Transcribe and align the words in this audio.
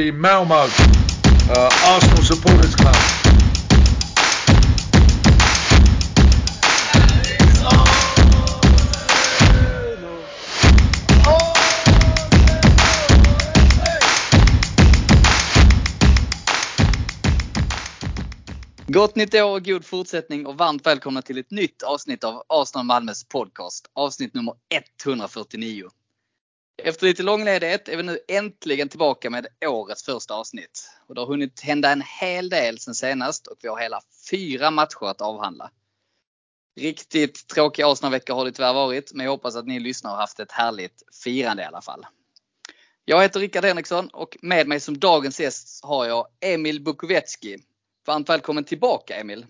the 0.00 0.10
Malmo 0.12 0.54
uh, 0.54 1.70
Arsenal 1.84 2.22
Supporters 2.22 2.74
Club. 2.74 2.94
Gott 18.86 19.16
nytt 19.16 19.34
år 19.34 19.50
och 19.50 19.64
god 19.64 19.84
fortsättning 19.84 20.46
och 20.46 20.58
varmt 20.58 20.86
välkomna 20.86 21.22
till 21.22 21.38
ett 21.38 21.50
nytt 21.50 21.82
avsnitt 21.82 22.24
av 22.24 22.42
Arsenal 22.48 22.86
Malmös 22.86 23.24
podcast. 23.24 23.90
Avsnitt 23.94 24.34
nummer 24.34 24.54
149. 25.04 25.99
Efter 26.84 27.06
lite 27.06 27.22
långledighet 27.22 27.88
är 27.88 27.96
vi 27.96 28.02
nu 28.02 28.18
äntligen 28.28 28.88
tillbaka 28.88 29.30
med 29.30 29.46
årets 29.66 30.02
första 30.02 30.34
avsnitt. 30.34 30.90
Och 31.06 31.14
det 31.14 31.20
har 31.20 31.26
hunnit 31.26 31.60
hända 31.60 31.90
en 31.90 32.02
hel 32.20 32.48
del 32.48 32.78
sen 32.78 32.94
senast 32.94 33.46
och 33.46 33.56
vi 33.62 33.68
har 33.68 33.78
hela 33.78 34.00
fyra 34.30 34.70
matcher 34.70 35.06
att 35.06 35.20
avhandla. 35.20 35.70
Riktigt 36.76 37.46
tråkig 37.48 37.82
Arsenal-vecka 37.82 38.34
har 38.34 38.44
det 38.44 38.52
tyvärr 38.52 38.72
varit, 38.72 39.12
men 39.12 39.24
jag 39.24 39.30
hoppas 39.30 39.56
att 39.56 39.66
ni 39.66 39.80
lyssnar 39.80 40.12
och 40.12 40.16
haft 40.16 40.40
ett 40.40 40.52
härligt 40.52 41.02
firande 41.24 41.62
i 41.62 41.66
alla 41.66 41.82
fall. 41.82 42.06
Jag 43.04 43.22
heter 43.22 43.40
Rickard 43.40 43.64
Henriksson 43.64 44.08
och 44.08 44.36
med 44.42 44.68
mig 44.68 44.80
som 44.80 44.98
dagens 44.98 45.40
gäst 45.40 45.84
har 45.84 46.06
jag 46.06 46.26
Emil 46.40 46.80
Bukovetski. 46.80 47.58
Varmt 48.06 48.28
välkommen 48.28 48.64
tillbaka 48.64 49.16
Emil! 49.16 49.46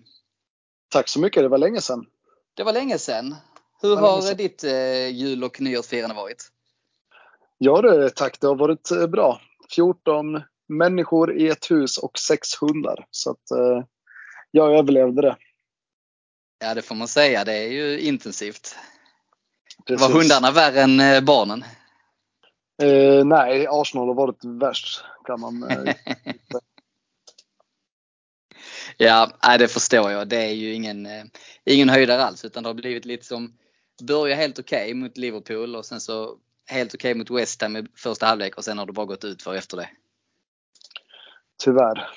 Tack 0.89 1.07
så 1.07 1.19
mycket, 1.19 1.43
det 1.43 1.47
var 1.47 1.57
länge 1.57 1.81
sedan. 1.81 2.05
Det 2.53 2.63
var 2.63 2.73
länge 2.73 2.97
sedan. 2.97 3.35
Hur 3.81 3.89
var 3.89 3.95
länge 3.95 4.07
har 4.07 4.21
sedan. 4.21 4.37
ditt 4.37 4.63
eh, 4.63 5.07
jul 5.07 5.43
och 5.43 5.61
nyårsfirande 5.61 6.15
varit? 6.15 6.51
Ja 7.63 7.81
du, 7.81 8.09
tack. 8.09 8.39
Det 8.39 8.47
har 8.47 8.55
varit 8.55 8.91
eh, 8.91 9.07
bra. 9.07 9.41
14 9.75 10.41
människor 10.67 11.37
i 11.37 11.47
ett 11.47 11.71
hus 11.71 11.97
och 11.97 12.19
sex 12.19 12.61
hundar. 12.61 13.05
Så 13.11 13.31
att 13.31 13.51
eh, 13.51 13.83
jag 14.51 14.77
överlevde 14.77 15.21
det. 15.21 15.37
Ja 16.59 16.73
det 16.73 16.81
får 16.81 16.95
man 16.95 17.07
säga, 17.07 17.43
det 17.43 17.53
är 17.53 17.67
ju 17.67 17.99
intensivt. 17.99 18.75
Precis. 19.87 20.07
Var 20.07 20.15
hundarna 20.15 20.51
värre 20.51 20.81
än 20.81 20.99
eh, 20.99 21.21
barnen? 21.21 21.63
Eh, 22.83 23.25
nej, 23.25 23.67
Arsenal 23.69 24.07
har 24.07 24.15
varit 24.15 24.45
värst 24.45 25.03
kan 25.25 25.39
man 25.39 25.63
eh, 25.63 25.95
Ja, 28.97 29.31
nej, 29.47 29.59
det 29.59 29.67
förstår 29.67 30.11
jag. 30.11 30.27
Det 30.27 30.37
är 30.37 30.53
ju 30.53 30.73
ingen, 30.73 31.05
eh, 31.05 31.23
ingen 31.65 31.89
höjdare 31.89 32.23
alls 32.23 32.45
utan 32.45 32.63
det 32.63 32.69
har 32.69 32.73
blivit 32.73 33.05
lite 33.05 33.25
som 33.25 33.57
börja 34.03 34.35
helt 34.35 34.59
okej 34.59 34.93
mot 34.93 35.17
Liverpool 35.17 35.75
och 35.75 35.85
sen 35.85 36.01
så 36.01 36.37
helt 36.71 36.95
okej 36.95 37.15
mot 37.15 37.31
West 37.31 37.61
Ham 37.61 37.77
i 37.77 37.85
första 37.95 38.25
halvlek 38.25 38.57
och 38.57 38.63
sen 38.63 38.77
har 38.77 38.85
det 38.85 38.93
bara 38.93 39.05
gått 39.05 39.23
ut 39.23 39.43
för 39.43 39.55
efter 39.55 39.77
det. 39.77 39.89
tyvärr. 41.63 42.09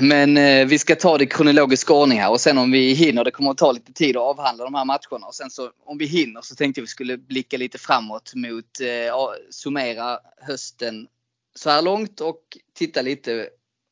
Men 0.00 0.36
eh, 0.36 0.66
vi 0.66 0.78
ska 0.78 0.96
ta 0.96 1.18
det 1.18 1.24
i 1.24 1.26
kronologisk 1.26 1.90
ordning 1.90 2.18
här 2.18 2.30
och 2.30 2.40
sen 2.40 2.58
om 2.58 2.70
vi 2.70 2.92
hinner, 2.92 3.24
det 3.24 3.30
kommer 3.30 3.50
att 3.50 3.58
ta 3.58 3.72
lite 3.72 3.92
tid 3.92 4.16
att 4.16 4.22
avhandla 4.22 4.64
de 4.64 4.74
här 4.74 4.84
matcherna 4.84 5.26
och 5.26 5.34
sen 5.34 5.50
så 5.50 5.70
om 5.84 5.98
vi 5.98 6.06
hinner 6.06 6.40
så 6.40 6.54
tänkte 6.54 6.80
jag 6.80 6.82
vi 6.82 6.88
skulle 6.88 7.18
blicka 7.18 7.56
lite 7.56 7.78
framåt 7.78 8.32
mot, 8.34 8.80
eh, 8.80 9.14
summera 9.50 10.18
hösten 10.40 11.08
så 11.54 11.70
här 11.70 11.82
långt 11.82 12.20
och 12.20 12.58
titta 12.74 13.02
lite 13.02 13.48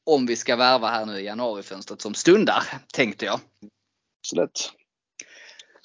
om 0.06 0.26
vi 0.26 0.36
ska 0.36 0.56
värva 0.56 0.88
här 0.88 1.06
nu 1.06 1.20
i 1.20 1.24
januarifönstret 1.24 2.00
som 2.00 2.14
stundar, 2.14 2.64
tänkte 2.92 3.24
jag. 3.24 3.40
Absolut. 4.20 4.72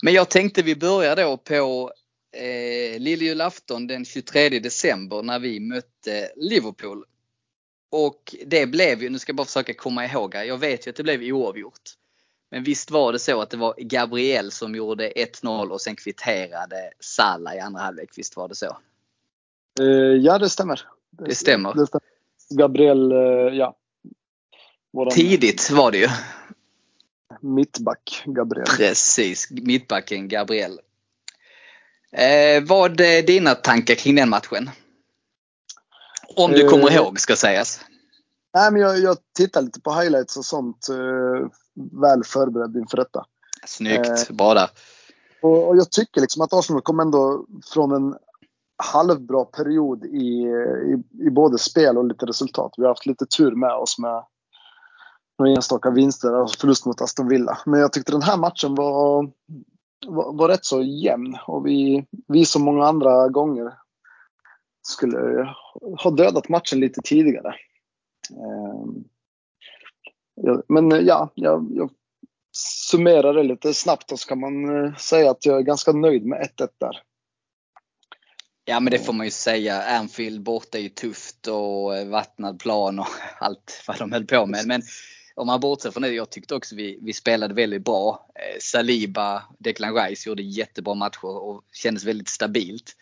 Men 0.04 0.14
jag 0.14 0.30
tänkte 0.30 0.62
vi 0.62 0.76
börjar 0.76 1.16
då 1.16 1.38
på 1.38 1.92
eh, 2.36 3.00
lilljulafton 3.00 3.88
den 3.88 4.06
23 4.06 4.60
december 4.60 5.24
när 5.24 5.40
vi 5.40 5.60
mötte 5.60 6.32
Liverpool. 6.36 7.06
Och 7.92 8.36
det 8.46 8.66
blev 8.66 9.04
ju, 9.04 9.10
nu 9.10 9.20
ska 9.20 9.30
jag 9.30 9.36
bara 9.36 9.46
försöka 9.46 9.74
komma 9.74 10.06
ihåg 10.06 10.36
här, 10.36 10.44
jag 10.44 10.58
vet 10.58 10.88
ju 10.88 10.90
att 10.90 10.96
det 10.96 11.04
blev 11.04 11.22
oavgjort. 11.22 11.82
Men 12.52 12.64
visst 12.64 12.92
var 12.92 13.14
det 13.14 13.20
så 13.20 13.42
att 13.42 13.50
det 13.50 13.58
var 13.58 13.74
Gabriel 13.78 14.52
som 14.52 14.76
gjorde 14.76 15.10
1-0 15.10 15.70
och 15.70 15.82
sen 15.82 15.96
kvitterade 15.96 16.92
Salah 17.00 17.56
i 17.56 17.60
andra 17.60 17.82
halvlek, 17.82 18.10
visst 18.18 18.38
var 18.38 18.48
det 18.48 18.56
så? 18.56 18.78
Eh, 19.80 19.86
ja, 20.22 20.38
det 20.40 20.50
stämmer. 20.50 20.82
Det 21.12 21.36
stämmer. 21.36 21.74
Det 21.74 21.88
stämmer. 21.88 22.06
Gabriel, 22.50 23.12
eh, 23.12 23.18
ja. 23.58 23.76
Våran 24.94 25.12
Tidigt 25.12 25.72
var 25.72 25.92
det 25.92 25.98
ju. 25.98 26.08
mittback, 27.42 28.24
Gabriel. 28.26 28.68
Precis, 28.78 29.52
mittbacken 29.52 30.28
Gabriel. 30.28 30.80
Eh, 32.18 32.64
vad 32.68 33.02
är 33.02 33.22
dina 33.22 33.56
tankar 33.56 33.96
kring 33.96 34.16
den 34.16 34.30
matchen? 34.30 34.70
Om 36.36 36.52
du 36.52 36.70
kommer 36.70 36.90
Eh, 36.90 36.96
ihåg 36.96 37.20
ska 37.20 37.36
sägas. 37.36 37.82
Nej, 38.54 38.72
men 38.72 38.82
jag, 38.82 39.00
jag 39.00 39.18
tittar 39.38 39.62
lite 39.62 39.82
på 39.82 39.94
highlights 39.94 40.38
och 40.38 40.46
sånt. 40.46 40.90
Eh, 40.90 41.48
väl 42.02 42.24
förberedd 42.24 42.76
inför 42.76 42.98
detta. 42.98 43.26
Snyggt, 43.68 44.30
eh, 44.40 44.54
där. 44.54 44.70
Och, 45.42 45.68
och 45.68 45.78
jag 45.78 45.92
tycker 45.92 46.22
liksom 46.22 46.42
att 46.42 46.54
Arsenal 46.54 46.82
kom 46.82 47.00
ändå 47.00 47.46
från 47.74 47.92
en 47.92 48.16
halvbra 48.84 49.46
period 49.46 50.06
i, 50.06 50.46
i, 50.92 51.04
i 51.28 51.30
både 51.30 51.58
spel 51.58 51.98
och 51.98 52.06
lite 52.06 52.26
resultat. 52.26 52.74
Vi 52.78 52.84
har 52.84 52.90
haft 52.90 53.06
lite 53.06 53.26
tur 53.26 53.56
med 53.56 53.74
oss 53.74 54.00
med 54.00 54.24
några 55.40 55.52
enstaka 55.52 55.90
vinster 55.90 56.34
och 56.34 56.52
förlust 56.52 56.86
mot 56.86 57.02
Aston 57.02 57.28
Villa. 57.28 57.58
Men 57.66 57.80
jag 57.80 57.94
tyckte 57.94 58.12
den 58.12 58.22
här 58.22 58.38
matchen 58.38 58.76
var, 58.76 59.32
var, 60.08 60.34
var 60.34 60.48
rätt 60.48 60.66
så 60.66 60.84
jämn 60.84 61.38
och 61.48 61.68
vi, 61.68 62.06
vi 62.28 62.46
som 62.46 62.62
många 62.62 62.86
andra 62.86 63.30
gånger 63.30 63.74
skulle 64.82 65.50
ha 66.04 66.12
dödat 66.12 66.50
matchen 66.50 66.80
lite 66.80 67.02
tidigare. 67.02 67.56
Ehm, 68.32 69.04
Men 70.68 71.06
ja, 71.06 71.30
jag, 71.36 71.68
jag 71.72 71.90
summerar 72.90 73.34
det 73.34 73.44
lite 73.44 73.74
snabbt 73.74 74.12
och 74.12 74.20
så 74.20 74.28
kan 74.28 74.40
man 74.40 74.86
eh, 74.86 74.96
säga 74.96 75.32
att 75.32 75.46
jag 75.46 75.58
är 75.58 75.62
ganska 75.62 75.92
nöjd 75.92 76.26
med 76.26 76.50
1-1 76.58 76.70
där. 76.78 77.02
Ja 78.66 78.80
men 78.80 78.92
det 78.92 79.00
får 79.00 79.14
man 79.14 79.26
ju 79.26 79.32
säga. 79.32 79.84
Anfield 79.84 80.44
borta 80.44 80.78
är 80.78 80.82
ju 80.82 80.90
tufft 80.90 81.48
och 81.48 81.98
eh, 81.98 82.08
vattnad 82.08 82.60
plan 82.60 83.00
och 83.00 83.08
allt 83.40 83.84
vad 83.88 84.00
de 84.00 84.12
höll 84.12 84.26
på 84.26 84.46
med. 84.46 84.68
Men 84.68 84.82
om 85.36 85.48
man 85.48 85.60
bortser 85.60 85.92
från 85.92 86.04
det, 86.04 86.10
jag 86.10 86.30
tyckte 86.30 86.56
också 86.56 86.76
vi, 86.76 87.00
vi 87.02 87.14
spelade 87.14 87.54
väldigt 87.54 87.84
bra. 87.84 88.28
Eh, 88.36 88.60
Saliba, 88.60 89.44
Declan 89.60 89.96
Rice 89.96 90.30
gjorde 90.30 90.44
jättebra 90.44 90.94
matcher 90.94 91.26
och 91.26 91.64
kändes 91.74 92.04
väldigt 92.04 92.30
stabilt. 92.30 92.96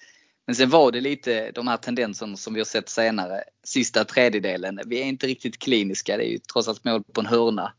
Men 0.46 0.56
sen 0.56 0.70
var 0.70 0.92
det 0.92 1.02
lite 1.02 1.52
de 1.52 1.68
här 1.68 1.78
tendenserna 1.78 2.38
som 2.38 2.54
vi 2.54 2.60
har 2.60 2.66
sett 2.66 2.90
senare. 2.90 3.44
Sista 3.64 4.06
tredjedelen, 4.06 4.80
vi 4.86 5.02
är 5.02 5.06
inte 5.06 5.28
riktigt 5.28 5.60
kliniska. 5.60 6.18
Det 6.18 6.24
är 6.24 6.32
ju 6.32 6.38
trots 6.38 6.68
allt 6.68 6.84
mål 6.84 7.04
på 7.04 7.22
en 7.22 7.28
hörna. 7.28 7.74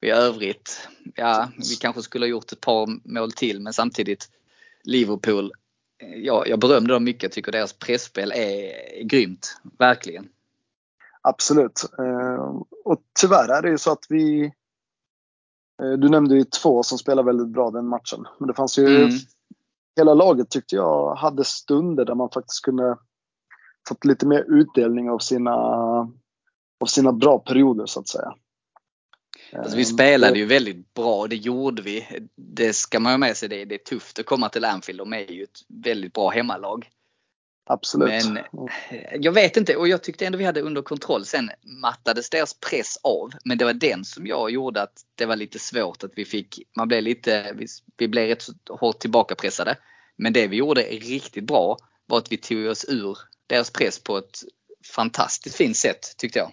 I 0.00 0.10
övrigt, 0.10 0.88
ja 1.14 1.50
vi 1.70 1.76
kanske 1.76 2.02
skulle 2.02 2.24
ha 2.24 2.30
gjort 2.30 2.52
ett 2.52 2.60
par 2.60 3.08
mål 3.08 3.32
till 3.32 3.60
men 3.60 3.72
samtidigt 3.72 4.30
Liverpool 4.82 5.52
eh, 6.02 6.18
ja, 6.18 6.46
jag 6.46 6.58
berömde 6.58 6.92
dem 6.92 7.04
mycket. 7.04 7.22
Jag 7.22 7.32
tycker 7.32 7.52
deras 7.52 7.72
pressspel 7.72 8.32
är 8.32 9.02
grymt. 9.02 9.56
Verkligen. 9.78 10.28
Absolut. 11.28 11.84
Eh, 11.98 12.60
Och 12.84 13.02
tyvärr 13.20 13.48
är 13.48 13.62
det 13.62 13.68
ju 13.70 13.78
så 13.78 13.92
att 13.92 14.04
vi... 14.08 14.44
eh, 15.82 15.92
Du 15.98 16.08
nämnde 16.08 16.34
ju 16.36 16.44
två 16.44 16.82
som 16.82 16.98
spelar 16.98 17.22
väldigt 17.22 17.48
bra 17.48 17.70
den 17.70 17.86
matchen. 17.86 18.24
Men 18.38 18.48
det 18.48 18.54
fanns 18.54 18.78
ju... 18.78 18.96
Mm. 19.04 19.10
Hela 19.96 20.14
laget 20.14 20.50
tyckte 20.50 20.76
jag 20.76 21.14
hade 21.14 21.44
stunder 21.44 22.04
där 22.04 22.14
man 22.14 22.30
faktiskt 22.30 22.64
kunde 22.64 22.98
fått 23.88 24.04
lite 24.04 24.26
mer 24.26 24.44
utdelning 24.48 25.10
av 25.10 25.18
sina, 25.18 25.54
av 26.80 26.86
sina 26.86 27.12
bra 27.12 27.38
perioder 27.38 27.86
så 27.86 28.00
att 28.00 28.08
säga. 28.08 28.34
Alltså, 29.52 29.76
vi 29.76 29.82
Eh, 29.82 29.86
spelade 29.86 30.38
ju 30.38 30.46
väldigt 30.46 30.94
bra, 30.94 31.26
det 31.26 31.36
gjorde 31.36 31.82
vi. 31.82 32.26
Det 32.36 32.72
ska 32.72 33.00
man 33.00 33.12
ha 33.12 33.18
med 33.18 33.36
sig, 33.36 33.48
det, 33.48 33.64
det 33.64 33.74
är 33.74 33.84
tufft 33.84 34.18
att 34.18 34.26
komma 34.26 34.48
till 34.48 34.64
Anfield. 34.64 34.98
De 35.00 35.12
är 35.12 35.32
ju 35.32 35.42
ett 35.42 35.60
väldigt 35.68 36.12
bra 36.12 36.28
hemmalag. 36.30 36.88
Absolut. 37.68 38.08
Men 38.08 38.38
jag 39.20 39.32
vet 39.32 39.56
inte 39.56 39.76
och 39.76 39.88
jag 39.88 40.02
tyckte 40.02 40.26
ändå 40.26 40.38
vi 40.38 40.44
hade 40.44 40.60
under 40.60 40.82
kontroll. 40.82 41.24
Sen 41.24 41.50
mattades 41.62 42.30
deras 42.30 42.54
press 42.54 42.98
av. 43.02 43.30
Men 43.44 43.58
det 43.58 43.64
var 43.64 43.72
den 43.72 44.04
som 44.04 44.26
jag 44.26 44.50
gjorde 44.50 44.82
att 44.82 45.04
det 45.14 45.26
var 45.26 45.36
lite 45.36 45.58
svårt 45.58 46.04
att 46.04 46.12
vi 46.14 46.24
fick, 46.24 46.60
man 46.76 46.88
blev 46.88 47.02
lite, 47.02 47.52
vi, 47.52 47.66
vi 47.96 48.08
blev 48.08 48.28
rätt 48.28 48.42
så 48.42 48.52
hårt 48.68 48.98
tillbakapressade. 48.98 49.76
Men 50.16 50.32
det 50.32 50.46
vi 50.46 50.56
gjorde 50.56 50.82
riktigt 50.82 51.44
bra 51.44 51.78
var 52.06 52.18
att 52.18 52.32
vi 52.32 52.36
tog 52.36 52.66
oss 52.66 52.84
ur 52.88 53.18
deras 53.46 53.70
press 53.70 53.98
på 53.98 54.18
ett 54.18 54.38
fantastiskt 54.94 55.56
fint 55.56 55.76
sätt 55.76 56.16
tyckte 56.16 56.38
jag. 56.38 56.52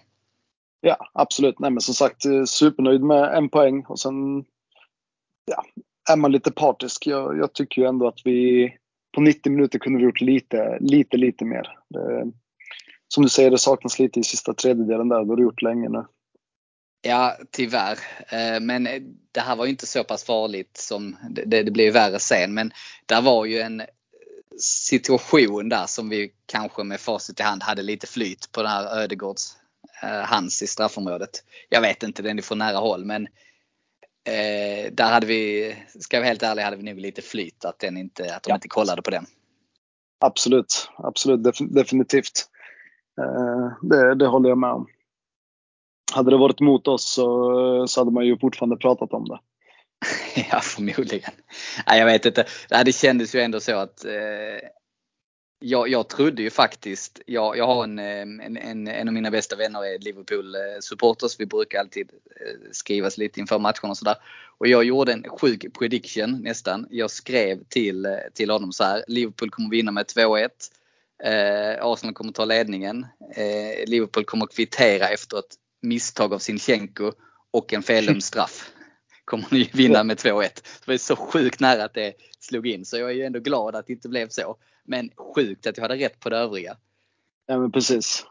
Ja, 0.80 1.10
absolut. 1.12 1.58
Nej, 1.58 1.70
men 1.70 1.80
som 1.80 1.94
sagt, 1.94 2.24
eh, 2.24 2.44
supernöjd 2.44 3.00
med 3.00 3.36
en 3.36 3.48
poäng 3.48 3.84
och 3.88 4.00
sen 4.00 4.44
ja, 5.44 5.64
är 6.10 6.16
man 6.16 6.32
lite 6.32 6.52
partisk. 6.52 7.06
Jag, 7.06 7.38
jag 7.38 7.52
tycker 7.52 7.82
ju 7.82 7.88
ändå 7.88 8.08
att 8.08 8.20
vi 8.24 8.70
på 9.14 9.20
90 9.20 9.52
minuter 9.52 9.78
kunde 9.78 9.98
vi 9.98 10.04
gjort 10.04 10.20
lite, 10.20 10.78
lite, 10.80 11.16
lite 11.16 11.44
mer. 11.44 11.78
Det, 11.88 12.32
som 13.08 13.22
du 13.22 13.28
säger, 13.28 13.50
det 13.50 13.58
saknas 13.58 13.98
lite 13.98 14.20
i 14.20 14.24
sista 14.24 14.54
tredjedelen 14.54 15.08
där. 15.08 15.24
Det 15.24 15.30
har 15.30 15.36
du 15.36 15.42
gjort 15.42 15.62
länge 15.62 15.88
nu. 15.88 16.04
Ja, 17.02 17.36
tyvärr. 17.50 17.98
Eh, 18.28 18.60
men 18.60 18.84
det 19.32 19.40
här 19.40 19.56
var 19.56 19.64
ju 19.64 19.70
inte 19.70 19.86
så 19.86 20.04
pass 20.04 20.24
farligt 20.24 20.76
som 20.76 21.16
det, 21.30 21.62
det 21.62 21.70
blev 21.70 21.92
värre 21.92 22.18
sen. 22.18 22.54
Men 22.54 22.72
där 23.06 23.22
var 23.22 23.44
ju 23.44 23.60
en 23.60 23.82
situation 24.58 25.68
där 25.68 25.86
som 25.86 26.08
vi 26.08 26.32
kanske 26.46 26.84
med 26.84 27.00
facit 27.00 27.40
i 27.40 27.42
hand 27.42 27.62
hade 27.62 27.82
lite 27.82 28.06
flyt 28.06 28.52
på 28.52 28.62
den 28.62 28.70
här 28.70 29.02
Ödegårds 29.02 29.56
eh, 30.02 30.24
hans 30.24 30.62
i 30.62 30.66
straffområdet. 30.66 31.30
Jag 31.68 31.80
vet 31.80 32.02
inte, 32.02 32.22
den 32.22 32.38
är 32.38 32.42
från 32.42 32.58
nära 32.58 32.76
håll 32.76 33.04
men 33.04 33.26
eh, 34.24 34.92
där 34.92 35.12
hade 35.12 35.26
vi, 35.26 35.76
ska 36.00 36.16
jag 36.16 36.20
vara 36.20 36.28
helt 36.28 36.42
ärlig, 36.42 36.62
hade 36.62 36.76
vi 36.76 36.82
nog 36.82 36.98
lite 36.98 37.22
flyt 37.22 37.64
att, 37.64 37.78
den 37.78 37.96
inte, 37.96 38.34
att 38.36 38.42
de 38.42 38.50
Ja. 38.50 38.54
inte 38.54 38.68
kollade 38.68 39.02
på 39.02 39.10
den. 39.10 39.26
Absolut, 40.20 40.88
absolut, 40.96 41.40
def- 41.40 41.74
definitivt. 41.74 42.48
Eh, 43.20 43.88
det, 43.88 44.14
det 44.14 44.26
håller 44.26 44.48
jag 44.48 44.58
med 44.58 44.70
om. 44.70 44.86
Hade 46.14 46.30
det 46.30 46.36
varit 46.36 46.60
mot 46.60 46.88
oss 46.88 47.04
så, 47.14 47.86
så 47.88 48.00
hade 48.00 48.10
man 48.10 48.26
ju 48.26 48.38
fortfarande 48.38 48.76
pratat 48.76 49.12
om 49.12 49.24
det. 49.24 49.38
Ja, 50.50 50.60
förmodligen. 50.60 51.30
Nej, 51.86 51.98
jag 51.98 52.06
vet 52.06 52.26
inte. 52.26 52.46
Det 52.84 52.92
kändes 52.94 53.34
ju 53.34 53.40
ändå 53.40 53.60
så 53.60 53.76
att 53.76 54.04
eh, 54.04 54.68
jag, 55.58 55.88
jag 55.88 56.08
trodde 56.08 56.42
ju 56.42 56.50
faktiskt, 56.50 57.20
jag, 57.26 57.56
jag 57.56 57.66
har 57.66 57.84
en, 57.84 57.98
eh, 57.98 58.20
en, 58.20 58.56
en, 58.56 58.88
en 58.88 59.08
av 59.08 59.14
mina 59.14 59.30
bästa 59.30 59.56
vänner 59.56 59.84
är 59.84 59.98
Liverpool 59.98 60.54
eh, 60.54 60.60
supporters. 60.80 61.40
Vi 61.40 61.46
brukar 61.46 61.80
alltid 61.80 62.10
eh, 62.40 62.70
skrivas 62.72 63.18
lite 63.18 63.40
inför 63.40 63.58
matcherna 63.58 63.90
och 63.90 63.96
sådär. 63.96 64.16
Och 64.58 64.68
jag 64.68 64.84
gjorde 64.84 65.12
en 65.12 65.24
sjuk 65.28 65.74
prediction 65.78 66.42
nästan. 66.42 66.86
Jag 66.90 67.10
skrev 67.10 67.64
till, 67.68 68.06
eh, 68.06 68.12
till 68.34 68.50
honom 68.50 68.72
så 68.72 68.84
här. 68.84 69.04
Liverpool 69.08 69.50
kommer 69.50 69.70
vinna 69.70 69.92
med 69.92 70.06
2-1. 70.06 70.48
Eh, 71.24 71.86
Arsenal 71.86 72.14
kommer 72.14 72.32
ta 72.32 72.44
ledningen. 72.44 73.06
Eh, 73.36 73.86
Liverpool 73.86 74.24
kommer 74.24 74.46
kvittera 74.46 75.08
efter 75.08 75.38
ett 75.38 75.54
misstag 75.82 76.34
av 76.34 76.38
Sinchenko 76.38 77.12
och 77.50 77.72
en 77.72 77.82
feldömd 77.82 78.24
straff. 78.24 78.70
Kommer 79.24 79.46
ni 79.50 79.70
vinna 79.72 80.04
med 80.04 80.16
2-1. 80.16 80.40
Det 80.44 80.92
var 80.92 80.96
så 80.96 81.16
sjukt 81.16 81.60
nära 81.60 81.84
att 81.84 81.94
det 81.94 82.12
slog 82.40 82.66
in 82.66 82.84
så 82.84 82.98
jag 82.98 83.10
är 83.10 83.14
ju 83.14 83.24
ändå 83.24 83.40
glad 83.40 83.76
att 83.76 83.86
det 83.86 83.92
inte 83.92 84.08
blev 84.08 84.28
så. 84.28 84.56
Men 84.84 85.10
sjukt 85.34 85.66
att 85.66 85.76
jag 85.76 85.82
hade 85.84 85.96
rätt 85.96 86.20
på 86.20 86.30
det 86.30 86.36
övriga. 86.36 86.76
Ja 87.46 87.58
men 87.58 87.72
precis. 87.72 88.26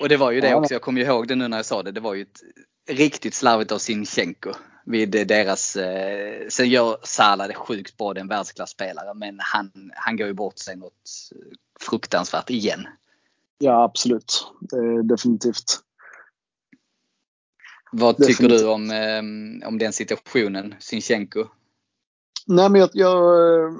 Och 0.00 0.08
det 0.08 0.16
var 0.16 0.30
ju 0.30 0.40
det 0.40 0.48
Ja. 0.48 0.56
också, 0.56 0.74
jag 0.74 0.82
kommer 0.82 1.00
ihåg 1.00 1.28
det 1.28 1.34
nu 1.34 1.48
när 1.48 1.56
jag 1.58 1.66
sa 1.66 1.82
det. 1.82 1.92
Det 1.92 2.00
var 2.00 2.14
ju 2.14 2.22
ett 2.22 2.40
riktigt 2.88 3.34
slarvigt 3.34 3.72
av 3.72 3.78
Sinchenko. 3.78 4.52
Vid 4.86 5.10
deras, 5.10 5.76
eh, 5.76 6.48
sen 6.48 6.68
gör 6.68 6.96
Salah 7.02 7.48
det 7.48 7.54
sjukt 7.54 7.96
bra, 7.96 8.14
det 8.14 8.18
är 8.18 8.22
en 8.22 8.28
världsklasspelare. 8.28 9.14
Men 9.14 9.36
han, 9.40 9.70
han 9.94 10.16
går 10.16 10.26
ju 10.26 10.32
bort 10.32 10.58
sig 10.58 10.76
något 10.76 11.10
fruktansvärt 11.80 12.50
igen. 12.50 12.86
Ja 13.58 13.84
absolut. 13.84 14.46
Eh, 14.72 15.04
definitivt. 15.04 15.80
Vad 17.92 18.16
tycker 18.16 18.28
Definitivt. 18.28 18.60
du 18.60 18.66
om, 18.68 18.90
eh, 18.90 19.68
om 19.68 19.78
den 19.78 19.92
situationen, 19.92 20.74
Sinchenko? 20.78 21.44
Nej 22.46 22.70
men 22.70 22.80
jag, 22.80 22.90
jag, 22.92 23.18
eh, 23.64 23.72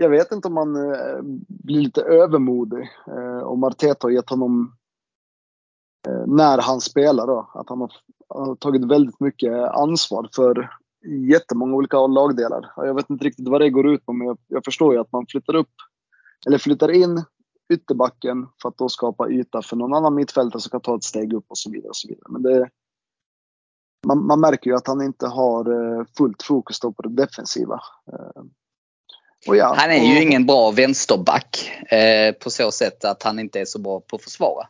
jag 0.00 0.10
vet 0.10 0.32
inte 0.32 0.48
om 0.48 0.54
man 0.54 0.76
eh, 0.76 1.22
blir 1.48 1.80
lite 1.80 2.02
övermodig. 2.02 2.90
Eh, 3.06 3.42
Om 3.42 3.64
Arteta 3.64 4.06
har 4.06 4.10
gett 4.10 4.30
honom 4.30 4.76
eh, 6.08 6.26
när 6.26 6.58
han 6.58 6.80
spelar 6.80 7.26
då. 7.26 7.50
Att 7.54 7.68
han 7.68 7.80
har, 7.80 7.92
har 8.28 8.56
tagit 8.56 8.84
väldigt 8.84 9.20
mycket 9.20 9.52
ansvar 9.52 10.28
för 10.34 10.70
jättemånga 11.30 11.74
olika 11.74 12.06
lagdelar. 12.06 12.72
Jag 12.76 12.94
vet 12.94 13.10
inte 13.10 13.24
riktigt 13.24 13.48
vad 13.48 13.60
det 13.60 13.70
går 13.70 13.88
ut 13.88 14.06
på 14.06 14.12
men 14.12 14.26
jag, 14.26 14.38
jag 14.46 14.64
förstår 14.64 14.94
ju 14.94 15.00
att 15.00 15.12
man 15.12 15.26
flyttar 15.28 15.54
upp 15.54 15.74
eller 16.46 16.58
flyttar 16.58 16.90
in 16.90 17.24
ytterbacken 17.72 18.46
för 18.62 18.68
att 18.68 18.78
då 18.78 18.88
skapa 18.88 19.30
yta 19.30 19.62
för 19.62 19.76
någon 19.76 19.94
annan 19.94 20.14
mittfältare 20.14 20.60
som 20.60 20.70
kan 20.70 20.80
ta 20.80 20.96
ett 20.96 21.04
steg 21.04 21.32
upp 21.32 21.44
och 21.48 21.58
så 21.58 21.70
vidare. 21.70 21.88
Och 21.88 21.96
så 21.96 22.08
vidare. 22.08 22.26
Men 22.28 22.42
det, 22.42 22.68
man, 24.06 24.26
man 24.26 24.40
märker 24.40 24.70
ju 24.70 24.76
att 24.76 24.86
han 24.86 25.02
inte 25.02 25.26
har 25.26 25.72
eh, 25.72 26.04
fullt 26.18 26.42
fokus 26.42 26.80
då 26.80 26.92
på 26.92 27.02
det 27.02 27.22
defensiva. 27.22 27.80
Eh, 28.12 28.42
Ja, 29.44 29.74
Han 29.78 29.90
är 29.90 30.14
ju 30.14 30.22
ingen 30.22 30.46
bra 30.46 30.70
vänsterback 30.70 31.70
eh, 31.92 32.34
på 32.34 32.50
så 32.50 32.70
sätt 32.70 33.04
att 33.04 33.22
han 33.22 33.38
inte 33.38 33.60
är 33.60 33.64
så 33.64 33.78
bra 33.78 34.00
på 34.00 34.16
att 34.16 34.22
försvara. 34.22 34.66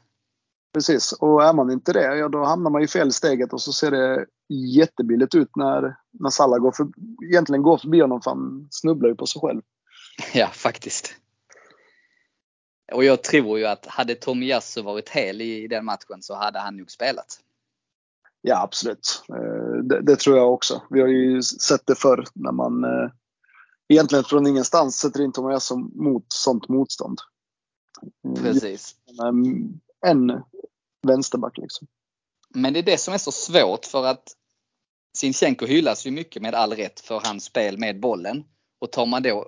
Precis, 0.75 1.12
och 1.12 1.44
är 1.44 1.52
man 1.52 1.70
inte 1.70 1.93
det, 1.93 2.17
ja 2.17 2.28
då 2.28 2.44
hamnar 2.44 2.70
man 2.70 2.81
ju 2.81 2.88
fel 2.88 3.08
i 3.08 3.12
steget 3.12 3.52
och 3.52 3.62
så 3.62 3.72
ser 3.72 3.90
det 3.90 4.26
jättebilligt 4.49 5.34
ut 5.34 5.56
när, 5.56 5.96
när 6.11 6.31
Salah 6.31 6.58
går 6.58 6.72
för, 6.72 6.87
egentligen 7.31 7.62
går 7.62 7.78
förbi 7.78 8.00
honom 8.00 8.22
för 8.22 8.31
han 8.31 8.69
snubblar 8.70 9.08
ju 9.08 9.14
på 9.14 9.26
sig 9.26 9.40
själv. 9.40 9.62
Ja, 10.34 10.46
faktiskt. 10.46 11.14
Och 12.93 13.05
jag 13.05 13.22
tror 13.22 13.58
ju 13.58 13.67
att 13.67 13.87
hade 13.87 14.14
Tomiyasu 14.14 14.82
varit 14.82 15.08
hel 15.08 15.40
i 15.40 15.69
den 15.69 15.84
matchen 15.84 16.22
så 16.22 16.34
hade 16.34 16.58
han 16.58 16.76
nog 16.76 16.90
spelat. 16.90 17.40
Ja, 18.43 18.62
absolut. 18.62 19.25
Eh, 19.28 19.82
Det, 19.82 20.00
det 20.02 20.17
tror 20.17 20.37
jag 20.37 20.52
också. 20.52 20.82
Vi 20.90 21.00
har 21.00 21.08
ju 21.08 21.43
sett 21.43 21.87
det 21.87 21.94
förr 21.94 22.25
när 22.34 22.52
man 22.52 22.84
eh, 22.84 23.11
egentligen 23.91 24.25
från 24.25 24.47
ingenstans 24.47 24.99
sätter 24.99 25.23
in 25.23 25.33
Tomiyasu 25.33 25.75
mot 25.77 26.25
sånt 26.29 26.69
motstånd. 26.69 27.19
Mm, 28.25 28.43
Precis. 28.43 28.97
En, 29.23 29.81
en 30.07 30.43
vänsterback 31.07 31.59
liksom. 31.59 31.87
Men 32.55 32.73
det 32.73 32.79
är 32.79 32.83
det 32.83 32.99
som 32.99 33.15
är 33.15 33.19
så 33.19 33.33
svårt 33.33 33.85
för 33.85 34.07
att 34.07 34.33
Sinchenko 35.17 35.67
hyllas 35.67 36.07
ju 36.07 36.11
mycket 36.11 36.43
med 36.43 36.55
all 36.55 36.73
rätt 36.73 37.01
för 37.01 37.21
hans 37.25 37.45
spel 37.45 37.79
med 37.79 38.01
bollen. 38.01 38.45
Och 38.81 38.93
tar 38.93 39.07
man 39.07 39.23
då 39.23 39.47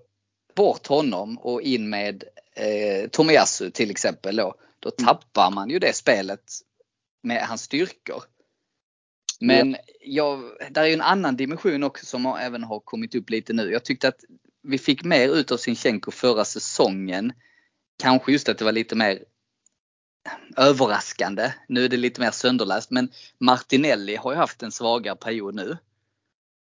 bort 0.54 0.86
honom 0.86 1.38
och 1.38 1.62
in 1.62 1.90
med 1.90 2.24
eh, 2.56 3.08
Tomiyasu 3.08 3.70
till 3.70 3.90
exempel 3.90 4.36
då, 4.36 4.54
då 4.78 4.90
tappar 4.90 5.50
man 5.50 5.70
ju 5.70 5.78
det 5.78 5.96
spelet 5.96 6.44
med 7.22 7.46
hans 7.46 7.62
styrkor. 7.62 8.22
Men 9.46 9.76
jag, 10.00 10.42
där 10.70 10.82
är 10.82 10.86
ju 10.86 10.92
en 10.92 11.00
annan 11.00 11.36
dimension 11.36 11.82
också 11.82 12.06
som 12.06 12.24
har, 12.24 12.38
även 12.38 12.64
har 12.64 12.80
kommit 12.80 13.14
upp 13.14 13.30
lite 13.30 13.52
nu. 13.52 13.70
Jag 13.72 13.84
tyckte 13.84 14.08
att 14.08 14.24
vi 14.62 14.78
fick 14.78 15.04
mer 15.04 15.28
ut 15.28 15.52
av 15.52 15.56
Sinchenko 15.56 16.10
förra 16.10 16.44
säsongen. 16.44 17.32
Kanske 18.02 18.32
just 18.32 18.48
att 18.48 18.58
det 18.58 18.64
var 18.64 18.72
lite 18.72 18.94
mer 18.94 19.24
överraskande. 20.56 21.52
Nu 21.68 21.84
är 21.84 21.88
det 21.88 21.96
lite 21.96 22.20
mer 22.20 22.30
sönderläst 22.30 22.90
men 22.90 23.08
Martinelli 23.38 24.16
har 24.16 24.32
ju 24.32 24.38
haft 24.38 24.62
en 24.62 24.72
svagare 24.72 25.16
period 25.16 25.54
nu. 25.54 25.78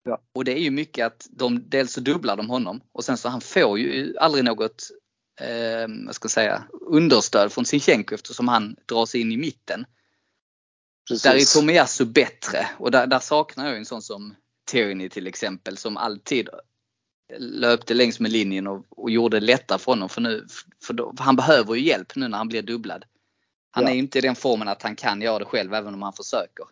Ja. 0.04 0.22
Och 0.34 0.46
det 0.46 0.52
är 0.52 0.62
ju 0.62 0.72
mycket 0.72 1.06
att 1.06 1.28
de, 1.30 1.70
dels 1.70 1.94
så 1.94 2.02
dubblar 2.02 2.38
de 2.38 2.50
honom 2.50 2.82
och 2.92 3.06
sen 3.06 3.18
så 3.18 3.30
han 3.30 3.42
får 3.42 3.80
ju 3.80 4.18
aldrig 4.18 4.46
något 4.46 4.90
eh, 5.42 6.12
ska 6.12 6.30
säga, 6.30 6.64
understöd 6.72 7.52
från 7.52 7.66
Sinchenko 7.66 8.16
eftersom 8.16 8.48
han 8.48 8.76
dras 8.86 9.16
in 9.16 9.32
i 9.32 9.38
mitten. 9.38 9.86
Där 11.10 11.36
är 11.36 11.54
Tomiyasu 11.60 12.06
bättre 12.06 12.68
och 12.78 12.92
där, 12.92 13.08
där 13.08 13.20
saknar 13.20 13.68
jag 13.68 13.78
en 13.78 13.86
sån 13.86 14.02
som 14.02 14.36
Tierney 14.72 15.10
till 15.10 15.28
exempel 15.28 15.78
som 15.78 15.98
alltid 15.98 16.50
löpte 17.40 17.94
längs 17.94 18.20
med 18.20 18.32
linjen 18.32 18.68
och, 18.68 18.86
och 18.90 19.10
gjorde 19.10 19.40
det 19.40 19.46
lättare 19.46 19.80
för 19.80 19.92
honom. 19.92 20.10
För 20.10 20.22
nu, 20.22 20.46
för 20.84 20.94
då, 20.94 21.14
för 21.18 21.24
han 21.24 21.36
behöver 21.36 21.76
ju 21.76 21.82
hjälp 21.86 22.16
nu 22.16 22.28
när 22.28 22.38
han 22.38 22.48
blir 22.48 22.62
dubblad. 22.62 23.06
Han 23.72 23.84
Ja. 23.84 23.90
är 23.90 23.96
inte 23.96 24.18
i 24.18 24.22
den 24.22 24.36
formen 24.36 24.68
att 24.68 24.84
han 24.84 24.96
kan 24.96 25.22
göra 25.22 25.40
det 25.40 25.46
själv 25.46 25.74
även 25.74 25.94
om 25.94 26.02
han 26.02 26.14
försöker. 26.14 26.66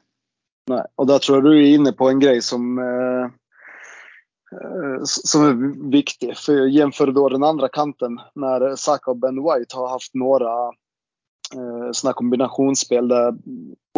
Nej, 0.67 0.83
och 0.95 1.07
där 1.07 1.19
tror 1.19 1.37
jag 1.37 1.43
du 1.43 1.57
är 1.57 1.75
inne 1.75 1.91
på 1.91 2.09
en 2.09 2.19
grej 2.19 2.41
som, 2.41 2.77
eh, 2.79 3.23
eh, 4.59 5.03
som 5.03 5.43
är 5.45 5.89
viktig. 5.91 6.37
För 6.37 6.65
jämför 6.67 7.07
då 7.07 7.29
den 7.29 7.43
andra 7.43 7.69
kanten 7.69 8.19
när 8.35 8.75
Saka 8.75 9.11
och 9.11 9.17
Ben 9.17 9.35
White 9.35 9.75
har 9.75 9.89
haft 9.89 10.13
några 10.13 10.71
eh, 11.55 11.91
sådana 11.91 12.13
kombinationsspel 12.13 13.07
där 13.07 13.31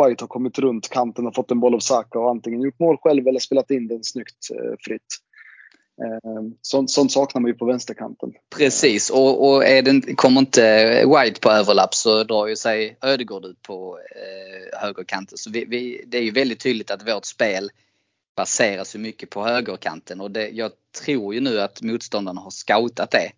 White 0.04 0.24
har 0.24 0.28
kommit 0.28 0.60
runt 0.60 0.90
kanten 0.90 1.28
och 1.28 1.36
fått 1.36 1.52
en 1.52 1.60
boll 1.60 1.76
av 1.76 1.80
Saka 1.80 2.20
och 2.20 2.30
antingen 2.30 2.62
gjort 2.62 2.80
mål 2.80 2.98
själv 2.98 3.28
eller 3.28 3.40
spelat 3.40 3.72
in 3.72 3.88
den 3.88 4.04
snyggt 4.04 4.52
eh, 4.52 4.76
fritt. 4.80 5.02
Eh, 6.02 6.44
sånt, 6.62 6.92
sånt 6.92 7.12
saknar 7.12 7.42
man 7.42 7.52
ju 7.52 7.58
på 7.58 7.66
vänsterkanten. 7.66 8.34
Precis 8.58 9.10
och, 9.10 9.48
och 9.48 9.66
är 9.66 9.82
det, 9.82 10.16
kommer 10.16 10.40
inte 10.40 11.06
White 11.06 11.40
på 11.40 11.50
överlapp 11.50 11.94
så 11.94 12.24
drar 12.24 12.48
ju 12.48 12.56
sig 12.56 12.98
Ödegård 13.02 13.46
ut 13.46 13.62
på 13.62 13.98
eh, 13.98 14.80
högerkanten. 14.80 15.38
Så 15.38 15.52
vi, 15.52 15.66
vi, 15.66 16.04
det 16.08 16.18
är 16.18 16.22
ju 16.22 16.32
väldigt 16.32 16.60
tydligt 16.60 16.92
att 16.92 17.08
vårt 17.08 17.26
spel 17.26 17.70
baseras 18.38 18.96
ju 18.96 19.00
mycket 19.00 19.30
på 19.30 19.44
högerkanten 19.44 20.22
och 20.22 20.32
det, 20.32 20.50
jag 20.50 20.72
tror 21.04 21.34
ju 21.34 21.40
nu 21.42 21.62
att 21.62 21.82
motståndarna 21.82 22.42
har 22.42 22.52
scoutat 22.52 23.12
det. 23.12 23.32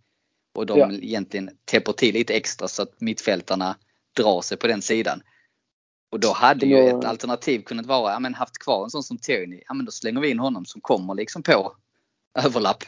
Och 0.55 0.65
de 0.65 0.79
Ja. 0.79 0.91
egentligen 0.91 1.49
täpper 1.65 1.93
till 1.93 2.13
lite 2.13 2.33
extra 2.33 2.67
så 2.67 2.81
att 2.81 3.01
mittfältarna 3.01 3.75
drar 4.17 4.41
sig 4.41 4.57
på 4.57 4.67
den 4.67 4.81
sidan. 4.81 5.21
Och 6.11 6.19
då 6.19 6.31
hade 6.31 6.65
ju 6.65 6.89
ett 6.89 7.05
alternativ 7.05 7.61
kunnat 7.61 7.85
vara, 7.85 8.13
ja 8.13 8.19
men 8.19 8.33
haft 8.33 8.57
kvar 8.57 8.83
en 8.83 8.89
sån 8.89 9.03
som 9.03 9.17
Tierney, 9.17 9.61
ja 9.67 9.73
men 9.73 9.85
då 9.85 9.91
slänger 9.91 10.21
vi 10.21 10.29
in 10.29 10.39
honom 10.39 10.65
som 10.65 10.81
kommer 10.81 11.15
liksom 11.15 11.43
på 11.43 11.75
överlapp. 12.37 12.83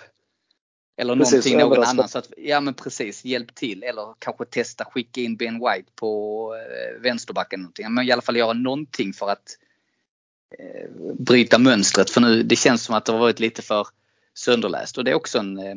Eller 0.97 1.15
Precis, 1.15 1.31
någonting, 1.31 1.57
någon 1.57 1.71
överraska. 1.71 1.91
annan. 1.91 2.09
Så 2.09 2.17
att, 2.17 2.33
ja 2.37 2.61
men 2.61 2.73
precis, 2.73 3.25
hjälp 3.25 3.55
till. 3.55 3.83
Eller 3.83 4.15
kanske 4.19 4.45
testa 4.45 4.85
skicka 4.85 5.21
in 5.21 5.35
Ben 5.35 5.53
White 5.53 5.91
på 5.95 6.55
eh, 6.55 7.01
vänsterbacken. 7.01 7.59
Någonting. 7.59 7.93
Men 7.93 8.07
i 8.07 8.11
alla 8.11 8.21
fall 8.21 8.37
göra 8.37 8.53
någonting 8.53 9.13
för 9.13 9.29
att 9.29 9.57
eh, 10.59 10.89
bryta 11.19 11.57
mönstret. 11.57 12.09
För 12.09 12.21
nu, 12.21 12.43
det 12.43 12.55
känns 12.55 12.83
som 12.83 12.95
att 12.95 13.05
det 13.05 13.11
har 13.11 13.19
varit 13.19 13.39
lite 13.39 13.61
för 13.61 13.87
sönderläst. 14.33 14.97
Och 14.97 15.03
det 15.03 15.11
är 15.11 15.15
också 15.15 15.39
en 15.39 15.57
eh, 15.57 15.75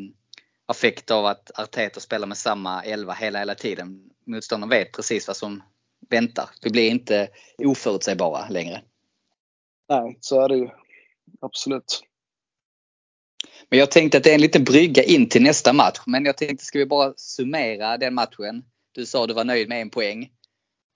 affekt 0.66 1.10
av 1.10 1.26
att 1.26 1.50
Arteta 1.54 2.00
spelar 2.00 2.26
med 2.26 2.36
samma 2.36 2.82
elva 2.82 3.12
hela, 3.12 3.38
hela 3.38 3.54
tiden. 3.54 4.10
Motståndaren 4.24 4.70
vet 4.70 4.92
precis 4.92 5.26
vad 5.26 5.36
som 5.36 5.62
väntar. 6.08 6.50
Vi 6.62 6.70
blir 6.70 6.90
inte 6.90 7.28
oförutsägbara 7.58 8.48
längre. 8.48 8.82
Nej, 9.88 10.18
så 10.20 10.40
är 10.40 10.48
det 10.48 10.56
ju. 10.56 10.68
Absolut. 11.40 12.02
Men 13.68 13.78
jag 13.78 13.90
tänkte 13.90 14.18
att 14.18 14.24
det 14.24 14.30
är 14.30 14.34
en 14.34 14.40
liten 14.40 14.64
brygga 14.64 15.02
in 15.02 15.28
till 15.28 15.42
nästa 15.42 15.72
match. 15.72 16.00
Men 16.06 16.24
jag 16.24 16.36
tänkte, 16.36 16.64
ska 16.64 16.78
vi 16.78 16.86
bara 16.86 17.12
summera 17.16 17.98
den 17.98 18.14
matchen? 18.14 18.64
Du 18.92 19.06
sa 19.06 19.26
du 19.26 19.34
var 19.34 19.44
nöjd 19.44 19.68
med 19.68 19.82
en 19.82 19.90
poäng. 19.90 20.30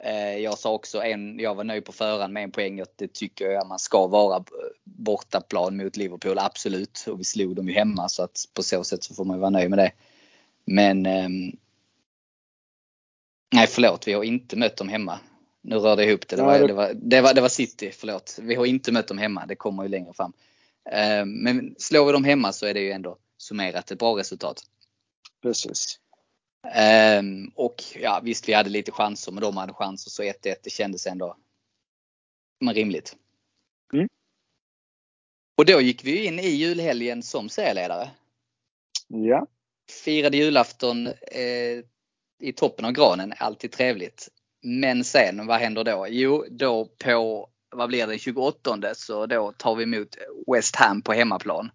Eh, 0.05 0.39
jag 0.39 0.59
sa 0.59 0.73
också 0.73 1.03
en, 1.03 1.39
jag 1.39 1.55
var 1.55 1.65
nöjd 1.65 1.85
på 1.85 1.93
förhand 1.93 2.33
med 2.33 2.43
en 2.43 2.51
poäng. 2.51 2.81
Att 2.81 2.99
det 2.99 3.13
tycker 3.13 3.51
jag 3.51 3.67
man 3.67 3.79
ska 3.79 4.07
vara 4.07 4.45
bortaplan 4.85 5.77
mot 5.77 5.97
Liverpool, 5.97 6.39
absolut. 6.39 7.05
Och 7.07 7.21
vi 7.21 7.25
slog 7.25 7.57
dem 7.57 7.69
ju 7.69 7.75
hemma 7.75 8.09
så 8.09 8.23
att 8.23 8.45
på 8.55 8.63
så 8.63 8.85
sätt 8.85 9.05
så 9.05 9.15
får 9.15 9.25
man 9.25 9.41
vara 9.41 9.51
nöjd 9.51 9.71
med 9.71 9.79
det. 9.79 9.93
Men 10.65 11.07
ehm, 11.07 11.53
Nej 13.55 13.67
förlåt, 13.67 14.09
vi 14.09 14.13
har 14.13 14.25
inte 14.25 14.57
mött 14.57 14.77
dem 14.77 14.89
hemma. 14.89 15.21
Nu 15.63 15.77
rörde 15.77 16.03
jag 16.03 16.11
ihop 16.11 16.29
det. 16.29 16.37
Det 16.37 16.43
var, 16.43 16.69
det 16.69 16.73
var, 16.73 16.93
det 16.95 17.21
var, 17.21 17.35
det 17.35 17.41
var 17.41 17.49
City, 17.49 17.91
förlåt. 17.93 18.39
Vi 18.43 18.55
har 18.55 18.67
inte 18.67 18.93
mött 18.93 19.09
dem 19.09 19.19
hemma, 19.19 19.47
det 19.47 19.57
kommer 19.57 19.83
ju 19.83 19.89
längre 19.89 20.13
fram. 20.13 20.33
Ehm, 20.91 21.43
men 21.43 21.75
slår 21.79 22.07
vi 22.07 22.13
dem 22.13 22.25
hemma 22.25 22.53
så 22.53 22.67
är 22.67 22.75
det 22.75 22.81
ju 22.81 22.91
ändå 22.91 23.19
summerat 23.39 23.91
ett 23.91 23.99
bra 23.99 24.19
resultat. 24.19 24.63
Precis. 25.43 26.01
Um, 27.19 27.53
och 27.55 27.83
ja, 27.95 28.21
visst, 28.23 28.49
vi 28.49 28.53
hade 28.53 28.71
lite 28.71 28.93
chanser, 28.93 29.33
men 29.33 29.43
de 29.43 29.57
hade 29.57 29.73
chanser. 29.73 30.11
Så 30.11 30.23
1-1, 30.23 30.33
det 30.63 30.71
kändes 30.71 31.07
ändå 31.07 31.37
men 32.61 32.75
rimligt. 32.75 33.17
Mm. 33.93 34.09
Och 35.57 35.65
då 35.65 35.81
gick 35.81 36.05
vi 36.05 36.25
in 36.25 36.39
i 36.39 36.49
julhelgen 36.49 37.23
som 37.23 37.49
serieledare. 37.49 38.11
Ja. 39.09 39.47
Firade 40.05 40.37
julafton 40.37 41.07
eh, 41.07 41.85
i 42.39 42.53
toppen 42.53 42.85
av 42.85 42.93
granen, 42.93 43.33
alltid 43.39 43.73
trevligt. 43.73 44.29
Men 44.63 45.05
sen, 45.05 45.47
vad 45.47 45.61
händer 45.61 45.85
då? 45.85 46.07
Jo, 46.09 46.45
då 46.51 46.85
på, 47.05 47.49
vad 47.71 47.89
blir 47.89 48.07
det, 48.07 48.19
28 48.19 48.95
så 48.95 49.27
då 49.27 49.53
tar 49.53 49.75
vi 49.75 49.83
emot 49.83 50.17
West 50.53 50.77
Ham 50.77 51.03
på 51.03 51.13
hemmaplan. 51.13 51.71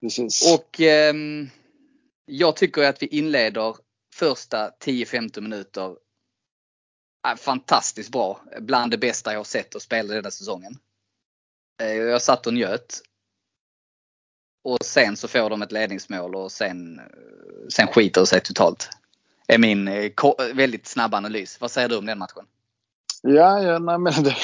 Precis. 0.00 0.54
Och 0.54 0.80
eh, 0.80 1.14
jag 2.24 2.56
tycker 2.56 2.82
att 2.82 3.02
vi 3.02 3.06
inleder 3.06 3.76
första 4.14 4.70
10-15 4.70 5.40
minuter 5.40 5.96
fantastiskt 7.36 8.12
bra. 8.12 8.40
Bland 8.60 8.90
det 8.90 8.98
bästa 8.98 9.32
jag 9.32 9.38
har 9.38 9.44
sett 9.44 9.74
och 9.74 9.82
spela 9.82 10.14
den 10.14 10.24
här 10.24 10.30
säsongen. 10.30 10.78
Eh, 11.82 11.92
jag 11.92 12.22
satt 12.22 12.46
och 12.46 12.54
njöt. 12.54 13.02
Och 14.62 14.84
sen 14.84 15.16
så 15.16 15.28
får 15.28 15.50
de 15.50 15.62
ett 15.62 15.72
ledningsmål 15.72 16.34
och 16.34 16.52
sen, 16.52 17.00
sen 17.68 17.86
skiter 17.86 18.20
det 18.20 18.26
sig 18.26 18.40
totalt. 18.40 18.88
är 19.48 19.58
min 19.58 19.88
eh, 19.88 20.10
väldigt 20.54 20.86
snabba 20.86 21.16
analys. 21.16 21.60
Vad 21.60 21.70
säger 21.70 21.88
du 21.88 21.98
om 21.98 22.06
den 22.06 22.18
matchen? 22.18 22.46
Ja, 23.22 23.62
ja 23.62 23.78
nej, 23.78 23.98
men 23.98 24.12
det, 24.22 24.36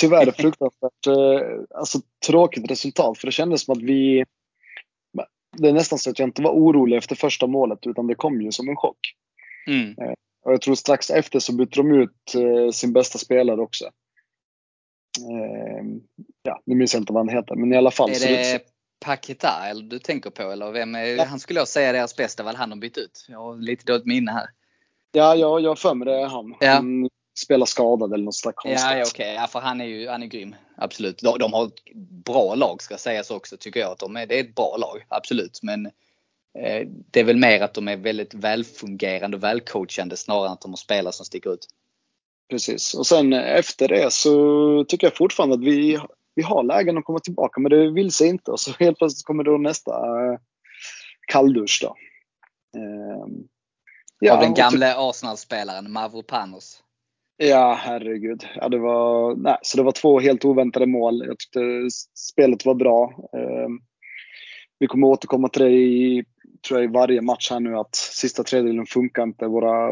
tyvärr 0.00 0.30
fruktansvärt 0.36 1.06
eh, 1.06 1.78
alltså, 1.78 1.98
tråkigt 2.26 2.70
resultat. 2.70 3.18
För 3.18 3.26
det 3.26 3.32
kändes 3.32 3.64
som 3.64 3.72
att 3.72 3.82
vi 3.82 4.24
det 5.56 5.68
är 5.68 5.72
nästan 5.72 5.98
så 5.98 6.10
att 6.10 6.18
jag 6.18 6.28
inte 6.28 6.42
var 6.42 6.50
orolig 6.50 6.96
efter 6.96 7.16
första 7.16 7.46
målet 7.46 7.86
utan 7.86 8.06
det 8.06 8.14
kom 8.14 8.42
ju 8.42 8.52
som 8.52 8.68
en 8.68 8.76
chock. 8.76 9.14
Mm. 9.66 9.88
Eh, 9.90 10.14
och 10.44 10.52
jag 10.52 10.60
tror 10.60 10.74
strax 10.74 11.10
efter 11.10 11.38
så 11.38 11.52
bytte 11.52 11.76
de 11.76 11.94
ut 11.94 12.34
sin 12.74 12.92
bästa 12.92 13.18
spelare 13.18 13.60
också. 13.60 13.90
Ja, 16.42 16.62
nu 16.64 16.74
minns 16.74 16.94
jag 16.94 17.00
inte 17.00 17.12
vad 17.12 17.26
han 17.26 17.36
heter 17.36 17.54
men 17.54 17.72
i 17.72 17.76
alla 17.76 17.90
fall. 17.90 18.10
Är 18.10 18.20
det 18.20 18.73
Paketa 19.04 19.68
eller 19.68 19.82
du 19.82 19.98
tänker 19.98 20.30
på 20.30 20.42
eller 20.42 20.72
vem 20.72 20.94
är, 20.94 21.04
ja. 21.04 21.24
han 21.24 21.40
skulle 21.40 21.60
jag 21.60 21.68
säga 21.68 21.92
deras 21.92 22.16
bästa 22.16 22.42
väl 22.42 22.56
han 22.56 22.70
har 22.70 22.78
bytt 22.78 22.98
ut. 22.98 23.26
Jag 23.28 23.38
har 23.38 23.56
lite 23.56 23.84
dåligt 23.84 24.06
minne 24.06 24.32
här. 24.32 24.46
Ja, 25.12 25.34
jag 25.34 25.68
har 25.68 25.76
för 25.76 25.94
mig 25.94 26.06
det 26.06 26.20
är 26.20 26.26
han. 26.26 26.54
Ja. 26.60 26.70
Han 26.70 27.08
spelar 27.38 27.66
skadad 27.66 28.12
eller 28.12 28.24
något 28.24 28.34
slags 28.34 28.56
konstigt. 28.56 28.90
Ja, 28.90 28.96
ja 28.96 29.04
okej. 29.08 29.24
Okay. 29.24 29.34
Ja, 29.34 29.46
för 29.46 29.60
han 29.60 29.80
är 29.80 29.84
ju 29.84 30.08
han 30.08 30.22
är 30.22 30.26
grym. 30.26 30.54
Absolut. 30.76 31.18
De, 31.18 31.38
de 31.38 31.52
har 31.52 31.66
ett 31.66 31.94
bra 32.24 32.54
lag 32.54 32.82
ska 32.82 32.96
sägas 32.96 33.30
också 33.30 33.56
tycker 33.56 33.80
jag. 33.80 33.92
Att 33.92 33.98
de 33.98 34.16
är, 34.16 34.26
det 34.26 34.40
är 34.40 34.44
ett 34.44 34.54
bra 34.54 34.76
lag. 34.76 35.04
Absolut. 35.08 35.60
Men 35.62 35.86
eh, 36.58 36.88
det 37.10 37.20
är 37.20 37.24
väl 37.24 37.36
mer 37.36 37.60
att 37.60 37.74
de 37.74 37.88
är 37.88 37.96
väldigt 37.96 38.34
välfungerande 38.34 39.36
och 39.36 39.42
välcoachande 39.42 40.16
snarare 40.16 40.46
än 40.46 40.52
att 40.52 40.60
de 40.60 40.70
har 40.70 40.76
spelare 40.76 41.12
som 41.12 41.26
sticker 41.26 41.54
ut. 41.54 41.66
Precis. 42.50 42.94
Och 42.94 43.06
sen 43.06 43.32
efter 43.32 43.88
det 43.88 44.12
så 44.12 44.84
tycker 44.88 45.06
jag 45.06 45.16
fortfarande 45.16 45.54
att 45.54 45.64
vi, 45.64 45.98
vi 46.34 46.42
har 46.42 46.62
lägen 46.62 46.98
att 46.98 47.04
komma 47.04 47.18
tillbaka 47.18 47.60
men 47.60 47.70
det 47.70 47.90
vill 47.90 48.10
sig 48.10 48.28
inte. 48.28 48.50
Och 48.50 48.60
så 48.60 48.72
helt 48.78 48.98
plötsligt 48.98 49.26
kommer 49.26 49.44
då 49.44 49.58
nästa 49.58 49.92
eh, 49.92 50.38
kalldusch 51.26 51.78
då. 51.82 51.96
Eh, 52.80 53.26
ja, 54.18 54.34
Av 54.34 54.40
den 54.40 54.54
gamle 54.54 54.94
Arsenal-spelaren 54.96 55.92
Mavropanos. 55.92 56.82
Ja, 57.36 57.78
herregud. 57.80 58.46
Ja, 58.54 58.68
det 58.68 58.78
var, 58.78 59.36
nej, 59.36 59.56
så 59.62 59.76
det 59.76 59.82
var 59.82 59.92
två 59.92 60.20
helt 60.20 60.44
oväntade 60.44 60.86
mål. 60.86 61.24
Jag 61.26 61.38
tyckte 61.38 61.60
spelet 62.14 62.66
var 62.66 62.74
bra. 62.74 63.14
Eh, 63.32 63.68
vi 64.78 64.86
kommer 64.86 65.06
återkomma 65.06 65.48
till 65.48 65.62
det 65.62 65.70
i, 65.70 66.24
tror 66.68 66.80
jag, 66.80 66.90
i 66.90 66.92
varje 66.92 67.22
match 67.22 67.50
här 67.50 67.60
nu 67.60 67.76
att 67.76 67.94
sista 67.94 68.42
tredjedelen 68.42 68.86
funkar 68.86 69.22
inte. 69.22 69.46
Våra 69.46 69.90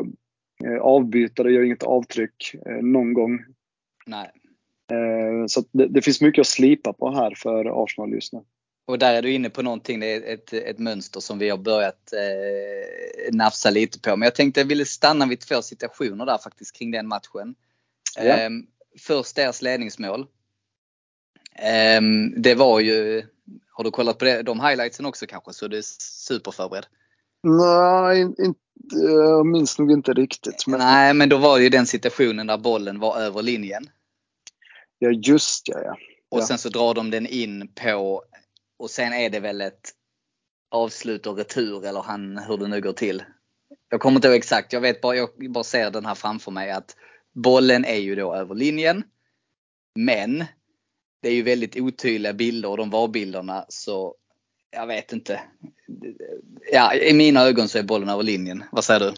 eh, 0.64 0.80
avbytare 0.80 1.52
gör 1.52 1.64
inget 1.64 1.82
avtryck 1.82 2.54
eh, 2.66 2.82
någon 2.82 3.14
gång. 3.14 3.38
Nej. 4.06 4.30
Eh, 4.91 5.47
så 5.47 5.65
det, 5.73 5.87
det, 5.87 6.03
finns 6.03 6.21
mycket 6.21 6.41
att 6.41 6.47
slipa 6.47 6.93
på 6.93 7.11
här 7.11 7.35
för 7.37 7.85
Arsenal 7.85 8.12
just 8.12 8.33
nu. 8.33 8.41
Och 8.87 8.99
där 8.99 9.15
är 9.15 9.23
du 9.23 9.33
inne 9.33 9.51
på 9.51 9.62
någonting, 9.62 10.01
det 10.01 10.12
är 10.12 10.35
ett, 10.35 10.53
ett 10.53 10.79
mönster 10.79 11.21
som 11.21 11.39
vi 11.39 11.49
har 11.49 11.59
börjat 11.59 12.12
eh, 12.12 13.35
nafsa 13.35 13.71
lite 13.71 14.01
på. 14.01 14.17
Men 14.17 14.27
jag 14.27 14.35
tänkte 14.35 14.61
jag 14.61 14.67
ville 14.67 14.85
stanna 14.85 15.27
vid 15.27 15.41
två 15.41 15.62
situationer 15.62 16.27
där 16.27 16.39
faktiskt 16.39 16.77
kring 16.77 16.91
den 16.91 17.09
matchen. 17.09 17.55
Ja. 18.17 18.23
Eh, 18.23 18.51
först 18.99 19.37
deras 19.37 19.62
ledningsmål. 19.62 20.27
Eh, 21.57 22.01
det 22.37 22.55
var 22.55 22.81
ju, 22.81 23.23
har 23.71 23.85
du 23.85 23.91
kollat 23.91 24.19
på 24.19 24.25
det, 24.25 24.43
de 24.43 24.61
highlightsen 24.61 25.07
också 25.07 25.27
kanske 25.27 25.53
så 25.53 25.69
du 25.69 25.79
är 25.79 25.83
superförberedd? 25.99 26.87
Nej, 27.43 28.21
inte, 28.21 28.61
jag 28.91 29.47
minns 29.47 29.79
nog 29.79 29.93
inte 29.93 30.12
riktigt. 30.12 30.67
Men... 30.67 30.81
Nej, 30.81 31.15
men 31.15 31.29
då 31.29 31.37
var 31.37 31.59
det 31.59 31.65
ju 31.65 31.71
den 31.71 31.87
situationen 31.87 32.47
där 32.47 32.59
bollen 32.59 32.99
var 32.99 33.21
över 33.21 33.43
linjen. 33.43 33.89
Ja, 35.02 35.11
just 35.11 35.68
ja. 35.68 35.80
ja. 35.85 35.97
Och 36.28 36.44
sen 36.44 36.59
så 36.59 36.68
drar 36.68 36.94
de 36.94 37.11
den 37.11 37.26
in 37.26 37.68
på 37.75 38.25
och 38.78 38.90
sen 38.90 39.12
är 39.12 39.30
det 39.30 39.40
väl 39.40 39.61
ett 39.61 39.90
avslut 40.71 41.26
och 41.26 41.37
retur 41.37 41.87
eller 41.87 42.02
han, 42.02 42.38
hur 42.38 42.56
det 42.56 42.68
nu 42.68 42.80
går 42.80 42.92
till. 42.92 43.23
Jag 43.90 44.00
kommer 44.00 44.16
inte 44.16 44.28
ihåg 44.28 44.37
exakt, 44.37 44.73
jag 44.73 44.80
vet 44.80 45.00
bara, 45.00 45.16
jag 45.16 45.28
bara 45.50 45.64
ser 45.64 45.90
den 45.90 46.06
här 46.06 46.14
framför 46.14 46.50
mig 46.50 46.71
att 46.71 46.97
bollen 47.35 47.85
är 47.85 47.97
ju 47.97 48.14
då 48.14 48.35
över 48.35 48.54
linjen. 48.54 49.04
Men 49.94 50.44
det 51.23 51.28
är 51.28 51.35
ju 51.35 51.42
väldigt 51.42 51.76
otydliga 51.76 52.32
bilder 52.32 52.68
och 52.68 52.76
de 52.76 52.90
VAR-bilderna 52.90 53.66
så 53.68 54.14
jag 54.71 54.87
vet 54.87 55.12
inte. 55.12 55.40
Ja, 56.73 56.94
i 56.94 57.14
mina 57.14 57.42
ögon 57.42 57.68
så 57.68 57.78
är 57.78 57.82
bollen 57.82 58.09
över 58.09 58.23
linjen. 58.23 58.64
Vad 58.73 58.85
säger 58.85 59.00
du? 59.00 59.14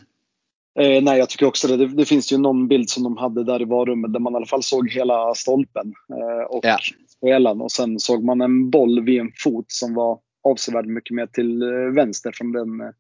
Eh, 0.79 1.03
nej, 1.03 1.19
jag 1.19 1.29
tycker 1.29 1.47
också 1.47 1.69
det. 1.69 1.77
det. 1.77 1.87
det. 1.87 2.05
finns 2.05 2.33
ju 2.33 2.39
någon 2.39 2.69
bild 2.69 2.91
som 2.91 3.03
de 3.03 3.17
hade 3.17 3.45
där 3.45 3.63
i 3.63 3.65
varummet 3.65 4.13
där 4.13 4.21
man 4.21 4.33
i 4.33 4.37
alla 4.37 4.47
fall 4.47 4.63
såg 4.63 4.91
hela 4.91 5.35
stolpen 5.35 5.95
eh, 6.11 6.45
och 6.51 6.65
ja. 6.65 6.79
spelaren. 7.09 7.61
Och 7.61 7.73
sen 7.73 7.99
såg 7.99 8.25
man 8.25 8.41
en 8.41 8.71
boll 8.71 9.05
vid 9.05 9.21
en 9.21 9.33
fot 9.37 9.67
som 9.69 9.95
var 9.95 10.19
avsevärt 10.43 10.87
mycket 10.87 11.15
mer 11.15 11.27
till 11.27 11.63
eh, 11.63 11.69
vänster 11.95 12.33
från 12.35 12.53
den 12.53 12.81
eh, 12.81 12.91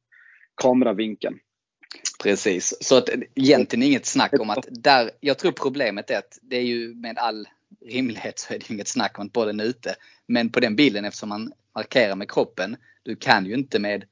kameravinkeln. 0.54 1.38
Precis, 2.22 2.74
så 2.80 2.96
att 2.96 3.08
egentligen 3.34 3.82
inget 3.82 4.06
snack 4.06 4.40
om 4.40 4.50
att 4.50 4.66
där, 4.70 5.10
jag 5.20 5.38
tror 5.38 5.52
problemet 5.52 6.10
är 6.10 6.18
att 6.18 6.38
det 6.42 6.56
är 6.56 6.62
ju 6.62 6.94
med 6.94 7.18
all 7.18 7.48
rimlighet 7.86 8.38
så 8.38 8.54
är 8.54 8.58
det 8.58 8.70
inget 8.70 8.88
snack 8.88 9.18
om 9.18 9.26
att 9.26 9.32
bollen 9.32 9.60
är 9.60 9.64
ute. 9.64 9.94
Men 10.26 10.50
på 10.50 10.60
den 10.60 10.76
bilden 10.76 11.04
eftersom 11.04 11.28
man 11.28 11.52
markerar 11.74 12.16
med 12.16 12.30
kroppen, 12.30 12.76
du 13.02 13.16
kan 13.16 13.46
ju 13.46 13.54
inte 13.54 13.78
med 13.78 14.04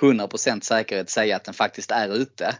100% 0.00 0.60
säkerhet 0.60 1.10
säga 1.10 1.36
att 1.36 1.44
den 1.44 1.54
faktiskt 1.54 1.90
är 1.90 2.16
ute. 2.16 2.54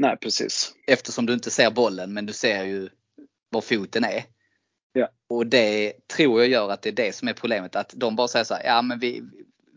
Nej, 0.00 0.16
precis. 0.16 0.74
Eftersom 0.86 1.26
du 1.26 1.32
inte 1.32 1.50
ser 1.50 1.70
bollen 1.70 2.12
men 2.12 2.26
du 2.26 2.32
ser 2.32 2.64
ju 2.64 2.88
var 3.50 3.60
foten 3.60 4.04
är. 4.04 4.24
Ja. 4.92 5.08
Och 5.28 5.46
det 5.46 5.92
tror 6.06 6.40
jag 6.40 6.48
gör 6.48 6.70
att 6.70 6.82
det 6.82 6.88
är 6.88 6.92
det 6.92 7.14
som 7.14 7.28
är 7.28 7.32
problemet. 7.32 7.76
Att 7.76 7.92
de 7.96 8.16
bara 8.16 8.28
säger 8.28 8.44
så 8.44 8.54
här, 8.54 8.64
ja 8.64 8.82
men 8.82 8.98
vi, 8.98 9.22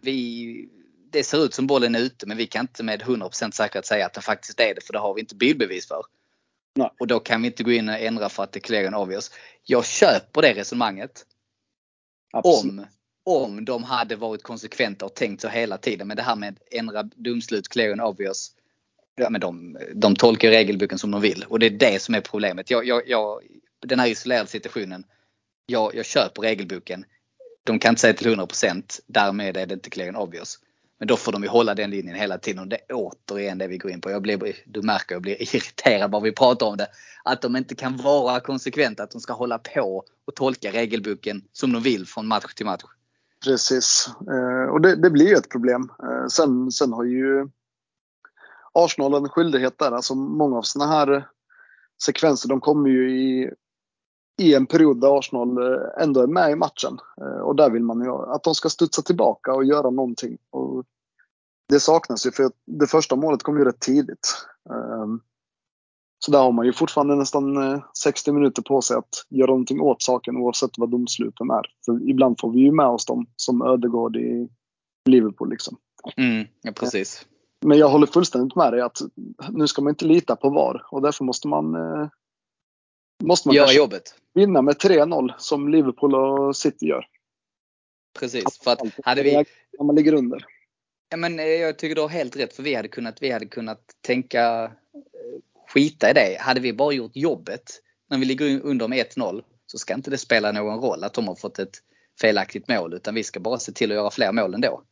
vi 0.01 0.69
det 1.11 1.23
ser 1.23 1.45
ut 1.45 1.53
som 1.53 1.67
bollen 1.67 1.95
är 1.95 1.99
ute 1.99 2.25
men 2.25 2.37
vi 2.37 2.47
kan 2.47 2.63
inte 2.63 2.83
med 2.83 3.01
100% 3.01 3.51
säkerhet 3.51 3.85
säga 3.85 4.05
att 4.05 4.13
det 4.13 4.21
faktiskt 4.21 4.59
är 4.59 4.75
det 4.75 4.81
för 4.85 4.93
det 4.93 4.99
har 4.99 5.13
vi 5.13 5.21
inte 5.21 5.35
bildbevis 5.35 5.87
för. 5.87 6.03
Nej. 6.75 6.89
Och 6.99 7.07
då 7.07 7.19
kan 7.19 7.41
vi 7.41 7.47
inte 7.47 7.63
gå 7.63 7.71
in 7.71 7.89
och 7.89 7.99
ändra 7.99 8.29
för 8.29 8.43
att 8.43 8.51
det 8.51 8.59
är 8.59 8.61
clear 8.61 8.87
and 8.87 8.95
obvious. 8.95 9.31
Jag 9.63 9.85
köper 9.85 10.41
det 10.41 10.53
resonemanget. 10.53 11.25
Om, 12.33 12.85
om 13.23 13.65
de 13.65 13.83
hade 13.83 14.15
varit 14.15 14.43
konsekventa 14.43 15.05
och 15.05 15.15
tänkt 15.15 15.41
så 15.41 15.47
hela 15.47 15.77
tiden. 15.77 16.07
Men 16.07 16.17
det 16.17 16.23
här 16.23 16.35
med 16.35 16.59
ändra 16.71 17.03
domslut 17.03 17.67
clear 17.67 17.91
and 17.91 18.01
obvious 18.01 18.51
ja, 19.15 19.29
men 19.29 19.41
de, 19.41 19.77
de 19.95 20.15
tolkar 20.15 20.49
regelboken 20.49 20.97
som 20.97 21.11
de 21.11 21.21
vill 21.21 21.45
och 21.49 21.59
det 21.59 21.65
är 21.65 21.69
det 21.69 22.01
som 22.01 22.15
är 22.15 22.21
problemet. 22.21 22.71
Jag, 22.71 22.87
jag, 22.87 23.01
jag, 23.07 23.39
den 23.85 23.99
här 23.99 24.07
isolerade 24.07 24.49
situationen, 24.49 25.03
jag, 25.65 25.95
jag 25.95 26.05
köper 26.05 26.41
regelboken. 26.41 27.05
De 27.63 27.79
kan 27.79 27.89
inte 27.89 28.01
säga 28.01 28.13
till 28.13 28.35
100% 28.35 28.99
därmed 29.07 29.57
är 29.57 29.65
det 29.65 29.73
inte 29.73 29.89
clear 29.89 30.07
and 30.07 30.17
obvious. 30.17 30.59
Men 30.99 31.07
då 31.07 31.17
får 31.17 31.31
de 31.31 31.43
ju 31.43 31.49
hålla 31.49 31.75
den 31.75 31.89
linjen 31.89 32.15
hela 32.15 32.37
tiden 32.37 32.59
och 32.59 32.67
det 32.67 32.75
är 32.75 32.93
återigen 32.93 33.57
det 33.57 33.67
vi 33.67 33.77
går 33.77 33.91
in 33.91 34.01
på. 34.01 34.11
Jag 34.11 34.21
blir, 34.21 34.55
du 34.65 34.81
märker 34.81 35.15
jag 35.15 35.21
blir 35.21 35.41
irriterad 35.41 36.11
bara 36.11 36.21
vi 36.21 36.31
pratar 36.31 36.65
om 36.65 36.77
det. 36.77 36.87
Att 37.23 37.41
de 37.41 37.55
inte 37.55 37.75
kan 37.75 37.97
vara 37.97 38.39
konsekventa, 38.39 39.03
att 39.03 39.11
de 39.11 39.21
ska 39.21 39.33
hålla 39.33 39.57
på 39.57 40.03
och 40.25 40.35
tolka 40.35 40.71
regelboken 40.71 41.41
som 41.51 41.73
de 41.73 41.83
vill 41.83 42.07
från 42.07 42.27
match 42.27 42.53
till 42.53 42.65
match. 42.65 42.83
Precis, 43.45 44.09
eh, 44.31 44.71
och 44.71 44.81
det, 44.81 44.95
det 44.95 45.09
blir 45.09 45.27
ju 45.27 45.35
ett 45.35 45.49
problem. 45.49 45.91
Eh, 46.03 46.27
sen, 46.27 46.71
sen 46.71 46.93
har 46.93 47.03
ju 47.03 47.49
Arsenal 48.73 49.13
en 49.13 49.29
skyldighet 49.29 49.79
där. 49.79 49.91
Alltså 49.91 50.15
många 50.15 50.57
av 50.57 50.61
sådana 50.61 50.91
här 50.91 51.27
sekvenser 52.03 52.49
de 52.49 52.61
kommer 52.61 52.89
ju 52.89 53.21
i, 53.21 53.51
i 54.41 54.53
en 54.53 54.65
period 54.65 55.01
där 55.01 55.19
Arsenal 55.19 55.57
eh, 55.57 56.03
ändå 56.03 56.21
är 56.21 56.27
med 56.27 56.51
i 56.51 56.55
matchen. 56.55 56.99
Eh, 57.21 57.41
och 57.41 57.55
där 57.55 57.69
vill 57.69 57.83
man 57.83 58.01
ju 58.03 58.11
att 58.11 58.43
de 58.43 58.55
ska 58.55 58.69
studsa 58.69 59.01
tillbaka 59.01 59.53
och 59.53 59.65
göra 59.65 59.89
någonting. 59.89 60.37
Och 60.49 60.85
det 61.69 61.79
saknas 61.79 62.25
ju 62.25 62.31
för 62.31 62.51
det 62.65 62.87
första 62.87 63.15
målet 63.15 63.43
kom 63.43 63.57
ju 63.57 63.65
rätt 63.65 63.79
tidigt. 63.79 64.45
Ehm, 64.69 65.19
så 66.25 66.31
där 66.31 66.39
har 66.39 66.51
man 66.51 66.65
ju 66.65 66.73
fortfarande 66.73 67.15
nästan 67.15 67.73
eh, 67.73 67.83
60 68.03 68.31
minuter 68.31 68.61
på 68.61 68.81
sig 68.81 68.97
att 68.97 69.25
göra 69.29 69.47
någonting 69.47 69.81
åt 69.81 70.01
saken 70.01 70.37
oavsett 70.37 70.77
vad 70.77 70.89
domsluten 70.89 71.49
är. 71.49 71.65
För 71.85 72.09
ibland 72.09 72.39
får 72.39 72.51
vi 72.51 72.59
ju 72.59 72.71
med 72.71 72.87
oss 72.87 73.05
dem 73.05 73.25
som 73.35 73.61
Ödegård 73.61 74.15
i 74.15 74.49
Liverpool. 75.05 75.49
Liksom. 75.49 75.77
Mm, 76.17 76.47
ja, 76.61 76.71
precis. 76.71 77.25
Men 77.63 77.77
jag 77.77 77.89
håller 77.89 78.07
fullständigt 78.07 78.55
med 78.55 78.73
dig 78.73 78.81
att 78.81 79.01
nu 79.49 79.67
ska 79.67 79.81
man 79.81 79.91
inte 79.91 80.05
lita 80.05 80.35
på 80.35 80.49
VAR 80.49 80.85
och 80.91 81.01
därför 81.01 81.23
måste 81.23 81.47
man 81.47 81.75
måste 83.23 83.47
man 83.47 83.55
göra 83.55 83.71
jobbet. 83.71 84.15
vinna 84.33 84.61
med 84.61 84.75
3-0 84.75 85.33
som 85.37 85.69
Liverpool 85.69 86.15
och 86.15 86.55
City 86.55 86.85
gör. 86.85 87.05
Precis. 88.19 88.59
För 88.63 88.71
att 88.71 88.79
hade 89.03 89.23
vi... 89.23 89.45
När 89.79 89.85
man 89.85 89.95
ligger 89.95 90.13
under. 90.13 90.45
Ja, 91.09 91.17
men 91.17 91.39
eh, 91.39 91.45
jag 91.45 91.77
tycker 91.77 91.95
du 91.95 92.01
har 92.01 92.09
helt 92.09 92.35
rätt 92.35 92.55
för 92.55 92.63
vi 92.63 92.75
hade 92.75 92.87
kunnat, 92.87 93.21
vi 93.21 93.31
hade 93.31 93.45
kunnat 93.45 93.81
tänka 94.01 94.63
eh, 94.63 94.71
skita 95.67 96.09
i 96.09 96.13
det. 96.13 96.37
Hade 96.39 96.59
vi 96.59 96.73
bara 96.73 96.93
gjort 96.93 97.15
jobbet 97.15 97.81
när 98.09 98.17
vi 98.17 98.25
ligger 98.25 98.61
under 98.61 98.87
med 98.87 99.05
1-0 99.05 99.43
så 99.65 99.77
ska 99.77 99.93
inte 99.93 100.11
det 100.11 100.17
spela 100.17 100.51
någon 100.51 100.81
roll 100.81 101.03
att 101.03 101.13
de 101.13 101.27
har 101.27 101.35
fått 101.35 101.59
ett 101.59 101.77
felaktigt 102.21 102.67
mål 102.67 102.93
utan 102.93 103.15
vi 103.15 103.23
ska 103.23 103.39
bara 103.39 103.59
se 103.59 103.71
till 103.71 103.91
att 103.91 103.95
göra 103.95 104.11
fler 104.11 104.31
mål 104.31 104.53
ändå. 104.53 104.83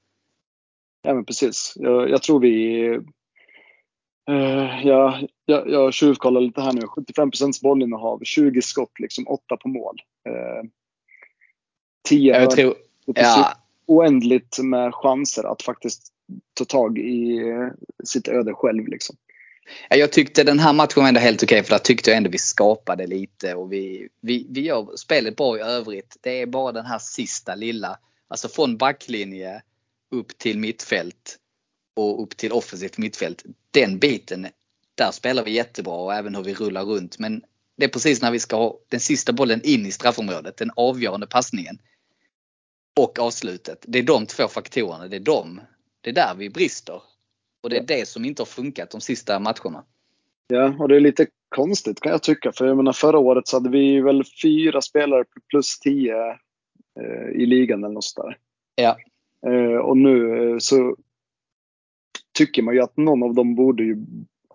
Ja 1.02 1.14
men 1.14 1.26
precis. 1.26 1.74
Jag, 1.76 2.10
jag 2.10 2.24
tror 2.24 2.40
vi 2.40 3.00
Uh, 4.30 4.88
jag, 4.88 5.28
jag, 5.46 5.70
jag 5.70 5.94
tjuvkollar 5.94 6.42
lite 6.42 6.62
här 6.62 6.74
nu. 6.74 6.82
75% 6.82 7.64
bollinnehav, 7.64 8.20
20 8.24 8.62
skott, 8.62 9.00
liksom 9.00 9.28
8 9.28 9.58
på 9.58 9.68
mål. 9.68 10.02
Uh, 10.30 10.70
10 12.10 12.40
jag 12.40 12.52
tror, 12.52 12.76
ja. 13.06 13.54
Oändligt 13.86 14.60
med 14.64 14.96
chanser 14.96 15.52
att 15.52 15.62
faktiskt 15.62 16.08
ta 16.54 16.66
tag 16.66 16.98
i 16.98 17.40
uh, 17.40 17.70
sitt 18.04 18.28
öde 18.28 18.54
själv. 18.54 18.88
Liksom. 18.88 19.16
Ja, 19.90 19.96
jag 19.96 20.12
tyckte 20.12 20.44
den 20.44 20.60
här 20.60 20.74
matchen 20.74 21.02
var 21.02 21.08
ändå 21.08 21.20
helt 21.20 21.44
okej 21.44 21.56
okay, 21.60 21.64
för 21.64 21.76
där 21.76 21.84
tyckte 21.84 22.10
jag 22.10 22.18
ändå 22.18 22.30
vi 22.30 22.38
skapade 22.38 23.08
lite 23.08 23.56
och 23.56 23.74
vi, 23.74 24.08
vi, 24.22 24.48
vi 24.50 24.62
gör 24.62 24.96
spelet 24.96 25.36
bra 25.36 25.58
i 25.58 25.62
övrigt. 25.62 26.18
Det 26.22 26.42
är 26.42 26.46
bara 26.46 26.72
den 26.72 26.86
här 26.86 27.00
sista 27.00 27.56
lilla, 27.56 27.98
alltså 28.28 28.50
från 28.50 28.78
backlinje 28.78 29.62
upp 30.12 30.38
till 30.38 30.60
mittfält 30.60 31.38
och 31.96 32.24
upp 32.24 32.38
till 32.38 32.52
offensivt 32.52 32.98
mittfält. 32.98 33.46
Den 33.72 34.00
biten, 34.00 34.48
där 34.96 35.12
spelar 35.12 35.44
vi 35.44 35.52
jättebra 35.52 35.94
och 35.94 36.14
även 36.14 36.36
hur 36.36 36.44
vi 36.44 36.54
rullar 36.54 36.84
runt. 36.84 37.20
Men 37.20 37.44
det 37.78 37.86
är 37.86 37.90
precis 37.90 38.22
när 38.22 38.32
vi 38.32 38.40
ska 38.40 38.56
ha 38.56 38.80
den 38.90 39.00
sista 39.00 39.34
bollen 39.34 39.62
in 39.64 39.86
i 39.86 39.92
straffområdet, 39.92 40.58
den 40.58 40.72
avgörande 40.76 41.28
passningen. 41.28 41.78
Och 43.00 43.20
avslutet. 43.20 43.86
Det 43.88 44.00
är 44.00 44.04
de 44.04 44.26
två 44.26 44.48
faktorerna. 44.48 45.08
Det 45.08 45.16
är 45.16 45.20
de. 45.20 45.62
Det 46.02 46.10
är 46.10 46.14
där 46.14 46.36
vi 46.38 46.50
brister. 46.50 47.02
Och 47.64 47.70
det 47.70 47.78
är 47.78 47.84
det 47.84 48.08
som 48.08 48.26
inte 48.26 48.42
har 48.42 48.46
funkat 48.46 48.92
de 48.92 49.02
sista 49.02 49.40
matcherna. 49.40 49.84
Ja, 50.48 50.76
och 50.80 50.88
det 50.88 50.96
är 50.96 51.00
lite 51.00 51.28
konstigt 51.50 52.00
kan 52.00 52.12
jag 52.12 52.24
tycka. 52.24 52.52
För 52.52 52.68
jag 52.68 52.78
menar 52.78 52.94
förra 52.94 53.18
året 53.18 53.48
så 53.48 53.56
hade 53.56 53.70
vi 53.70 54.02
väl 54.02 54.24
fyra 54.42 54.82
spelare 54.82 55.26
plus 55.50 55.80
tio 55.80 56.30
eh, 57.00 57.42
i 57.42 57.46
ligan 57.46 57.84
eller 57.84 57.94
något 57.94 58.04
sådär. 58.04 58.38
Ja. 58.76 58.98
Eh, 59.48 59.78
och 59.78 59.98
nu 59.98 60.38
eh, 60.52 60.58
så 60.58 60.96
tycker 62.38 62.62
man 62.62 62.74
ju 62.74 62.82
att 62.82 62.98
någon 62.98 63.24
av 63.24 63.34
dem 63.34 63.56
borde 63.56 63.84
ju 63.84 63.98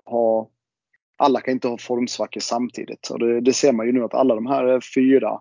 ha 0.04 0.50
alla 1.18 1.40
kan 1.40 1.54
inte 1.54 1.68
ha 1.68 1.78
formsvackor 1.78 2.40
samtidigt. 2.40 3.10
Och 3.10 3.18
det, 3.18 3.40
det, 3.40 3.52
ser 3.52 3.72
man 3.72 3.86
ju 3.86 3.92
nu 3.92 4.04
att 4.04 4.14
alla 4.14 4.34
de 4.34 4.46
här 4.46 4.80
fyra 4.94 5.40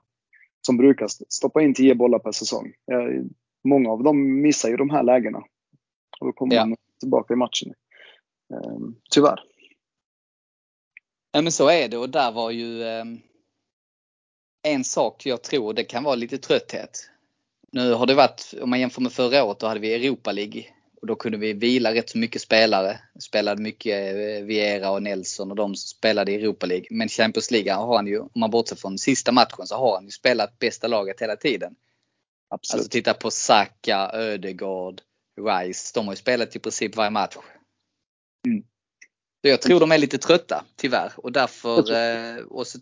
som 0.62 0.78
brukar 0.78 1.08
stoppa 1.30 1.62
in 1.62 1.74
10 1.74 1.96
bollar 1.96 2.20
per 2.20 2.32
säsong. 2.32 2.74
Många 3.64 3.90
av 3.90 4.04
dem 4.04 4.42
missar 4.42 4.70
ju 4.70 4.78
de 4.78 4.90
här 4.90 5.04
lägena. 5.04 5.38
Och 6.20 6.26
då 6.26 6.34
kommer 6.34 6.56
ja. 6.56 6.66
man 6.66 6.78
tillbaka 7.00 7.34
i 7.34 7.38
matchen. 7.38 7.74
Tyvärr. 9.12 9.40
Ja 11.36 11.42
men 11.42 11.52
så 11.52 11.70
är 11.70 11.90
det 11.90 11.98
och 11.98 12.10
där 12.10 12.32
var 12.32 12.52
ju 12.52 12.84
eh, 12.84 13.06
en 14.64 14.84
sak 14.84 15.26
jag 15.26 15.44
tror 15.44 15.74
det 15.74 15.84
kan 15.84 16.04
vara 16.04 16.16
lite 16.16 16.38
trötthet. 16.38 17.10
Nu 17.76 17.94
har 17.94 18.06
det 18.06 18.14
varit, 18.14 18.54
om 18.62 18.70
man 18.70 18.80
jämför 18.80 19.02
med 19.02 19.12
förra 19.12 19.44
året, 19.44 19.60
då 19.60 19.68
hade 19.68 19.80
vi 19.80 19.94
Europa 19.94 20.32
League 20.32 20.64
och 21.02 21.08
då 21.08 21.16
kunde 21.16 21.38
vi 21.38 21.54
vila 21.54 21.94
rätt 21.94 22.10
så 22.10 22.18
mycket 22.18 22.42
spelare. 22.42 23.00
Spelade 23.20 23.62
mycket 23.62 24.16
eh, 24.16 24.46
Viera 24.46 24.92
och 24.92 25.04
Nelson 25.04 25.52
och 25.52 25.56
de 25.56 25.76
som 25.76 25.98
spelade 25.98 26.32
i 26.32 26.36
Europa 26.36 26.66
League. 26.66 26.88
Men 26.90 27.10
Champions 27.10 27.52
League 27.52 27.74
har 27.74 27.96
han 27.96 28.08
ju, 28.08 28.20
om 28.20 28.30
man 28.36 28.50
bortser 28.50 28.76
från 28.76 28.98
sista 28.98 29.32
matchen, 29.32 29.68
så 29.68 29.76
har 29.76 29.96
han 29.96 30.06
ju 30.06 30.12
spelat 30.12 30.60
bästa 30.60 30.88
laget 30.88 31.22
hela 31.22 31.36
tiden. 31.36 31.76
Absolut. 32.50 32.80
Alltså 32.80 32.90
titta 32.90 33.14
på 33.14 33.32
Saka, 33.32 34.12
Ödegård, 34.14 35.02
Rice. 35.42 35.92
De 35.94 36.06
har 36.06 36.14
ju 36.14 36.18
spelat 36.18 36.56
i 36.56 36.60
princip 36.60 36.96
varje 36.96 37.12
match. 37.12 37.36
Mm. 38.48 38.64
Så 39.42 39.48
jag 39.50 39.62
tror 39.62 39.80
de 39.80 39.92
är 39.92 39.98
lite 39.98 40.18
trötta 40.18 40.66
tyvärr 40.76 41.12
och 41.18 41.32
därför 41.32 41.92
eh, 41.92 42.38
och 42.38 42.68
så, 42.68 42.80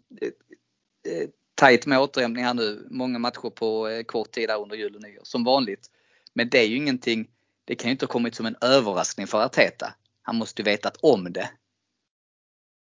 eh, 1.07 1.29
tajt 1.55 1.85
med 1.85 1.99
återhämtning 1.99 2.45
här 2.45 2.53
nu. 2.53 2.87
Många 2.89 3.19
matcher 3.19 3.49
på 3.49 3.87
eh, 3.87 4.03
kort 4.03 4.31
tid 4.31 4.49
där 4.49 4.61
under 4.61 4.75
jul 4.75 4.95
och 4.95 5.01
nyår 5.01 5.23
som 5.23 5.43
vanligt. 5.43 5.89
Men 6.33 6.49
det 6.49 6.59
är 6.59 6.67
ju 6.67 6.75
ingenting 6.75 7.27
det 7.65 7.75
kan 7.75 7.87
ju 7.87 7.91
inte 7.91 8.05
ha 8.05 8.11
kommit 8.11 8.35
som 8.35 8.45
en 8.45 8.55
överraskning 8.61 9.27
för 9.27 9.45
Arteta. 9.45 9.93
Han 10.21 10.35
måste 10.35 10.61
ju 10.61 10.63
vetat 10.63 10.97
om 11.01 11.33
det. 11.33 11.49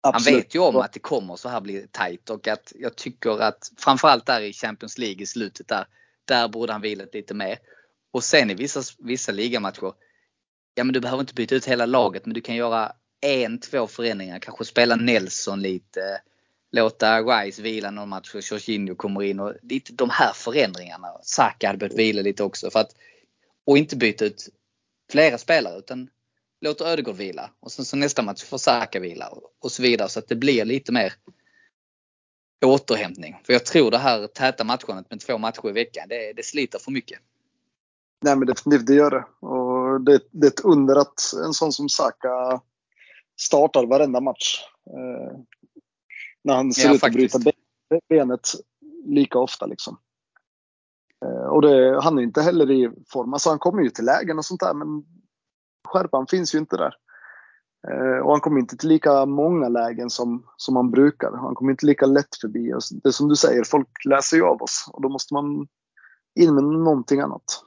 Absolut. 0.01 0.35
Han 0.35 0.41
vet 0.41 0.55
ju 0.55 0.59
om 0.59 0.77
att 0.77 0.93
det 0.93 1.01
kommer 1.01 1.37
så 1.37 1.49
här 1.49 1.61
bli 1.61 1.89
tajt 1.91 2.31
och 2.31 2.49
att 2.49 2.73
jag 2.77 2.97
tycker 2.97 3.43
att 3.43 3.73
framförallt 3.79 4.27
där 4.27 4.41
i 4.41 4.53
Champions 4.53 4.99
League 4.99 5.23
i 5.23 5.27
slutet 5.27 5.69
där, 5.69 5.87
där 6.25 6.49
borde 6.49 6.73
han 6.73 6.83
vilat 6.83 7.15
lite 7.15 7.35
mer. 7.35 7.59
Och 8.11 8.25
sen 8.25 8.51
i 8.51 8.55
vissa, 8.55 8.83
vissa 8.99 9.33
ligamatcher, 9.33 9.93
ja 10.75 10.85
men 10.85 10.93
du 10.93 11.01
behöver 11.01 11.21
inte 11.21 11.35
byta 11.35 11.55
ut 11.55 11.65
hela 11.65 11.87
laget 11.87 12.27
men 12.27 12.35
du 12.35 12.41
kan 12.41 12.55
göra 12.55 12.93
en, 13.21 13.61
två 13.61 13.87
förändringar. 13.87 14.39
Kanske 14.39 14.65
spela 14.65 14.97
Nelson 14.97 15.63
lite, 15.63 16.21
låta 16.73 17.23
Rice 17.23 17.63
vila 17.63 17.91
någon 17.91 18.09
match 18.09 18.35
och 18.35 18.41
Jorginho 18.41 18.95
kommer 18.95 19.23
in 19.23 19.41
och 19.41 19.55
lite 19.63 19.93
de 19.93 20.11
här 20.11 20.33
förändringarna. 20.33 21.09
Saka 21.23 21.67
hade 21.67 21.79
behövt 21.79 21.99
vila 21.99 22.23
lite 22.23 22.43
också 22.43 22.71
för 22.71 22.81
att 22.81 22.91
och 23.67 23.79
inte 23.79 23.97
byta 23.97 24.25
ut 24.25 24.49
flera 25.11 25.39
spelare 25.39 25.79
utan 25.79 26.09
låter 26.61 26.85
Ödegård 26.85 27.17
vila 27.17 27.51
och 27.61 27.73
sen 27.73 27.85
så 27.85 27.97
nästa 27.97 28.23
match 28.23 28.45
får 28.45 28.59
Saka 28.59 29.01
vila 29.01 29.29
och 29.61 29.73
så 29.73 29.83
vidare 29.83 30.09
så 30.09 30.19
att 30.19 30.29
det 30.29 30.37
blir 30.37 30.65
lite 30.65 30.93
mer 30.93 31.13
återhämtning. 32.65 33.41
För 33.45 33.53
jag 33.53 33.65
tror 33.65 33.91
det 33.91 33.99
här 33.99 34.27
täta 34.27 34.65
matchandet 34.65 35.11
med 35.11 35.21
två 35.21 35.39
matcher 35.39 35.69
i 35.69 35.73
veckan, 35.73 36.09
det, 36.09 36.33
det 36.33 36.45
sliter 36.45 36.79
för 36.79 36.91
mycket. 36.91 37.19
Nej 38.23 38.37
men 38.37 38.47
definitivt, 38.49 38.87
det 38.87 38.95
gör 38.95 39.11
det. 39.11 39.47
Och 39.47 40.01
det, 40.01 40.21
det 40.31 40.47
är 40.47 40.51
ett 40.51 40.65
under 40.65 40.97
att 40.97 41.33
en 41.45 41.53
sån 41.53 41.73
som 41.73 41.89
Saka 41.89 42.61
startar 43.41 43.87
varenda 43.87 44.21
match. 44.21 44.65
Eh, 44.87 45.36
när 46.47 46.55
han 46.57 46.73
ser 46.73 46.89
ja, 46.89 46.95
ut 46.95 47.05
att 47.05 47.13
bryta 47.13 47.39
benet 48.09 48.49
lika 49.05 49.39
ofta 49.39 49.67
liksom. 49.67 49.99
Eh, 51.25 51.47
och 51.47 51.63
det, 51.63 52.01
han 52.03 52.19
är 52.19 52.23
inte 52.23 52.43
heller 52.43 52.71
i 52.71 52.91
form. 53.09 53.33
Alltså 53.33 53.51
han 53.51 53.59
kommer 53.59 53.83
ju 53.83 53.91
till 53.91 54.05
lägen 54.05 54.39
och 54.39 54.45
sånt 54.45 54.61
där 54.61 54.75
men 54.75 55.05
skärpan 55.89 56.27
finns 56.27 56.55
ju 56.55 56.59
inte 56.59 56.77
där. 56.77 56.95
Eh, 57.89 58.19
och 58.19 58.31
han 58.31 58.41
kommer 58.41 58.61
inte 58.61 58.77
till 58.77 58.89
lika 58.89 59.27
många 59.27 59.69
lägen 59.69 60.11
som, 60.11 60.47
som 60.57 60.77
han 60.77 60.91
brukar. 60.91 61.33
Han 61.33 61.55
kommer 61.55 61.71
inte 61.71 61.87
lika 61.87 62.07
lätt 62.07 62.37
förbi. 62.41 62.73
Det 63.03 63.09
är 63.09 63.13
som 63.13 63.29
du 63.29 63.37
säger, 63.37 63.65
folk 63.65 64.05
läser 64.05 64.37
ju 64.37 64.45
av 64.45 64.63
oss 64.63 64.91
och 64.93 65.03
då 65.03 65.09
måste 65.09 65.35
man 65.35 65.69
in 66.41 66.55
med 66.55 66.65
någonting 66.65 67.21
annat. 67.21 67.63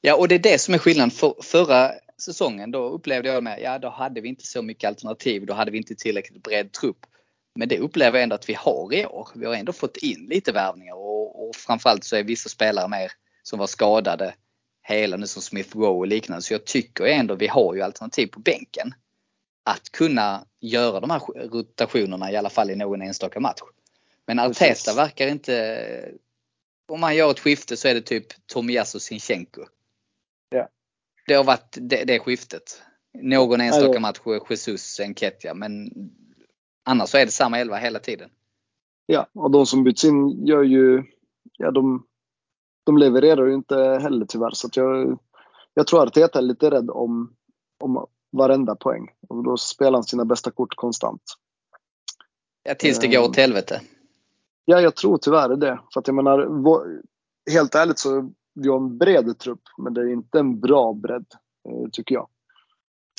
Ja 0.00 0.16
och 0.16 0.28
det 0.28 0.34
är 0.34 0.38
det 0.52 0.60
som 0.60 0.74
är 0.74 0.78
skillnaden. 0.78 1.10
För, 1.10 1.34
förra 1.42 1.90
säsongen 2.18 2.70
då 2.70 2.88
upplevde 2.88 3.28
jag 3.28 3.44
med, 3.44 3.60
ja 3.62 3.78
då 3.78 3.88
hade 3.88 4.20
vi 4.20 4.28
inte 4.28 4.46
så 4.46 4.62
mycket 4.62 4.88
alternativ. 4.88 5.46
Då 5.46 5.54
hade 5.54 5.70
vi 5.70 5.78
inte 5.78 5.94
tillräckligt 5.94 6.42
bred 6.42 6.72
trupp. 6.72 7.06
Men 7.54 7.68
det 7.68 7.78
upplever 7.78 8.18
jag 8.18 8.22
ändå 8.22 8.34
att 8.34 8.48
vi 8.48 8.54
har 8.54 8.94
i 8.94 9.06
år. 9.06 9.28
Vi 9.34 9.46
har 9.46 9.54
ändå 9.54 9.72
fått 9.72 9.96
in 9.96 10.26
lite 10.30 10.52
värvningar 10.52 10.94
och, 10.94 11.48
och 11.48 11.56
framförallt 11.56 12.04
så 12.04 12.16
är 12.16 12.22
vissa 12.22 12.48
spelare 12.48 12.88
mer 12.88 13.12
som 13.42 13.58
var 13.58 13.66
skadade 13.66 14.34
hela 14.82 15.16
nu 15.16 15.26
som 15.26 15.42
Smith 15.42 15.76
Rowe 15.76 15.88
och 15.88 16.06
liknande. 16.06 16.42
Så 16.42 16.54
jag 16.54 16.64
tycker 16.64 17.04
ändå 17.04 17.34
vi 17.34 17.46
har 17.46 17.74
ju 17.74 17.82
alternativ 17.82 18.26
på 18.26 18.40
bänken. 18.40 18.94
Att 19.64 19.92
kunna 19.92 20.46
göra 20.60 21.00
de 21.00 21.10
här 21.10 21.20
rotationerna 21.48 22.32
i 22.32 22.36
alla 22.36 22.50
fall 22.50 22.70
i 22.70 22.76
någon 22.76 23.02
enstaka 23.02 23.40
match. 23.40 23.60
Men 24.26 24.38
Arteta 24.38 24.94
verkar 24.94 25.28
inte... 25.28 26.12
Om 26.88 27.00
man 27.00 27.16
gör 27.16 27.30
ett 27.30 27.40
skifte 27.40 27.76
så 27.76 27.88
är 27.88 27.94
det 27.94 28.00
typ 28.00 28.46
Tomiyasu 28.46 29.00
Sinchenko. 29.00 29.64
Ja. 30.50 30.68
Det 31.26 31.34
har 31.34 31.44
varit 31.44 31.76
det, 31.80 32.04
det 32.04 32.18
skiftet. 32.18 32.82
Någon 33.14 33.60
enstaka 33.60 34.00
match 34.00 34.18
Jesus, 34.50 35.00
Enketia 35.00 35.54
men 35.54 35.90
Annars 36.84 37.08
så 37.08 37.18
är 37.18 37.24
det 37.24 37.32
samma 37.32 37.58
elva 37.58 37.76
hela 37.76 37.98
tiden. 37.98 38.30
Ja, 39.06 39.26
och 39.34 39.50
de 39.50 39.66
som 39.66 39.84
byts 39.84 40.04
in 40.04 40.46
gör 40.46 40.62
ju, 40.62 41.04
ja 41.58 41.70
de, 41.70 42.06
de 42.84 42.98
levererar 42.98 43.46
ju 43.46 43.54
inte 43.54 43.76
heller 43.76 44.26
tyvärr. 44.26 44.50
Så 44.50 44.68
jag, 44.72 45.18
jag 45.74 45.86
tror 45.86 46.02
att 46.02 46.08
Arteta 46.08 46.38
är 46.38 46.42
lite 46.42 46.70
rädd 46.70 46.90
om, 46.90 47.34
om 47.80 48.06
varenda 48.32 48.74
poäng. 48.74 49.08
Och 49.28 49.44
då 49.44 49.56
spelar 49.56 49.92
han 49.92 50.04
sina 50.04 50.24
bästa 50.24 50.50
kort 50.50 50.74
konstant. 50.74 51.22
Ja, 52.62 52.74
tills 52.74 52.98
det 52.98 53.08
går 53.08 53.28
åt 53.28 53.36
helvete. 53.36 53.80
Ja, 54.64 54.80
jag 54.80 54.96
tror 54.96 55.18
tyvärr 55.18 55.56
det. 55.56 55.80
För 55.92 56.00
att 56.00 56.06
jag 56.06 56.14
menar, 56.14 56.48
helt 57.50 57.74
ärligt 57.74 57.98
så 57.98 58.32
vi 58.54 58.68
har 58.68 58.76
en 58.76 58.98
bred 58.98 59.38
trupp, 59.38 59.62
men 59.78 59.94
det 59.94 60.00
är 60.00 60.12
inte 60.12 60.38
en 60.38 60.60
bra 60.60 60.92
bredd, 60.92 61.26
eh, 61.68 61.88
tycker 61.92 62.14
jag. 62.14 62.28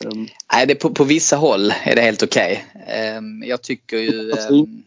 Um, 0.05 0.27
Nej, 0.53 0.67
det 0.67 0.75
på, 0.75 0.89
på 0.89 1.03
vissa 1.03 1.35
håll 1.35 1.71
är 1.85 1.95
det 1.95 2.01
helt 2.01 2.23
okej. 2.23 2.65
Okay. 2.75 3.17
Um, 3.17 3.43
jag 3.43 3.63
tycker 3.63 3.97
ju... 3.97 4.31
Um, 4.31 4.83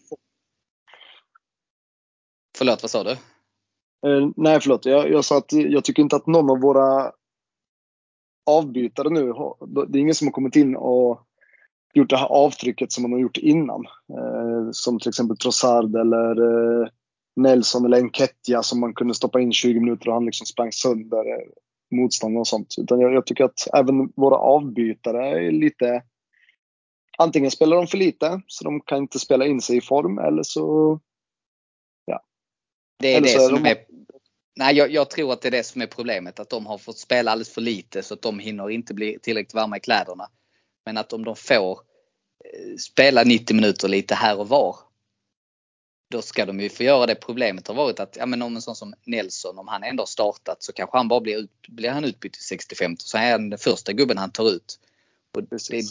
förlåt, 2.58 2.82
vad 2.82 2.90
sa 2.90 3.04
du? 3.04 3.16
Uh, 4.08 4.30
nej, 4.36 4.60
förlåt. 4.60 4.86
Jag, 4.86 5.10
jag 5.10 5.24
sa 5.24 5.38
att 5.38 5.52
jag 5.52 5.84
tycker 5.84 6.02
inte 6.02 6.16
att 6.16 6.26
någon 6.26 6.50
av 6.50 6.60
våra 6.60 7.12
avbytare 8.46 9.10
nu, 9.10 9.32
det 9.88 9.98
är 9.98 10.00
ingen 10.00 10.14
som 10.14 10.26
har 10.26 10.32
kommit 10.32 10.56
in 10.56 10.76
och 10.76 11.20
gjort 11.94 12.10
det 12.10 12.16
här 12.16 12.26
avtrycket 12.26 12.92
som 12.92 13.02
man 13.02 13.12
har 13.12 13.18
gjort 13.18 13.36
innan. 13.36 13.86
Uh, 14.12 14.68
som 14.72 14.98
till 14.98 15.08
exempel 15.08 15.36
Trossard 15.36 15.96
eller 15.96 16.40
uh, 16.40 16.88
Nelson 17.36 17.84
eller 17.84 17.98
Enketia 17.98 18.62
som 18.62 18.80
man 18.80 18.94
kunde 18.94 19.14
stoppa 19.14 19.40
in 19.40 19.52
20 19.52 19.80
minuter 19.80 20.08
och 20.08 20.14
han 20.14 20.26
liksom 20.26 20.46
sprang 20.46 20.72
sönder 20.72 21.24
motståndare 21.90 22.40
och 22.40 22.48
sånt. 22.48 22.74
Utan 22.78 23.00
jag, 23.00 23.12
jag, 23.12 23.26
tycker 23.26 23.44
att 23.44 23.68
även 23.74 24.12
våra 24.16 24.36
avbytare 24.36 25.46
är 25.46 25.52
lite... 25.52 26.02
Antingen 27.18 27.50
spelar 27.50 27.76
de 27.76 27.86
för 27.86 27.98
lite 27.98 28.40
så 28.46 28.64
de 28.64 28.80
kan 28.80 28.98
inte 28.98 29.18
spela 29.18 29.46
in 29.46 29.60
sig 29.60 29.76
i 29.76 29.80
form 29.80 30.18
eller 30.18 30.42
så... 30.42 31.00
Ja. 32.04 32.24
Det 32.98 33.12
är 33.12 33.16
eller 33.16 33.28
det 33.28 33.40
som 33.40 33.62
de... 33.62 33.70
är... 33.70 33.76
Nej, 34.56 34.76
jag, 34.76 34.90
jag, 34.90 35.10
tror 35.10 35.32
att 35.32 35.42
det 35.42 35.48
är 35.48 35.52
det 35.52 35.66
som 35.66 35.82
är 35.82 35.86
problemet. 35.86 36.40
Att 36.40 36.50
de 36.50 36.66
har 36.66 36.78
fått 36.78 36.98
spela 36.98 37.30
alldeles 37.30 37.54
för 37.54 37.60
lite 37.60 38.02
så 38.02 38.14
att 38.14 38.22
de 38.22 38.38
hinner 38.38 38.70
inte 38.70 38.94
bli 38.94 39.18
tillräckligt 39.22 39.54
varma 39.54 39.76
i 39.76 39.80
kläderna. 39.80 40.28
Men 40.86 40.96
att 40.96 41.12
om 41.12 41.24
de 41.24 41.36
får 41.36 41.70
eh, 42.44 42.76
spela 42.76 43.24
90 43.24 43.56
minuter 43.56 43.88
lite 43.88 44.14
här 44.14 44.38
och 44.40 44.48
var 44.48 44.76
då 46.08 46.22
ska 46.22 46.46
de 46.46 46.60
ju 46.60 46.68
få 46.68 46.82
göra 46.82 47.06
det. 47.06 47.14
Problemet 47.14 47.68
har 47.68 47.74
varit 47.74 48.00
att 48.00 48.16
ja, 48.16 48.26
men 48.26 48.42
om 48.42 48.56
en 48.56 48.62
sån 48.62 48.76
som 48.76 48.94
Nelson, 49.04 49.58
om 49.58 49.68
han 49.68 49.82
ändå 49.82 50.00
har 50.00 50.06
startat 50.06 50.62
så 50.62 50.72
kanske 50.72 50.96
han 50.96 51.08
bara 51.08 51.20
blir, 51.20 51.38
ut, 51.38 51.68
blir 51.68 51.90
han 51.90 52.04
utbytt 52.04 52.36
i 52.36 52.40
65 52.40 52.96
så 52.98 53.18
är 53.18 53.32
han 53.32 53.50
den 53.50 53.58
första 53.58 53.92
gubben 53.92 54.18
han 54.18 54.30
tar 54.30 54.50
ut. 54.50 54.78
Och 55.34 55.42
det 55.42 55.76
är 55.76 55.84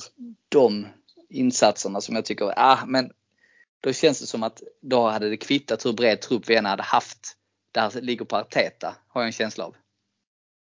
de 0.49 0.87
insatserna 1.29 2.01
som 2.01 2.15
jag 2.15 2.25
tycker, 2.25 2.53
ah, 2.57 2.85
men 2.85 3.11
då 3.81 3.93
känns 3.93 4.19
det 4.19 4.25
som 4.25 4.43
att 4.43 4.61
då 4.81 5.09
hade 5.09 5.29
det 5.29 5.37
kvittat 5.37 5.85
hur 5.85 5.93
bred 5.93 6.21
trupp 6.21 6.49
vi 6.49 6.55
än 6.55 6.65
hade 6.65 6.83
haft. 6.83 7.37
Där 7.71 8.01
ligger 8.01 8.25
på 8.25 8.35
Arteta, 8.35 8.95
har 9.07 9.21
jag 9.21 9.27
en 9.27 9.31
känsla 9.31 9.65
av. 9.65 9.75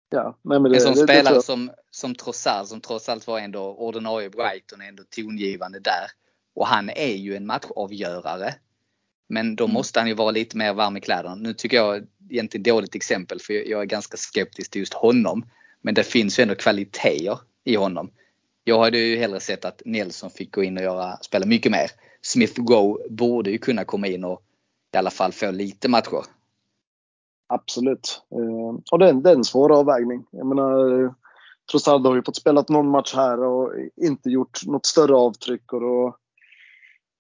Ja, 0.10 0.38
men 0.42 0.64
det, 0.64 0.76
en 0.76 0.82
sån 0.82 0.94
det, 0.94 1.04
spelare 1.04 1.36
det 1.36 1.42
som, 1.42 1.72
som 1.92 2.16
Trossard, 2.16 2.68
som 2.68 2.82
trots 2.82 3.10
allt 3.10 3.28
var 3.28 3.40
ändå 3.40 3.62
ordinarie 3.62 4.30
Brighton, 4.30 4.82
ändå 4.82 5.04
tongivande 5.04 5.80
där. 5.80 6.12
Och 6.56 6.68
han 6.68 6.90
är 6.90 7.16
ju 7.16 7.36
en 7.36 7.46
matchavgörare. 7.46 8.56
Men 9.34 9.56
då 9.56 9.64
mm. 9.64 9.74
måste 9.74 10.00
han 10.00 10.10
ju 10.10 10.14
vara 10.14 10.32
lite 10.32 10.58
mer 10.58 10.74
varm 10.74 10.98
i 10.98 11.02
kläderna. 11.02 11.36
Nu 11.36 11.54
tycker 11.54 11.78
jag 11.78 12.08
egentligen 12.30 12.64
dåligt 12.64 12.96
exempel 12.96 13.40
för 13.40 13.54
jag 13.54 13.82
är 13.82 13.86
ganska 13.86 14.18
skeptisk 14.18 14.72
till 14.72 14.80
just 14.80 14.94
honom. 14.94 15.46
Men 15.82 15.94
det 15.94 16.04
finns 16.04 16.40
ju 16.40 16.42
ändå 16.42 16.56
kvaliteter 16.56 17.38
i 17.64 17.76
honom. 17.76 18.10
Jag 18.64 18.80
hade 18.80 18.98
ju 18.98 19.18
hellre 19.18 19.40
sett 19.40 19.66
att 19.66 19.82
Nelson 19.86 20.30
fick 20.30 20.56
gå 20.56 20.64
in 20.64 20.78
och 20.78 20.84
göra, 20.84 21.18
spela 21.18 21.46
mycket 21.46 21.72
mer. 21.72 21.92
Smith 22.22 22.62
Go 22.62 22.98
borde 23.10 23.52
ju 23.52 23.58
kunna 23.58 23.86
komma 23.86 24.08
in 24.08 24.24
och 24.24 24.42
i 24.94 24.98
alla 24.98 25.10
fall 25.10 25.32
få 25.32 25.52
lite 25.52 25.90
matcher. 25.90 26.26
Absolut. 27.48 28.22
Eh, 28.32 28.80
och 28.92 29.00
det 29.00 29.10
är, 29.10 29.14
det 29.14 29.30
är 29.30 29.36
en 29.36 29.44
svår 29.44 29.80
avvägning. 29.80 30.26
Jag 30.32 30.46
menar, 30.46 31.14
Trossard 31.72 32.06
har 32.06 32.16
ju 32.16 32.24
fått 32.24 32.36
spela 32.36 32.66
någon 32.70 32.90
match 32.90 33.14
här 33.16 33.44
och 33.44 33.74
inte 33.96 34.30
gjort 34.30 34.66
något 34.66 34.86
större 34.86 35.16
avtryck. 35.16 35.74
Och 35.74 35.82
då 35.82 36.18
Eh, 36.23 36.23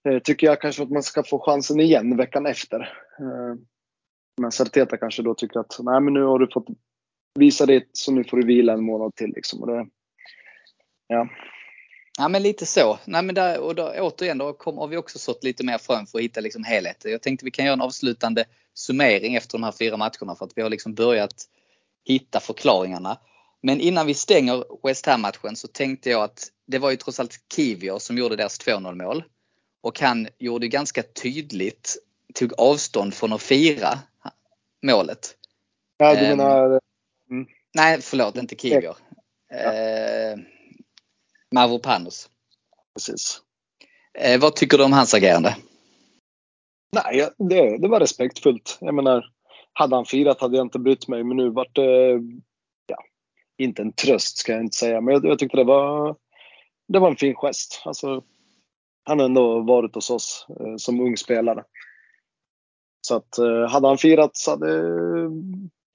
Eh, 0.09 0.19
tycker 0.19 0.47
jag 0.47 0.61
kanske 0.61 0.83
att 0.83 0.91
man 0.91 1.03
ska 1.03 1.23
få 1.23 1.39
chansen 1.39 1.79
igen 1.79 2.17
veckan 2.17 2.45
efter. 2.45 2.79
Eh, 3.19 3.55
men 4.41 4.51
Sarteta 4.51 4.97
kanske 4.97 5.21
då 5.21 5.33
tycker 5.33 5.59
att 5.59 5.79
nej 5.79 6.01
men 6.01 6.13
nu 6.13 6.23
har 6.23 6.39
du 6.39 6.47
fått 6.53 6.67
visa 7.39 7.65
det 7.65 7.83
så 7.93 8.11
nu 8.11 8.23
får 8.23 8.37
du 8.37 8.45
vila 8.45 8.73
en 8.73 8.83
månad 8.83 9.15
till. 9.15 9.29
Liksom. 9.35 9.61
Och 9.61 9.67
det, 9.67 9.87
ja. 11.07 11.27
ja 12.17 12.27
men 12.27 12.43
lite 12.43 12.65
så. 12.65 12.99
Nej, 13.05 13.23
men 13.23 13.35
där, 13.35 13.59
och 13.59 13.75
då, 13.75 13.93
återigen 13.99 14.37
då 14.37 14.53
kom, 14.53 14.77
har 14.77 14.87
vi 14.87 14.97
också 14.97 15.19
sått 15.19 15.43
lite 15.43 15.65
mer 15.65 15.77
frön 15.77 16.07
för 16.07 16.17
att 16.17 16.23
hitta 16.23 16.41
liksom 16.41 16.63
helheten. 16.63 17.11
Jag 17.11 17.21
tänkte 17.21 17.45
vi 17.45 17.51
kan 17.51 17.65
göra 17.65 17.73
en 17.73 17.81
avslutande 17.81 18.45
summering 18.73 19.35
efter 19.35 19.57
de 19.57 19.63
här 19.63 19.73
fyra 19.79 19.97
matcherna 19.97 20.35
för 20.35 20.45
att 20.45 20.53
vi 20.55 20.61
har 20.61 20.69
liksom 20.69 20.93
börjat 20.93 21.45
hitta 22.05 22.39
förklaringarna. 22.39 23.17
Men 23.61 23.79
innan 23.79 24.07
vi 24.07 24.13
stänger 24.13 24.63
West 24.87 25.05
Ham-matchen 25.05 25.55
så 25.55 25.67
tänkte 25.67 26.09
jag 26.09 26.23
att 26.23 26.47
det 26.67 26.79
var 26.79 26.91
ju 26.91 26.97
trots 26.97 27.19
allt 27.19 27.39
Kivior 27.55 27.99
som 27.99 28.17
gjorde 28.17 28.35
deras 28.35 28.59
2-0 28.59 28.95
mål. 28.95 29.23
Och 29.83 29.99
han 29.99 30.27
gjorde 30.39 30.67
ganska 30.67 31.03
tydligt, 31.03 31.97
tog 32.33 32.53
avstånd 32.57 33.13
från 33.13 33.33
att 33.33 33.41
fira 33.41 33.99
målet. 34.81 35.37
Ja, 35.97 36.15
du 36.15 36.19
ehm, 36.19 36.37
menar? 36.37 36.79
Mm. 37.29 37.47
Nej, 37.73 38.01
förlåt, 38.01 38.37
inte 38.37 38.55
Kivior. 38.55 38.95
Ja. 39.49 39.55
Eh, 39.55 40.37
Mavropanos. 41.51 42.29
Precis. 42.95 43.41
Eh, 44.13 44.39
vad 44.39 44.55
tycker 44.55 44.77
du 44.77 44.83
om 44.83 44.93
hans 44.93 45.13
agerande? 45.13 45.55
Nej, 46.91 47.29
det, 47.37 47.77
det 47.77 47.87
var 47.87 47.99
respektfullt. 47.99 48.77
Jag 48.81 48.95
menar, 48.95 49.25
hade 49.73 49.95
han 49.95 50.05
firat 50.05 50.41
hade 50.41 50.57
jag 50.57 50.65
inte 50.65 50.79
brytt 50.79 51.07
mig, 51.07 51.23
men 51.23 51.37
nu 51.37 51.49
vart 51.49 51.75
det, 51.75 52.19
ja, 52.87 53.03
inte 53.57 53.81
en 53.81 53.93
tröst 53.93 54.37
ska 54.37 54.51
jag 54.51 54.61
inte 54.61 54.77
säga, 54.77 55.01
men 55.01 55.13
jag, 55.13 55.25
jag 55.25 55.39
tyckte 55.39 55.57
det 55.57 55.63
var, 55.63 56.15
det 56.87 56.99
var 56.99 57.09
en 57.09 57.15
fin 57.15 57.35
gest. 57.35 57.81
Alltså, 57.85 58.23
han 59.03 59.19
har 59.19 59.25
ändå 59.25 59.61
varit 59.61 59.95
hos 59.95 60.09
oss 60.09 60.47
eh, 60.59 60.75
som 60.77 60.99
ung 60.99 61.17
spelare. 61.17 61.63
Så 63.01 63.15
att 63.15 63.37
eh, 63.37 63.69
hade 63.69 63.87
han 63.87 63.97
firat 63.97 64.37
så 64.37 64.51
hade 64.51 64.67
det 64.67 65.29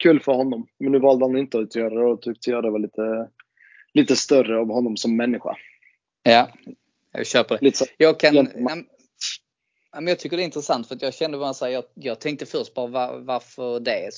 kul 0.03 0.21
för 0.21 0.33
honom. 0.33 0.67
Men 0.79 0.93
nu 0.93 0.99
valde 0.99 1.25
han 1.25 1.37
inte 1.37 1.59
att 1.59 1.75
göra 1.75 1.95
det 1.95 2.07
och 2.07 2.23
tyckte 2.23 2.51
jag 2.51 2.63
det 2.63 2.71
var 2.71 2.79
lite, 2.79 3.29
lite 3.95 4.17
större 4.17 4.59
av 4.59 4.69
honom 4.69 4.97
som 4.97 5.17
människa. 5.17 5.57
Ja, 6.23 6.49
jag 7.13 7.27
köper 7.27 7.59
det. 7.61 7.81
Jag 7.97 8.21
kan, 8.21 8.49
Ja, 9.93 10.01
men 10.01 10.09
jag 10.09 10.19
tycker 10.19 10.37
det 10.37 10.43
är 10.43 10.45
intressant 10.45 10.89
för 10.89 10.95
att 10.95 11.03
jag 11.03 11.15
kände 11.15 11.39
bara 11.39 11.55
så 11.55 11.65
här, 11.65 11.73
jag, 11.73 11.85
jag 11.95 12.21
tänkte 12.21 12.47
först 12.47 12.75
bara 12.75 12.87
var, 12.87 13.19
varför 13.19 13.81
det? 13.81 14.11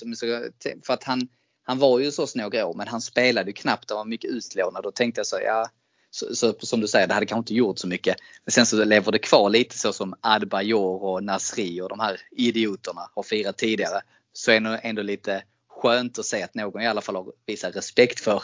För 0.87 0.95
att 0.95 1.05
han, 1.05 1.29
han 1.63 1.79
var 1.79 1.99
ju 1.99 2.11
så 2.11 2.27
några 2.35 2.67
år 2.67 2.75
men 2.75 2.89
han 2.89 3.01
spelade 3.01 3.51
ju 3.51 3.53
knappt 3.53 3.91
och 3.91 3.97
var 3.97 4.05
mycket 4.05 4.31
utlånad. 4.31 4.83
Då 4.83 4.91
tänkte 4.91 5.19
jag 5.19 5.27
så 5.27 5.37
ja 5.45 5.69
så, 6.11 6.35
så, 6.35 6.55
som 6.59 6.81
du 6.81 6.89
säger, 6.89 7.07
det 7.07 7.15
hade 7.15 7.27
kanske 7.27 7.41
inte 7.41 7.55
gjort 7.55 7.79
så 7.79 7.87
mycket. 7.87 8.17
Men 8.45 8.53
sen 8.53 8.67
så 8.67 8.85
lever 8.85 9.13
det 9.13 9.19
kvar 9.19 9.51
lite 9.51 9.79
så 9.79 9.93
som 9.93 10.15
Adbajor 10.21 11.03
och 11.03 11.25
Nasri 11.25 11.81
och 11.81 11.89
de 11.89 12.01
här 12.01 12.21
idioterna 12.31 13.01
har 13.15 13.23
firat 13.23 13.59
tidigare. 13.59 14.01
Så 14.33 14.51
är 14.51 14.61
det 14.61 14.77
ändå 14.77 15.03
lite 15.03 15.43
skönt 15.69 16.19
att 16.19 16.25
se 16.25 16.43
att 16.43 16.55
någon 16.55 16.83
i 16.83 16.87
alla 16.87 17.01
fall 17.01 17.17
har 17.17 17.33
visat 17.47 17.77
respekt 17.77 18.21
för, 18.21 18.43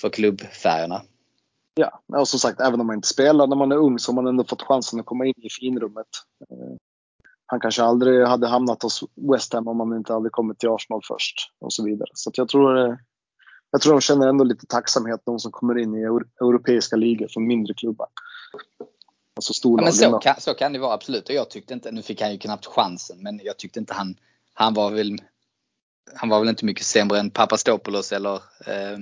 för 0.00 0.10
klubbfärgerna. 0.10 1.02
Ja, 1.74 2.00
och 2.18 2.28
som 2.28 2.40
sagt 2.40 2.60
även 2.60 2.80
om 2.80 2.86
man 2.86 2.96
inte 2.96 3.08
spelar 3.08 3.46
när 3.46 3.56
man 3.56 3.72
är 3.72 3.76
ung 3.76 3.98
så 3.98 4.12
har 4.12 4.14
man 4.14 4.26
ändå 4.26 4.44
fått 4.44 4.62
chansen 4.62 5.00
att 5.00 5.06
komma 5.06 5.26
in 5.26 5.34
i 5.36 5.50
finrummet. 5.50 6.06
Eh, 6.50 6.76
han 7.46 7.60
kanske 7.60 7.82
aldrig 7.82 8.26
hade 8.26 8.46
hamnat 8.46 8.82
hos 8.82 9.04
West 9.32 9.52
Ham 9.52 9.68
om 9.68 9.80
han 9.80 9.96
inte 9.96 10.12
hade 10.12 10.30
kommit 10.30 10.58
till 10.58 10.68
Arsenal 10.68 11.00
först 11.08 11.36
och 11.58 11.72
så 11.72 11.84
vidare. 11.84 12.08
Så 12.14 12.30
jag 12.34 12.48
tror 12.48 12.78
eh, 12.78 12.94
jag 13.74 13.80
tror 13.80 13.92
de 13.92 14.00
känner 14.00 14.28
ändå 14.28 14.44
lite 14.44 14.66
tacksamhet 14.66 15.20
de 15.24 15.38
som 15.38 15.52
kommer 15.52 15.78
in 15.78 15.94
i 15.94 16.02
europeiska 16.40 16.96
ligor 16.96 17.28
från 17.28 17.46
mindre 17.46 17.74
klubbar. 17.74 18.06
Alltså. 19.36 19.52
Ja, 19.62 19.82
men 19.82 19.92
så, 19.92 20.18
kan, 20.18 20.40
så 20.40 20.54
kan 20.54 20.72
det 20.72 20.78
vara 20.78 20.92
absolut. 20.92 21.28
Och 21.28 21.34
jag 21.34 21.50
tyckte 21.50 21.74
inte, 21.74 21.92
nu 21.92 22.02
fick 22.02 22.20
han 22.20 22.32
ju 22.32 22.38
knappt 22.38 22.66
chansen, 22.66 23.22
men 23.22 23.40
jag 23.44 23.56
tyckte 23.56 23.78
inte 23.78 23.94
han, 23.94 24.16
han 24.54 24.74
var 24.74 24.90
väl 24.90 25.18
han 26.14 26.28
var 26.28 26.40
väl 26.40 26.48
inte 26.48 26.64
mycket 26.64 26.86
sämre 26.86 27.18
än 27.18 27.30
Papastopoulos 27.30 28.12
eller 28.12 28.34
eh, 28.66 28.98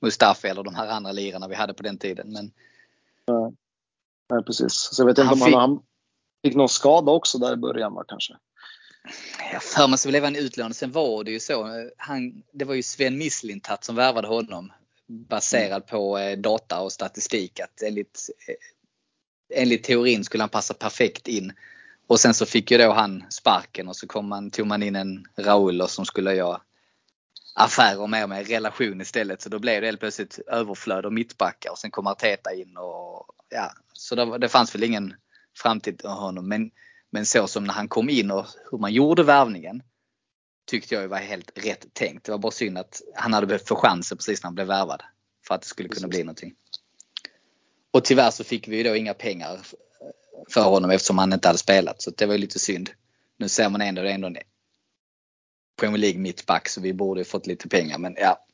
Mustafi 0.00 0.48
eller 0.48 0.62
de 0.62 0.74
här 0.74 0.88
andra 0.88 1.12
lirarna 1.12 1.48
vi 1.48 1.54
hade 1.54 1.74
på 1.74 1.82
den 1.82 1.98
tiden. 1.98 2.32
Men... 2.32 2.52
Ja. 3.24 3.52
Precis. 4.46 4.72
Så 4.72 5.02
jag 5.02 5.06
vet 5.06 5.18
inte 5.18 5.32
om 5.32 5.40
han, 5.40 5.54
han 5.54 5.82
fick 6.44 6.56
någon 6.56 6.68
skada 6.68 7.12
också 7.12 7.38
där 7.38 7.52
i 7.52 7.56
början 7.56 7.94
va, 7.94 8.04
kanske? 8.08 8.34
Jag 9.52 9.62
för 9.62 9.88
mig 9.88 9.98
så 9.98 10.08
blev 10.08 10.24
han 10.24 10.36
utlånad. 10.36 10.76
Sen 10.76 10.92
var 10.92 11.24
det 11.24 11.30
ju 11.30 11.40
så. 11.40 11.66
Eh, 11.66 11.86
han, 11.96 12.42
det 12.52 12.64
var 12.64 12.74
ju 12.74 12.82
Sven 12.82 13.18
Mislintat 13.18 13.84
som 13.84 13.96
värvade 13.96 14.28
honom. 14.28 14.72
Baserad 15.06 15.86
på 15.86 16.18
eh, 16.18 16.38
data 16.38 16.80
och 16.80 16.92
statistik. 16.92 17.60
Att 17.60 17.82
enligt, 17.82 18.30
eh, 18.48 19.62
enligt 19.62 19.84
teorin 19.84 20.24
skulle 20.24 20.42
han 20.42 20.48
passa 20.48 20.74
perfekt 20.74 21.28
in. 21.28 21.52
Och 22.06 22.20
sen 22.20 22.34
så 22.34 22.46
fick 22.46 22.70
ju 22.70 22.78
då 22.78 22.92
han 22.92 23.24
sparken 23.28 23.88
och 23.88 23.96
så 23.96 24.06
kom 24.06 24.28
man, 24.28 24.50
tog 24.50 24.66
man 24.66 24.82
in 24.82 24.96
en 24.96 25.26
Raul 25.36 25.88
som 25.88 26.06
skulle 26.06 26.34
göra 26.34 26.60
affärer 27.54 28.06
med 28.06 28.28
med 28.28 28.48
relation 28.48 29.00
istället. 29.00 29.42
Så 29.42 29.48
då 29.48 29.58
blev 29.58 29.80
det 29.80 29.86
helt 29.86 30.00
plötsligt 30.00 30.38
överflöd 30.38 31.06
av 31.06 31.12
mittbackar 31.12 31.70
och 31.70 31.78
sen 31.78 31.90
kom 31.90 32.06
Arteta 32.06 32.54
in 32.54 32.76
och 32.76 33.26
ja, 33.48 33.72
så 33.92 34.14
det, 34.14 34.38
det 34.38 34.48
fanns 34.48 34.74
väl 34.74 34.84
ingen 34.84 35.14
framtid 35.56 36.00
för 36.00 36.08
honom. 36.08 36.48
Men 36.48 36.70
men 37.10 37.26
så 37.26 37.46
som 37.46 37.64
när 37.64 37.74
han 37.74 37.88
kom 37.88 38.10
in 38.10 38.30
och 38.30 38.46
hur 38.70 38.78
man 38.78 38.92
gjorde 38.92 39.22
värvningen 39.22 39.82
tyckte 40.66 40.94
jag 40.94 41.08
var 41.08 41.18
helt 41.18 41.50
rätt 41.54 41.94
tänkt. 41.94 42.24
Det 42.24 42.32
var 42.32 42.38
bara 42.38 42.52
synd 42.52 42.78
att 42.78 43.02
han 43.14 43.32
hade 43.32 43.46
behövt 43.46 43.68
få 43.68 43.76
chansen 43.76 44.18
precis 44.18 44.42
när 44.42 44.46
han 44.46 44.54
blev 44.54 44.66
värvad. 44.66 45.02
För 45.46 45.54
att 45.54 45.62
det 45.62 45.68
skulle 45.68 45.88
kunna 45.88 46.08
bli 46.08 46.22
någonting. 46.24 46.54
Och 47.90 48.04
tyvärr 48.04 48.30
så 48.30 48.44
fick 48.44 48.68
vi 48.68 48.82
då 48.82 48.96
inga 48.96 49.14
pengar 49.14 49.60
för 50.48 50.62
honom 50.62 50.90
eftersom 50.90 51.18
han 51.18 51.32
inte 51.32 51.48
hade 51.48 51.58
spelat. 51.58 52.02
Så 52.02 52.10
det 52.10 52.26
var 52.26 52.38
lite 52.38 52.58
synd. 52.58 52.90
Nu 53.36 53.48
ser 53.48 53.68
man 53.68 53.80
ändå 53.80 54.02
det 54.02 54.10
är 54.10 54.14
ändå 54.14 54.26
en 54.26 54.36
Premier 55.80 55.98
League 55.98 56.20
mittback 56.20 56.68
så 56.68 56.80
vi 56.80 56.92
borde 56.92 57.24
fått 57.24 57.46
lite 57.46 57.68
pengar. 57.68 57.98
Men 57.98 58.14
ja, 58.18 58.46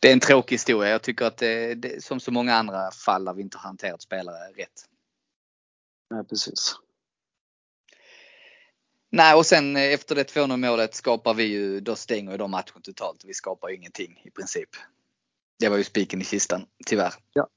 det 0.00 0.08
är 0.08 0.12
en 0.12 0.20
tråkig 0.20 0.54
historia. 0.54 0.90
Jag 0.90 1.02
tycker 1.02 1.24
att 1.24 1.36
det, 1.36 1.74
det 1.74 2.04
som 2.04 2.20
så 2.20 2.30
många 2.30 2.54
andra 2.54 2.90
fall 2.90 3.24
där 3.24 3.34
vi 3.34 3.42
inte 3.42 3.58
har 3.58 3.62
hanterat 3.62 4.02
spelare 4.02 4.52
rätt. 4.56 4.86
Nej, 6.10 6.24
precis. 6.24 6.76
Nej, 9.12 9.34
och 9.34 9.46
sen 9.46 9.76
efter 9.76 10.14
det 10.14 10.34
2-0 10.34 10.56
målet 10.56 10.94
skapar 10.94 11.34
vi 11.34 11.44
ju, 11.44 11.80
då 11.80 11.96
stänger 11.96 12.38
de 12.38 12.50
matchen 12.50 12.82
totalt. 12.82 13.24
Vi 13.24 13.34
skapar 13.34 13.68
ju 13.68 13.76
ingenting 13.76 14.22
i 14.24 14.30
princip. 14.30 14.68
Det 15.58 15.68
var 15.68 15.76
ju 15.76 15.84
spiken 15.84 16.20
i 16.20 16.24
kistan, 16.24 16.66
tyvärr. 16.86 17.14
Ja. 17.32 17.48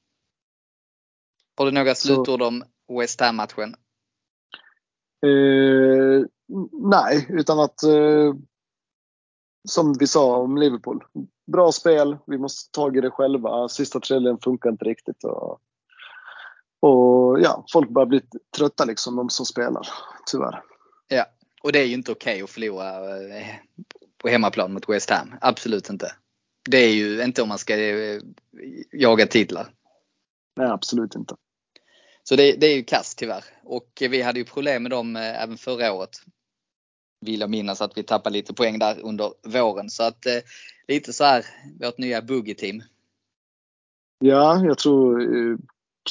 Har 1.56 1.66
du 1.66 1.72
några 1.72 1.94
slutord 1.94 2.42
om 2.42 2.64
West 3.00 3.20
Ham-matchen? 3.20 3.74
Eh, 5.26 6.26
nej, 6.72 7.26
utan 7.30 7.60
att 7.60 7.82
eh, 7.82 8.34
som 9.68 9.92
vi 9.98 10.06
sa 10.06 10.36
om 10.36 10.56
Liverpool. 10.56 11.04
Bra 11.52 11.72
spel, 11.72 12.18
vi 12.26 12.38
måste 12.38 12.70
ta 12.70 12.82
tag 12.82 12.96
i 12.96 13.00
det 13.00 13.10
själva. 13.10 13.68
Sista 13.68 14.00
tredjedelen 14.00 14.38
funkar 14.44 14.70
inte 14.70 14.84
riktigt. 14.84 15.24
Och, 15.24 15.60
och 16.80 17.40
ja, 17.40 17.64
folk 17.72 17.90
börjar 17.90 18.06
bli 18.06 18.20
trötta 18.56 18.84
liksom, 18.84 19.16
de 19.16 19.30
som 19.30 19.46
spelar. 19.46 19.88
Tyvärr. 20.26 20.62
Och 21.64 21.72
det 21.72 21.78
är 21.78 21.84
ju 21.84 21.94
inte 21.94 22.12
okej 22.12 22.34
okay 22.34 22.42
att 22.42 22.50
förlora 22.50 23.18
eh, 23.38 23.46
på 24.18 24.28
hemmaplan 24.28 24.72
mot 24.72 24.88
West 24.88 25.10
Ham. 25.10 25.34
Absolut 25.40 25.90
inte. 25.90 26.12
Det 26.70 26.78
är 26.78 26.94
ju 26.94 27.22
inte 27.22 27.42
om 27.42 27.48
man 27.48 27.58
ska 27.58 27.78
eh, 27.78 28.20
jaga 28.92 29.26
titlar. 29.26 29.66
Nej, 30.56 30.66
absolut 30.66 31.14
inte. 31.14 31.34
Så 32.22 32.36
det, 32.36 32.52
det 32.52 32.66
är 32.66 32.76
ju 32.76 32.84
kast 32.84 33.18
tyvärr. 33.18 33.44
Och 33.62 33.88
vi 34.00 34.22
hade 34.22 34.38
ju 34.38 34.44
problem 34.44 34.82
med 34.82 34.92
dem 34.92 35.16
eh, 35.16 35.42
även 35.42 35.56
förra 35.56 35.92
året. 35.92 36.10
Vill 37.20 37.40
jag 37.40 37.50
minnas 37.50 37.80
att 37.80 37.98
vi 37.98 38.02
tappade 38.02 38.32
lite 38.32 38.54
poäng 38.54 38.78
där 38.78 39.00
under 39.00 39.32
våren. 39.42 39.90
Så 39.90 40.02
att 40.02 40.26
eh, 40.26 40.38
lite 40.88 41.12
så 41.12 41.24
här, 41.24 41.44
vårt 41.80 41.98
nya 41.98 42.22
boogie-team. 42.22 42.82
Ja, 44.18 44.64
jag 44.64 44.78
tror 44.78 45.22
eh, 45.22 45.56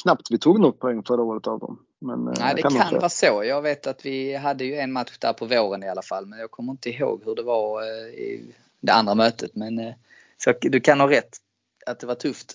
knappt 0.02 0.30
vi 0.30 0.38
tog 0.38 0.60
något 0.60 0.78
poäng 0.78 1.02
förra 1.02 1.22
året 1.22 1.46
av 1.46 1.58
dem. 1.58 1.86
Men, 2.04 2.28
eh, 2.28 2.34
Nej, 2.38 2.54
det 2.54 2.62
kan, 2.62 2.72
kan 2.72 2.94
vara 2.94 3.08
så. 3.08 3.44
Jag 3.44 3.62
vet 3.62 3.86
att 3.86 4.06
vi 4.06 4.34
hade 4.36 4.64
ju 4.64 4.74
en 4.74 4.92
match 4.92 5.18
där 5.18 5.32
på 5.32 5.46
våren 5.46 5.82
i 5.82 5.88
alla 5.88 6.02
fall. 6.02 6.26
Men 6.26 6.38
jag 6.38 6.50
kommer 6.50 6.72
inte 6.72 6.90
ihåg 6.90 7.22
hur 7.24 7.34
det 7.34 7.42
var 7.42 7.82
eh, 7.82 8.08
i 8.08 8.54
det 8.80 8.92
andra 8.92 9.14
mötet. 9.14 9.54
Men 9.54 9.78
eh, 9.78 9.94
så 10.36 10.54
du 10.60 10.80
kan 10.80 11.00
ha 11.00 11.10
rätt 11.10 11.36
att 11.86 12.00
det 12.00 12.06
var 12.06 12.14
tufft. 12.14 12.54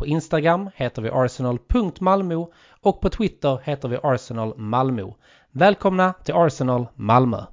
på 0.00 0.06
Instagram 0.06 0.70
heter 0.74 1.02
vi 1.02 1.10
arsenal.malmo 1.12 2.52
och 2.80 3.00
på 3.00 3.10
Twitter 3.10 3.60
heter 3.64 3.88
vi 3.88 3.98
Arsenal 4.02 4.58
Malmö. 4.58 5.12
Välkomna 5.50 6.12
till 6.24 6.34
Arsenal 6.34 6.86
Malmö! 6.94 7.44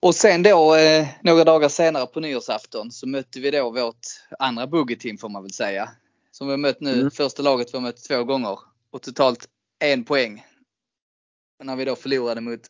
Och 0.00 0.14
sen 0.14 0.42
då 0.42 0.76
eh, 0.76 1.06
några 1.22 1.44
dagar 1.44 1.68
senare 1.68 2.06
på 2.06 2.20
nyårsafton 2.20 2.90
så 2.90 3.08
mötte 3.08 3.40
vi 3.40 3.50
då 3.50 3.70
vårt 3.70 4.06
andra 4.38 4.66
boogie-team 4.66 5.18
får 5.18 5.28
man 5.28 5.42
väl 5.42 5.52
säga. 5.52 5.88
Som 6.30 6.46
vi 6.46 6.52
har 6.52 6.58
mött 6.58 6.80
nu, 6.80 6.92
mm. 6.92 7.10
första 7.10 7.42
laget 7.42 7.74
vi 7.74 7.78
har 7.78 7.82
mött 7.82 8.04
två 8.08 8.24
gånger 8.24 8.58
och 8.90 9.02
totalt 9.02 9.48
en 9.78 10.04
poäng. 10.04 10.44
När 11.64 11.76
vi 11.76 11.84
då 11.84 11.96
förlorade 11.96 12.40
mot 12.40 12.60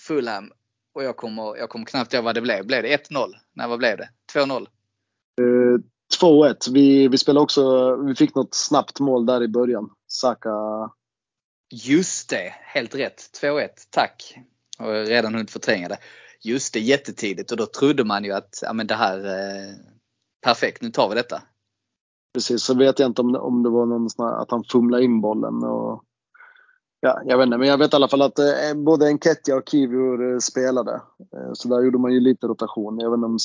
Fulham 0.00 0.52
och 0.94 1.04
jag 1.04 1.16
kommer, 1.16 1.56
jag 1.56 1.68
kommer 1.70 1.86
knappt 1.86 2.14
ihåg 2.14 2.24
vad 2.24 2.34
det 2.34 2.40
blev. 2.40 2.66
Blev 2.66 2.82
det 2.82 3.08
1-0? 3.10 3.32
Nej, 3.52 3.68
vad 3.68 3.78
blev 3.78 3.96
det? 3.96 4.08
2-0? 4.34 4.66
Uh, 5.40 5.78
2-1. 6.20 6.72
Vi, 6.72 7.08
vi 7.08 7.18
spelade 7.18 7.42
också, 7.42 7.96
vi 7.96 8.14
fick 8.14 8.34
något 8.34 8.54
snabbt 8.54 9.00
mål 9.00 9.26
där 9.26 9.42
i 9.42 9.48
början. 9.48 9.90
Saka. 10.06 10.50
Just 11.72 12.30
det, 12.30 12.54
helt 12.60 12.94
rätt. 12.94 13.40
2-1. 13.42 13.68
Tack. 13.90 14.38
Jag 14.78 14.86
har 14.86 15.04
redan 15.04 15.34
hunnit 15.34 15.50
förtränga 15.50 15.88
det. 15.88 15.98
Just 16.42 16.74
det, 16.74 16.80
jättetidigt 16.80 17.50
och 17.50 17.56
då 17.56 17.66
trodde 17.66 18.04
man 18.04 18.24
ju 18.24 18.32
att 18.32 18.58
ja, 18.62 18.72
men 18.72 18.86
det 18.86 18.94
här 18.94 19.26
eh, 19.26 19.74
perfekt, 20.44 20.82
nu 20.82 20.90
tar 20.90 21.08
vi 21.08 21.14
detta. 21.14 21.42
Precis, 22.34 22.62
så 22.62 22.74
vet 22.74 22.98
jag 22.98 23.06
inte 23.06 23.22
om 23.22 23.32
det, 23.32 23.38
om 23.38 23.62
det 23.62 23.70
var 23.70 23.86
någon 23.86 24.10
sån 24.10 24.26
här, 24.26 24.42
att 24.42 24.50
han 24.50 24.64
fumlade 24.64 25.04
in 25.04 25.20
bollen 25.20 25.54
och 25.54 26.04
Ja, 27.02 27.22
jag 27.24 27.38
vet 27.38 27.46
inte, 27.46 27.58
men 27.58 27.68
jag 27.68 27.78
vet 27.78 27.92
i 27.92 27.96
alla 27.96 28.08
fall 28.08 28.22
att 28.22 28.38
eh, 28.38 28.74
både 28.74 29.06
Enketia 29.06 29.56
och 29.56 29.68
Kivior 29.68 30.32
eh, 30.32 30.38
spelade. 30.38 30.92
Eh, 31.36 31.52
så 31.52 31.68
där 31.68 31.82
gjorde 31.82 31.98
man 31.98 32.12
ju 32.12 32.20
lite 32.20 32.46
rotation. 32.46 33.00
Jag 33.00 33.10
vet 33.10 33.16
inte 33.16 33.26
om 33.26 33.38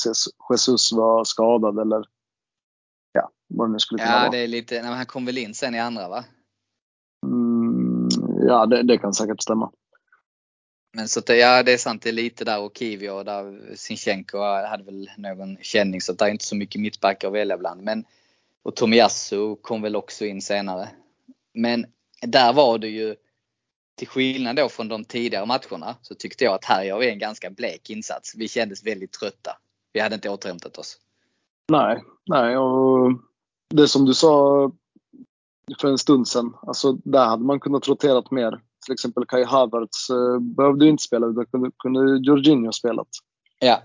Jesus 0.49 0.91
var 0.93 1.23
skadad 1.23 1.79
eller 1.79 2.05
ja, 3.11 3.31
vad 3.47 3.69
det 3.69 3.73
nu 3.73 3.79
skulle 3.79 3.99
kunna 3.99 4.11
ja, 4.11 4.17
vara. 4.17 4.25
Ja, 4.25 4.31
det 4.31 4.37
är 4.37 4.47
lite, 4.47 4.81
nej, 4.81 4.91
han 4.91 5.05
kom 5.05 5.25
väl 5.25 5.37
in 5.37 5.53
sen 5.53 5.75
i 5.75 5.79
andra 5.79 6.09
va? 6.09 6.25
Mm, 7.25 8.09
ja, 8.47 8.65
det, 8.65 8.83
det, 8.83 8.97
kan 8.97 9.13
säkert 9.13 9.41
stämma. 9.41 9.71
Men 10.93 11.07
så 11.07 11.19
att, 11.19 11.29
ja, 11.29 11.63
det 11.63 11.73
är 11.73 11.77
sant. 11.77 12.01
Det 12.01 12.09
är 12.09 12.13
lite 12.13 12.45
där 12.45 12.61
och 12.61 12.77
Kivio 12.77 13.23
där 13.23 13.75
Sinchenko 13.75 14.37
hade 14.69 14.83
väl 14.83 15.09
någon 15.17 15.57
känning 15.61 16.01
så 16.01 16.11
att 16.11 16.19
det 16.19 16.25
är 16.25 16.29
inte 16.29 16.45
så 16.45 16.55
mycket 16.55 16.81
mittbackar 16.81 17.27
att 17.27 17.33
välja 17.33 17.57
bland. 17.57 17.81
Men, 17.81 18.05
och 18.63 18.75
Tomiyasu 18.75 19.55
kom 19.55 19.81
väl 19.81 19.95
också 19.95 20.25
in 20.25 20.41
senare. 20.41 20.89
Men 21.53 21.85
där 22.21 22.53
var 22.53 22.77
det 22.77 22.87
ju 22.87 23.15
till 23.95 24.07
skillnad 24.07 24.55
då 24.55 24.69
från 24.69 24.87
de 24.87 25.03
tidigare 25.03 25.45
matcherna 25.45 25.95
så 26.01 26.15
tyckte 26.15 26.43
jag 26.43 26.53
att 26.53 26.65
här 26.65 26.83
gör 26.83 26.99
vi 26.99 27.09
en 27.09 27.19
ganska 27.19 27.49
blek 27.49 27.89
insats. 27.89 28.35
Vi 28.35 28.47
kändes 28.47 28.85
väldigt 28.85 29.13
trötta. 29.13 29.51
Vi 29.93 29.99
hade 29.99 30.15
inte 30.15 30.29
återhämtat 30.29 30.77
oss. 30.77 30.97
Nej, 31.71 32.03
nej 32.25 32.57
och 32.57 33.11
det 33.69 33.87
som 33.87 34.05
du 34.05 34.13
sa 34.13 34.71
för 35.81 35.87
en 35.87 35.97
stund 35.97 36.27
sedan. 36.27 36.53
Alltså 36.61 36.91
där 36.91 37.25
hade 37.25 37.43
man 37.43 37.59
kunnat 37.59 37.87
rotera 37.87 38.23
mer. 38.31 38.61
Till 38.85 38.93
exempel 38.93 39.25
Kai 39.25 39.43
Havertz 39.43 40.09
eh, 40.09 40.39
behövde 40.39 40.85
ju 40.85 40.91
inte 40.91 41.03
spela 41.03 41.27
utan 41.27 41.45
kunde, 41.45 41.71
kunde 41.79 42.27
Jorginho 42.27 42.71
spelat. 42.71 43.07
Ja. 43.59 43.81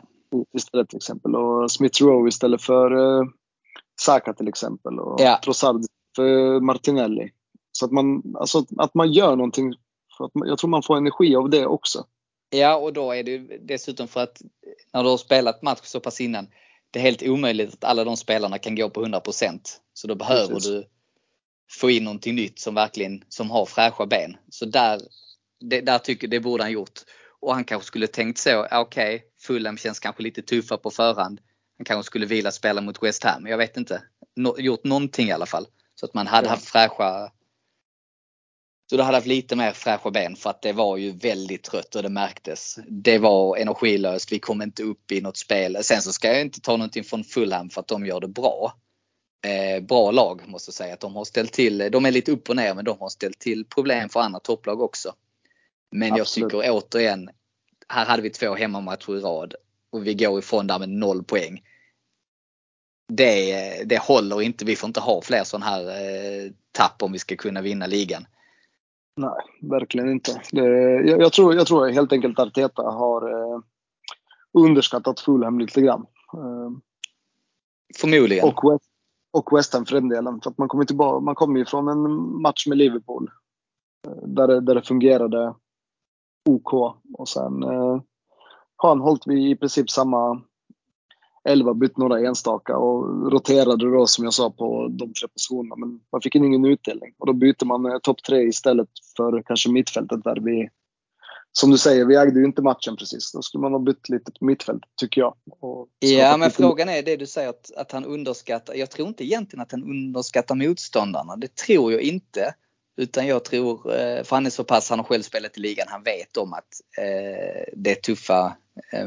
Istället 0.52 0.88
till 0.88 0.96
exempel. 0.96 1.36
Och 1.36 1.70
Smith 1.70 2.02
Rowe 2.02 2.28
istället 2.28 2.62
för 2.62 3.20
eh, 3.20 3.28
Saka 4.00 4.34
till 4.34 4.48
exempel. 4.48 4.98
Och 4.98 5.20
ja. 5.20 5.40
Trossard 5.44 5.80
för 6.16 6.60
Martinelli. 6.60 7.30
Så 7.72 7.84
att 7.84 7.92
man, 7.92 8.22
alltså, 8.34 8.64
att 8.76 8.94
man 8.94 9.12
gör 9.12 9.36
någonting 9.36 9.74
för 10.20 10.40
att 10.40 10.48
jag 10.48 10.58
tror 10.58 10.70
man 10.70 10.82
får 10.82 10.96
energi 10.96 11.36
av 11.36 11.50
det 11.50 11.66
också. 11.66 12.06
Ja, 12.50 12.76
och 12.76 12.92
då 12.92 13.12
är 13.12 13.22
det 13.22 13.38
dessutom 13.38 14.08
för 14.08 14.20
att 14.20 14.42
när 14.92 15.02
du 15.02 15.08
har 15.08 15.16
spelat 15.16 15.62
match 15.62 15.80
så 15.82 16.00
pass 16.00 16.20
innan. 16.20 16.48
Det 16.90 16.98
är 16.98 17.02
helt 17.02 17.22
omöjligt 17.22 17.74
att 17.74 17.84
alla 17.84 18.04
de 18.04 18.16
spelarna 18.16 18.58
kan 18.58 18.76
gå 18.76 18.90
på 18.90 19.04
100%. 19.04 19.60
Så 19.94 20.06
då 20.06 20.14
behöver 20.14 20.54
Precis. 20.54 20.70
du 20.70 20.84
få 21.70 21.90
in 21.90 22.04
någonting 22.04 22.34
nytt 22.34 22.58
som 22.58 22.74
verkligen 22.74 23.24
som 23.28 23.50
har 23.50 23.66
fräscha 23.66 24.06
ben. 24.06 24.36
Så 24.48 24.64
där, 24.64 25.00
det, 25.60 25.80
där 25.80 25.98
tycker 25.98 26.28
det 26.28 26.40
borde 26.40 26.62
han 26.62 26.72
gjort. 26.72 27.00
Och 27.40 27.54
han 27.54 27.64
kanske 27.64 27.86
skulle 27.86 28.06
tänkt 28.06 28.38
så, 28.38 28.66
okej, 28.72 28.78
okay, 28.80 29.20
Fulham 29.40 29.76
känns 29.76 30.00
kanske 30.00 30.22
lite 30.22 30.42
tuffa 30.42 30.76
på 30.76 30.90
förhand. 30.90 31.40
Han 31.78 31.84
kanske 31.84 32.06
skulle 32.06 32.26
vilja 32.26 32.50
spela 32.52 32.80
mot 32.80 33.02
West 33.02 33.24
Ham, 33.24 33.46
jag 33.46 33.58
vet 33.58 33.76
inte. 33.76 34.02
No, 34.36 34.58
gjort 34.58 34.84
någonting 34.84 35.28
i 35.28 35.32
alla 35.32 35.46
fall. 35.46 35.66
Så 35.94 36.06
att 36.06 36.14
man 36.14 36.26
hade 36.26 36.46
ja. 36.46 36.50
haft 36.50 36.68
fräscha 36.68 37.32
så 38.90 38.96
du 38.96 39.02
hade 39.02 39.16
haft 39.16 39.26
lite 39.26 39.56
mer 39.56 39.72
fräscha 39.72 40.10
ben 40.10 40.36
för 40.36 40.50
att 40.50 40.62
det 40.62 40.72
var 40.72 40.96
ju 40.96 41.12
väldigt 41.12 41.62
trött 41.62 41.94
och 41.94 42.02
det 42.02 42.08
märktes. 42.08 42.78
Det 42.88 43.18
var 43.18 43.56
energilöst. 43.56 44.32
Vi 44.32 44.38
kom 44.38 44.62
inte 44.62 44.82
upp 44.82 45.12
i 45.12 45.20
något 45.20 45.36
spel. 45.36 45.78
Sen 45.82 46.02
så 46.02 46.12
ska 46.12 46.28
jag 46.28 46.40
inte 46.40 46.60
ta 46.60 46.76
någonting 46.76 47.04
från 47.04 47.24
Fulham 47.24 47.70
för 47.70 47.80
att 47.80 47.88
de 47.88 48.06
gör 48.06 48.20
det 48.20 48.28
bra. 48.28 48.74
Eh, 49.46 49.82
bra 49.82 50.10
lag 50.10 50.42
måste 50.48 50.68
jag 50.68 50.74
säga. 50.74 50.94
Att 50.94 51.00
de 51.00 51.14
har 51.14 51.24
ställt 51.24 51.52
till, 51.52 51.88
de 51.92 52.06
är 52.06 52.10
lite 52.10 52.32
upp 52.32 52.50
och 52.50 52.56
ner 52.56 52.74
men 52.74 52.84
de 52.84 52.98
har 53.00 53.08
ställt 53.08 53.38
till 53.38 53.64
problem 53.64 54.08
för 54.08 54.20
andra 54.20 54.40
topplag 54.40 54.80
också. 54.80 55.14
Men 55.90 56.12
Absolut. 56.12 56.52
jag 56.52 56.62
tycker 56.62 56.70
återigen, 56.72 57.30
här 57.88 58.06
hade 58.06 58.22
vi 58.22 58.30
två 58.30 58.54
hemmamatcher 58.54 59.16
i 59.16 59.20
rad 59.20 59.54
och 59.90 60.06
vi 60.06 60.14
går 60.14 60.38
ifrån 60.38 60.66
där 60.66 60.78
med 60.78 60.88
noll 60.88 61.24
poäng. 61.24 61.62
det, 63.12 63.84
det 63.84 63.98
håller 63.98 64.42
inte. 64.42 64.64
Vi 64.64 64.76
får 64.76 64.86
inte 64.86 65.00
ha 65.00 65.22
fler 65.22 65.44
sådana 65.44 65.66
här 65.66 65.88
eh, 65.88 66.50
tapp 66.72 67.02
om 67.02 67.12
vi 67.12 67.18
ska 67.18 67.36
kunna 67.36 67.60
vinna 67.62 67.86
ligan. 67.86 68.26
Nej, 69.20 69.70
verkligen 69.70 70.10
inte. 70.10 70.42
Det, 70.52 70.64
jag, 71.06 71.20
jag, 71.20 71.32
tror, 71.32 71.54
jag 71.54 71.66
tror 71.66 71.88
helt 71.88 72.12
enkelt 72.12 72.38
att 72.38 72.46
Arteta 72.46 72.82
har 72.82 73.30
eh, 73.30 73.60
underskattat 74.58 75.20
Fulham 75.20 75.58
lite 75.58 75.80
grann. 75.80 76.06
Eh, 76.34 76.70
Förmodligen. 78.00 78.48
och, 78.48 78.72
West, 78.72 78.90
och 79.32 79.58
West 79.58 79.74
Ham 79.74 79.84
för 79.86 79.94
den 79.94 80.08
delen. 80.08 80.40
För 80.40 80.50
att 80.50 80.58
man 80.58 80.68
kommer 80.68 80.84
tillbaka, 80.84 81.20
man 81.24 81.34
kommer 81.34 81.58
ju 81.58 81.64
från 81.64 81.88
en 81.88 82.10
match 82.42 82.66
med 82.66 82.78
Liverpool. 82.78 83.30
eh, 84.06 84.28
Där 84.28 84.46
det, 84.48 84.60
där 84.60 84.74
det 84.74 84.82
fungerade 84.82 85.54
OK. 86.48 86.72
Och 87.18 87.28
sen 87.28 87.62
eh, 87.62 88.00
har 88.76 88.88
han 88.88 89.00
hållit 89.00 89.26
vid 89.26 89.50
i 89.50 89.56
princip 89.56 89.90
samma 89.90 90.42
elva, 91.48 91.74
bytt 91.74 91.96
några 91.96 92.20
enstaka 92.20 92.76
och 92.76 93.32
roterade 93.32 93.90
då 93.90 94.06
som 94.06 94.24
jag 94.24 94.34
sa 94.34 94.50
på 94.50 94.88
de 94.88 95.12
tre 95.14 95.28
positionerna. 95.28 95.76
Men 95.76 96.00
man 96.12 96.20
fick 96.22 96.34
ingen 96.34 96.64
utdelning 96.64 97.14
och 97.18 97.26
då 97.26 97.32
byter 97.32 97.64
man 97.64 97.86
eh, 97.86 97.98
topp 97.98 98.22
tre 98.22 98.42
istället 98.42 98.88
för 99.16 99.42
kanske 99.46 99.70
mittfältet 99.70 100.24
där 100.24 100.36
vi 100.40 100.68
som 101.52 101.70
du 101.70 101.78
säger, 101.78 102.04
vi 102.04 102.16
ägde 102.16 102.40
ju 102.40 102.46
inte 102.46 102.62
matchen 102.62 102.96
precis. 102.96 103.32
Då 103.32 103.42
skulle 103.42 103.62
man 103.62 103.72
ha 103.72 103.78
bytt 103.78 104.08
lite 104.08 104.32
på 104.32 104.44
mittfältet 104.44 104.90
tycker 105.00 105.20
jag. 105.20 105.34
Ja, 105.98 106.36
men 106.36 106.40
lite- 106.48 106.56
frågan 106.56 106.88
är 106.88 107.02
det 107.02 107.16
du 107.16 107.26
säger 107.26 107.48
att, 107.48 107.70
att 107.76 107.92
han 107.92 108.04
underskattar. 108.04 108.74
Jag 108.74 108.90
tror 108.90 109.08
inte 109.08 109.24
egentligen 109.24 109.62
att 109.62 109.72
han 109.72 109.84
underskattar 109.84 110.54
motståndarna. 110.54 111.36
Det 111.36 111.54
tror 111.54 111.92
jag 111.92 112.00
inte. 112.00 112.54
Utan 112.96 113.26
jag 113.26 113.44
tror, 113.44 113.92
eh, 113.94 114.24
för 114.24 114.36
han 114.36 114.46
är 114.46 114.50
så 114.50 114.64
pass, 114.64 114.90
han 114.90 114.98
har 114.98 115.06
själv 115.06 115.22
spelat 115.22 115.56
i 115.56 115.60
ligan, 115.60 115.86
han 115.88 116.02
vet 116.02 116.36
om 116.36 116.52
att 116.52 116.68
eh, 116.98 117.64
det 117.76 117.90
är 117.90 117.94
tuffa, 117.94 118.56
eh, 118.92 119.06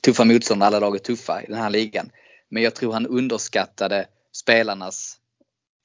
tuffa 0.00 0.24
motståndare, 0.24 0.66
alla 0.66 0.80
lag 0.80 0.94
är 0.94 0.98
tuffa 0.98 1.42
i 1.42 1.46
den 1.46 1.58
här 1.58 1.70
ligan. 1.70 2.10
Men 2.48 2.62
jag 2.62 2.74
tror 2.74 2.92
han 2.92 3.06
underskattade 3.06 4.08
spelarnas 4.32 5.16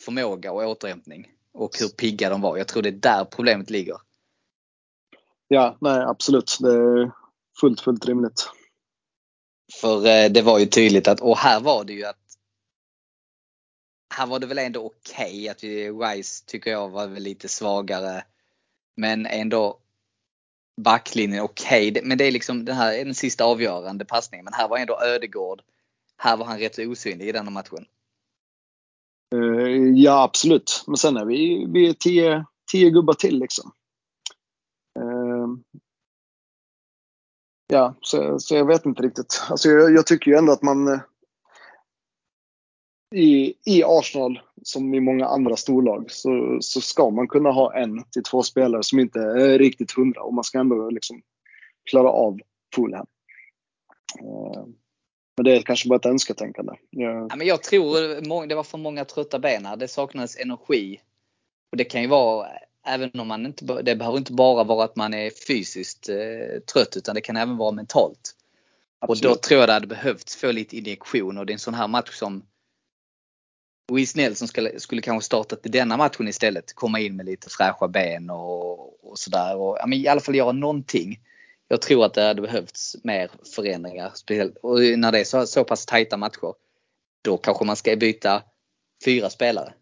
förmåga 0.01 0.51
och 0.51 0.63
återhämtning 0.63 1.27
och 1.53 1.79
hur 1.79 1.87
pigga 1.87 2.29
de 2.29 2.41
var. 2.41 2.57
Jag 2.57 2.67
tror 2.67 2.83
det 2.83 2.89
är 2.89 2.91
där 2.91 3.25
problemet 3.25 3.69
ligger. 3.69 3.97
Ja, 5.47 5.77
nej 5.81 6.01
absolut. 6.01 6.57
Det 6.59 6.73
är 6.73 7.11
fullt, 7.61 7.81
fullt 7.81 8.05
rimligt. 8.05 8.49
För 9.81 10.05
eh, 10.05 10.31
det 10.31 10.41
var 10.41 10.59
ju 10.59 10.65
tydligt 10.65 11.07
att, 11.07 11.21
och 11.21 11.37
här 11.37 11.59
var 11.59 11.83
det 11.83 11.93
ju 11.93 12.05
att 12.05 12.19
här 14.13 14.25
var 14.25 14.39
det 14.39 14.47
väl 14.47 14.57
ändå 14.57 14.85
okej 14.85 15.49
att 15.49 15.63
vi, 15.63 15.89
Rice 15.89 16.45
tycker 16.45 16.71
jag 16.71 16.89
var 16.89 17.07
väl 17.07 17.23
lite 17.23 17.47
svagare. 17.47 18.23
Men 18.95 19.25
ändå 19.25 19.79
backlinjen 20.81 21.43
okej. 21.43 21.91
Okay. 21.91 22.03
Men 22.03 22.17
det 22.17 22.25
är 22.25 22.31
liksom 22.31 22.65
den 22.65 22.75
här 22.75 22.93
är 22.93 23.05
den 23.05 23.15
sista 23.15 23.45
avgörande 23.45 24.05
passningen. 24.05 24.43
Men 24.43 24.53
här 24.53 24.67
var 24.67 24.77
ändå 24.77 25.01
Ödegård. 25.01 25.61
Här 26.17 26.37
var 26.37 26.45
han 26.45 26.59
rätt 26.59 26.75
så 26.75 26.81
osynlig 26.81 27.27
i 27.27 27.31
den 27.31 27.45
här 27.45 27.53
matchen. 27.53 27.85
Eh, 29.35 29.91
ja, 29.95 30.23
absolut. 30.23 30.83
Men 30.87 30.97
sen 30.97 31.17
är 31.17 31.25
vi, 31.25 31.65
vi 31.73 31.89
är 31.89 31.93
tio, 31.93 32.45
tio 32.71 32.89
gubbar 32.89 33.13
till 33.13 33.39
liksom. 33.39 33.71
Eh, 34.99 35.47
ja, 37.67 37.95
så, 38.01 38.39
så 38.39 38.55
jag 38.55 38.65
vet 38.65 38.85
inte 38.85 39.01
riktigt. 39.01 39.41
Alltså 39.49 39.69
jag, 39.69 39.93
jag 39.93 40.07
tycker 40.07 40.31
ju 40.31 40.37
ändå 40.37 40.51
att 40.51 40.61
man 40.61 40.87
eh, 40.87 40.99
i, 43.15 43.53
i 43.65 43.83
Arsenal, 43.83 44.41
som 44.67 44.93
i 44.93 44.99
många 44.99 45.25
andra 45.25 45.55
storlag, 45.55 46.11
så, 46.11 46.57
så 46.61 46.81
ska 46.81 47.09
man 47.09 47.27
kunna 47.27 47.51
ha 47.51 47.75
en 47.75 48.03
till 48.03 48.23
två 48.23 48.43
spelare 48.43 48.83
som 48.83 48.99
inte 48.99 49.19
är 49.19 49.59
riktigt 49.59 49.91
hundra 49.91 50.21
och 50.21 50.33
man 50.33 50.43
ska 50.43 50.59
ändå 50.59 50.89
liksom 50.89 51.21
klara 51.89 52.09
av 52.09 52.39
Fulham. 52.75 53.07
Eh, 54.19 54.65
Men 55.37 55.45
det 55.45 55.57
är 55.57 55.61
kanske 55.61 55.89
bara 55.89 55.95
ett 55.95 56.05
önsketänkande. 56.05 56.73
Jag, 56.89 57.27
Ja, 57.31 57.35
men 57.35 57.47
jag 57.47 57.63
tror 57.63 58.47
det 58.47 58.55
var 58.55 58.63
för 58.63 58.77
många 58.77 59.05
trötta 59.05 59.39
ben 59.39 59.65
här. 59.65 59.75
Det 59.75 59.87
saknades 59.87 60.39
energi. 60.39 61.01
Och 61.71 61.77
det 61.77 61.83
kan 61.83 62.01
ju 62.01 62.07
vara, 62.07 62.47
även 62.87 63.19
om 63.19 63.27
man 63.27 63.45
inte, 63.45 63.81
det 63.81 63.95
behöver 63.95 64.17
inte 64.17 64.33
bara 64.33 64.63
vara 64.63 64.85
att 64.85 64.95
man 64.95 65.13
är 65.13 65.31
fysiskt 65.47 66.09
eh, 66.09 66.59
trött 66.73 66.97
utan 66.97 67.15
det 67.15 67.21
kan 67.21 67.37
även 67.37 67.57
vara 67.57 67.71
mentalt. 67.71 68.35
Och 69.01 69.07
då 69.07 69.13
absolut. 69.13 69.41
tror 69.41 69.59
jag 69.59 69.69
det 69.69 69.73
hade 69.73 69.87
behövts 69.87 70.35
få 70.35 70.51
lite 70.51 70.77
injektion 70.77 71.37
och 71.37 71.45
det 71.45 71.51
är 71.51 71.55
en 71.55 71.59
sån 71.59 71.73
här 71.73 71.87
match 71.87 72.19
som 72.19 72.43
Louise 73.91 74.17
Nelson 74.17 74.47
skulle, 74.47 74.79
skulle 74.79 75.01
kanske 75.01 75.25
startat 75.25 75.65
i 75.65 75.69
denna 75.69 75.97
matchen 75.97 76.27
istället. 76.27 76.73
Komma 76.73 76.99
in 76.99 77.15
med 77.15 77.25
lite 77.25 77.49
fräscha 77.49 77.87
ben 77.87 78.29
och, 78.29 79.05
och 79.05 79.19
sådär. 79.19 79.57
Och, 79.57 79.77
ja, 79.79 79.85
men 79.87 79.99
I 79.99 80.07
alla 80.07 80.21
fall 80.21 80.35
göra 80.35 80.51
någonting. 80.51 81.19
Jag 81.67 81.81
tror 81.81 82.05
att 82.05 82.13
det 82.13 82.21
hade 82.21 82.41
behövts 82.41 82.95
mer 83.03 83.31
förändringar. 83.55 84.11
Speciellt, 84.15 84.57
och 84.57 84.79
när 84.81 85.11
det 85.11 85.19
är 85.19 85.23
så, 85.23 85.47
så 85.47 85.63
pass 85.63 85.85
tajta 85.85 86.17
matcher. 86.17 86.53
Då 87.21 87.37
kanske 87.37 87.65
man 87.65 87.75
ska 87.75 87.95
byta 87.95 88.43
fyra 89.05 89.29
spelare. 89.29 89.73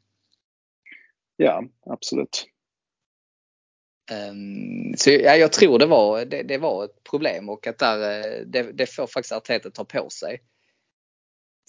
Ja, 1.37 1.63
absolut. 1.85 2.45
Ehm, 4.11 4.97
så 4.97 5.09
ja, 5.09 5.35
jag 5.35 5.51
tror 5.51 5.79
det 5.79 5.85
var, 5.85 6.25
det, 6.25 6.43
det 6.43 6.57
var 6.57 6.85
ett 6.85 7.03
problem 7.09 7.49
och 7.49 7.67
att 7.67 7.77
där, 7.77 8.19
eh, 8.19 8.45
det, 8.45 8.71
det 8.71 8.85
får 8.85 9.07
faktiskt 9.07 9.31
Arteta 9.31 9.69
ta 9.69 9.85
på 9.85 10.09
sig. 10.09 10.41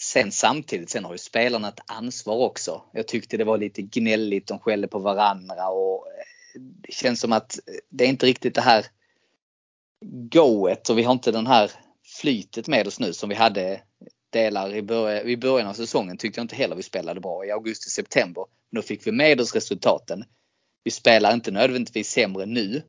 Sen 0.02 0.32
samtidigt, 0.32 0.90
sen 0.90 1.04
har 1.04 1.12
ju 1.12 1.18
spelarna 1.18 1.68
ett 1.68 1.80
ansvar 1.86 2.36
också. 2.36 2.82
Jag 2.92 3.08
tyckte 3.08 3.36
det 3.36 3.44
var 3.44 3.58
lite 3.58 3.82
gnälligt, 3.82 4.46
de 4.46 4.58
skällde 4.58 4.88
på 4.88 4.98
varandra 4.98 5.68
och 5.68 6.06
eh, 6.06 6.60
det 6.60 6.92
känns 6.92 7.20
som 7.20 7.32
att 7.32 7.58
eh, 7.58 7.74
det 7.88 8.04
är 8.04 8.08
inte 8.08 8.26
riktigt 8.26 8.54
det 8.54 8.60
här 8.60 8.86
goet 10.30 10.88
och 10.88 10.98
vi 10.98 11.02
har 11.02 11.12
inte 11.12 11.32
den 11.32 11.46
här 11.46 11.70
flytet 12.20 12.68
med 12.68 12.86
oss 12.86 13.00
nu 13.00 13.12
som 13.12 13.28
vi 13.28 13.34
hade 13.34 13.80
delar 14.30 14.74
i 14.74 14.82
början, 14.82 15.28
i 15.28 15.36
början 15.36 15.68
av 15.68 15.74
säsongen 15.74 16.16
tyckte 16.16 16.40
jag 16.40 16.44
inte 16.44 16.56
heller 16.56 16.76
vi 16.76 16.82
spelade 16.82 17.20
bra 17.20 17.44
i 17.44 17.50
augusti, 17.50 17.90
september. 17.90 18.44
Men 18.70 18.80
då 18.80 18.86
fick 18.86 19.06
vi 19.06 19.12
med 19.12 19.40
oss 19.40 19.54
resultaten. 19.54 20.24
Vi 20.84 20.90
spelar 20.90 21.34
inte 21.34 21.50
nödvändigtvis 21.50 22.10
sämre 22.10 22.46
nu. 22.46 22.82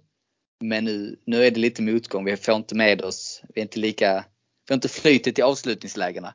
Men 0.59 0.83
nu, 0.83 1.19
nu 1.25 1.45
är 1.45 1.51
det 1.51 1.59
lite 1.59 1.81
motgång. 1.81 2.25
Vi 2.25 2.37
får 2.37 2.55
inte 2.55 2.75
med 2.75 3.01
oss, 3.01 3.41
vi 3.55 3.61
är 3.61 3.65
inte 3.65 3.79
lika, 3.79 4.25
vi 4.67 4.71
har 4.71 4.75
inte 4.75 4.87
flytet 4.87 5.39
i 5.39 5.41
avslutningslägena. 5.41 6.33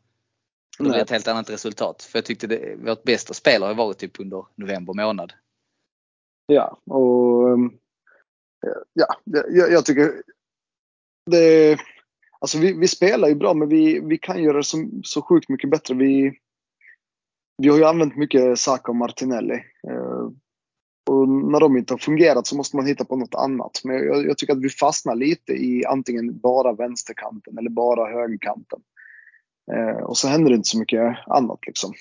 Det 0.84 0.90
blir 0.90 1.02
ett 1.02 1.10
helt 1.10 1.28
annat 1.28 1.50
resultat. 1.50 2.02
För 2.02 2.18
jag 2.18 2.24
tyckte 2.24 2.46
det, 2.46 2.76
vårt 2.76 3.02
bästa 3.02 3.34
spel 3.34 3.62
har 3.62 3.74
varit 3.74 3.98
typ 3.98 4.20
under 4.20 4.46
november 4.54 4.92
månad. 4.92 5.32
Ja, 6.46 6.80
och 6.86 7.48
um, 7.48 7.78
ja, 8.92 9.06
jag, 9.24 9.72
jag 9.72 9.84
tycker 9.84 10.22
det 11.30 11.78
Alltså 12.40 12.58
vi, 12.58 12.72
vi 12.72 12.88
spelar 12.88 13.28
ju 13.28 13.34
bra 13.34 13.54
men 13.54 13.68
vi, 13.68 14.00
vi 14.00 14.18
kan 14.18 14.42
göra 14.42 14.56
det 14.56 14.64
så, 14.64 14.88
så 15.02 15.22
sjukt 15.22 15.48
mycket 15.48 15.70
bättre. 15.70 15.94
Vi, 15.94 16.38
vi 17.58 17.68
har 17.68 17.76
ju 17.76 17.84
använt 17.84 18.16
mycket 18.16 18.58
Saka 18.58 18.90
och 18.90 18.96
Martinelli. 18.96 19.54
Eh, 19.88 20.28
och 21.10 21.28
när 21.28 21.60
de 21.60 21.76
inte 21.76 21.92
har 21.94 21.98
fungerat 21.98 22.46
så 22.46 22.56
måste 22.56 22.76
man 22.76 22.86
hitta 22.86 23.04
på 23.04 23.16
något 23.16 23.34
annat. 23.34 23.80
Men 23.84 23.96
jag, 23.96 24.26
jag 24.26 24.38
tycker 24.38 24.52
att 24.52 24.62
vi 24.62 24.68
fastnar 24.68 25.14
lite 25.14 25.52
i 25.52 25.84
antingen 25.86 26.38
bara 26.38 26.72
vänsterkanten 26.72 27.58
eller 27.58 27.70
bara 27.70 28.12
högerkanten. 28.12 28.80
Eh, 29.72 30.04
och 30.04 30.16
så 30.16 30.28
händer 30.28 30.50
det 30.50 30.56
inte 30.56 30.68
så 30.68 30.78
mycket 30.78 31.16
annat 31.26 31.58
liksom. 31.66 31.94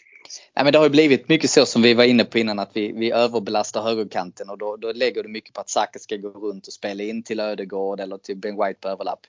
Nej, 0.56 0.64
men 0.64 0.74
det 0.74 0.80
har 0.80 0.86
ju 0.86 0.92
blivit 0.92 1.30
mycket 1.30 1.50
så 1.50 1.66
som 1.66 1.82
vi 1.82 1.94
var 1.94 2.04
inne 2.04 2.26
på 2.26 2.40
innan 2.40 2.60
att 2.60 2.70
vi, 2.74 2.92
vi 2.92 3.12
överbelastar 3.12 3.82
högerkanten 3.82 4.50
och 4.50 4.58
då, 4.58 4.76
då 4.76 4.92
lägger 4.92 5.24
du 5.24 5.30
mycket 5.30 5.54
på 5.54 5.62
att 5.62 5.70
Saka 5.70 6.00
ska 6.00 6.18
gå 6.18 6.30
runt 6.30 6.68
och 6.68 6.74
spela 6.74 7.04
in 7.04 7.24
till 7.24 7.40
Ödegård 7.40 8.00
eller 8.00 8.18
till 8.18 8.38
Ben 8.38 8.56
White 8.56 8.80
på 8.80 8.88
överlapp. 8.88 9.20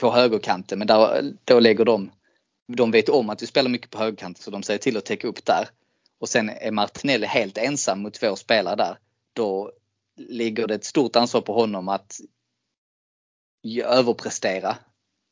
På 0.00 0.10
högerkanten 0.10 0.78
men 0.78 0.88
där, 0.88 1.32
då 1.44 1.60
lägger 1.60 1.84
de, 1.84 2.10
de 2.76 2.90
vet 2.90 3.08
om 3.08 3.30
att 3.30 3.42
vi 3.42 3.46
spelar 3.46 3.70
mycket 3.70 3.90
på 3.90 3.98
högerkanten 3.98 4.42
så 4.42 4.50
de 4.50 4.62
säger 4.62 4.78
till 4.78 4.96
att 4.96 5.04
täcka 5.04 5.28
upp 5.28 5.44
där. 5.44 5.68
Och 6.18 6.28
sen 6.28 6.50
är 6.50 6.70
Martinelli 6.70 7.26
helt 7.26 7.58
ensam 7.58 8.02
mot 8.02 8.14
två 8.14 8.36
spelare 8.36 8.76
där. 8.76 8.98
Då 9.32 9.72
ligger 10.16 10.66
det 10.66 10.74
ett 10.74 10.84
stort 10.84 11.16
ansvar 11.16 11.40
på 11.40 11.52
honom 11.52 11.88
att 11.88 12.20
överprestera. 13.84 14.76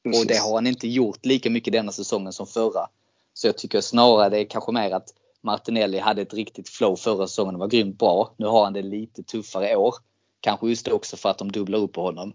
Och 0.04 0.26
det 0.26 0.36
har 0.36 0.54
han 0.54 0.66
inte 0.66 0.88
gjort 0.88 1.26
lika 1.26 1.50
mycket 1.50 1.72
denna 1.72 1.92
säsongen 1.92 2.32
som 2.32 2.46
förra. 2.46 2.88
Så 3.34 3.46
jag 3.46 3.58
tycker 3.58 3.80
snarare 3.80 4.28
det 4.28 4.38
är 4.38 4.44
kanske 4.44 4.72
mer 4.72 4.90
att 4.90 5.08
Martinelli 5.40 5.98
hade 5.98 6.22
ett 6.22 6.34
riktigt 6.34 6.68
flow 6.68 6.96
förra 6.96 7.26
säsongen 7.26 7.54
och 7.54 7.60
var 7.60 7.68
grymt 7.68 7.98
bra. 7.98 8.34
Nu 8.36 8.46
har 8.46 8.64
han 8.64 8.72
det 8.72 8.82
lite 8.82 9.22
tuffare 9.22 9.70
i 9.70 9.76
år. 9.76 9.94
Kanske 10.40 10.68
just 10.68 10.88
också 10.88 11.16
för 11.16 11.28
att 11.28 11.38
de 11.38 11.52
dubblar 11.52 11.78
upp 11.78 11.92
på 11.92 12.02
honom. 12.02 12.34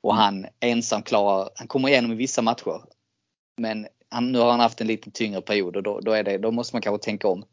Och 0.00 0.14
han 0.14 0.46
ensam 0.60 1.02
klarar, 1.02 1.50
han 1.54 1.68
kommer 1.68 1.88
igenom 1.88 2.12
i 2.12 2.14
vissa 2.14 2.42
matcher. 2.42 2.80
Men 3.56 3.86
han, 4.08 4.32
nu 4.32 4.38
har 4.38 4.50
han 4.50 4.60
haft 4.60 4.80
en 4.80 4.86
lite 4.86 5.10
tyngre 5.10 5.40
period 5.40 5.76
och 5.76 5.82
då, 5.82 6.00
då, 6.00 6.12
är 6.12 6.22
det, 6.22 6.38
då 6.38 6.50
måste 6.50 6.74
man 6.74 6.82
kanske 6.82 7.04
tänka 7.04 7.28
om. 7.28 7.44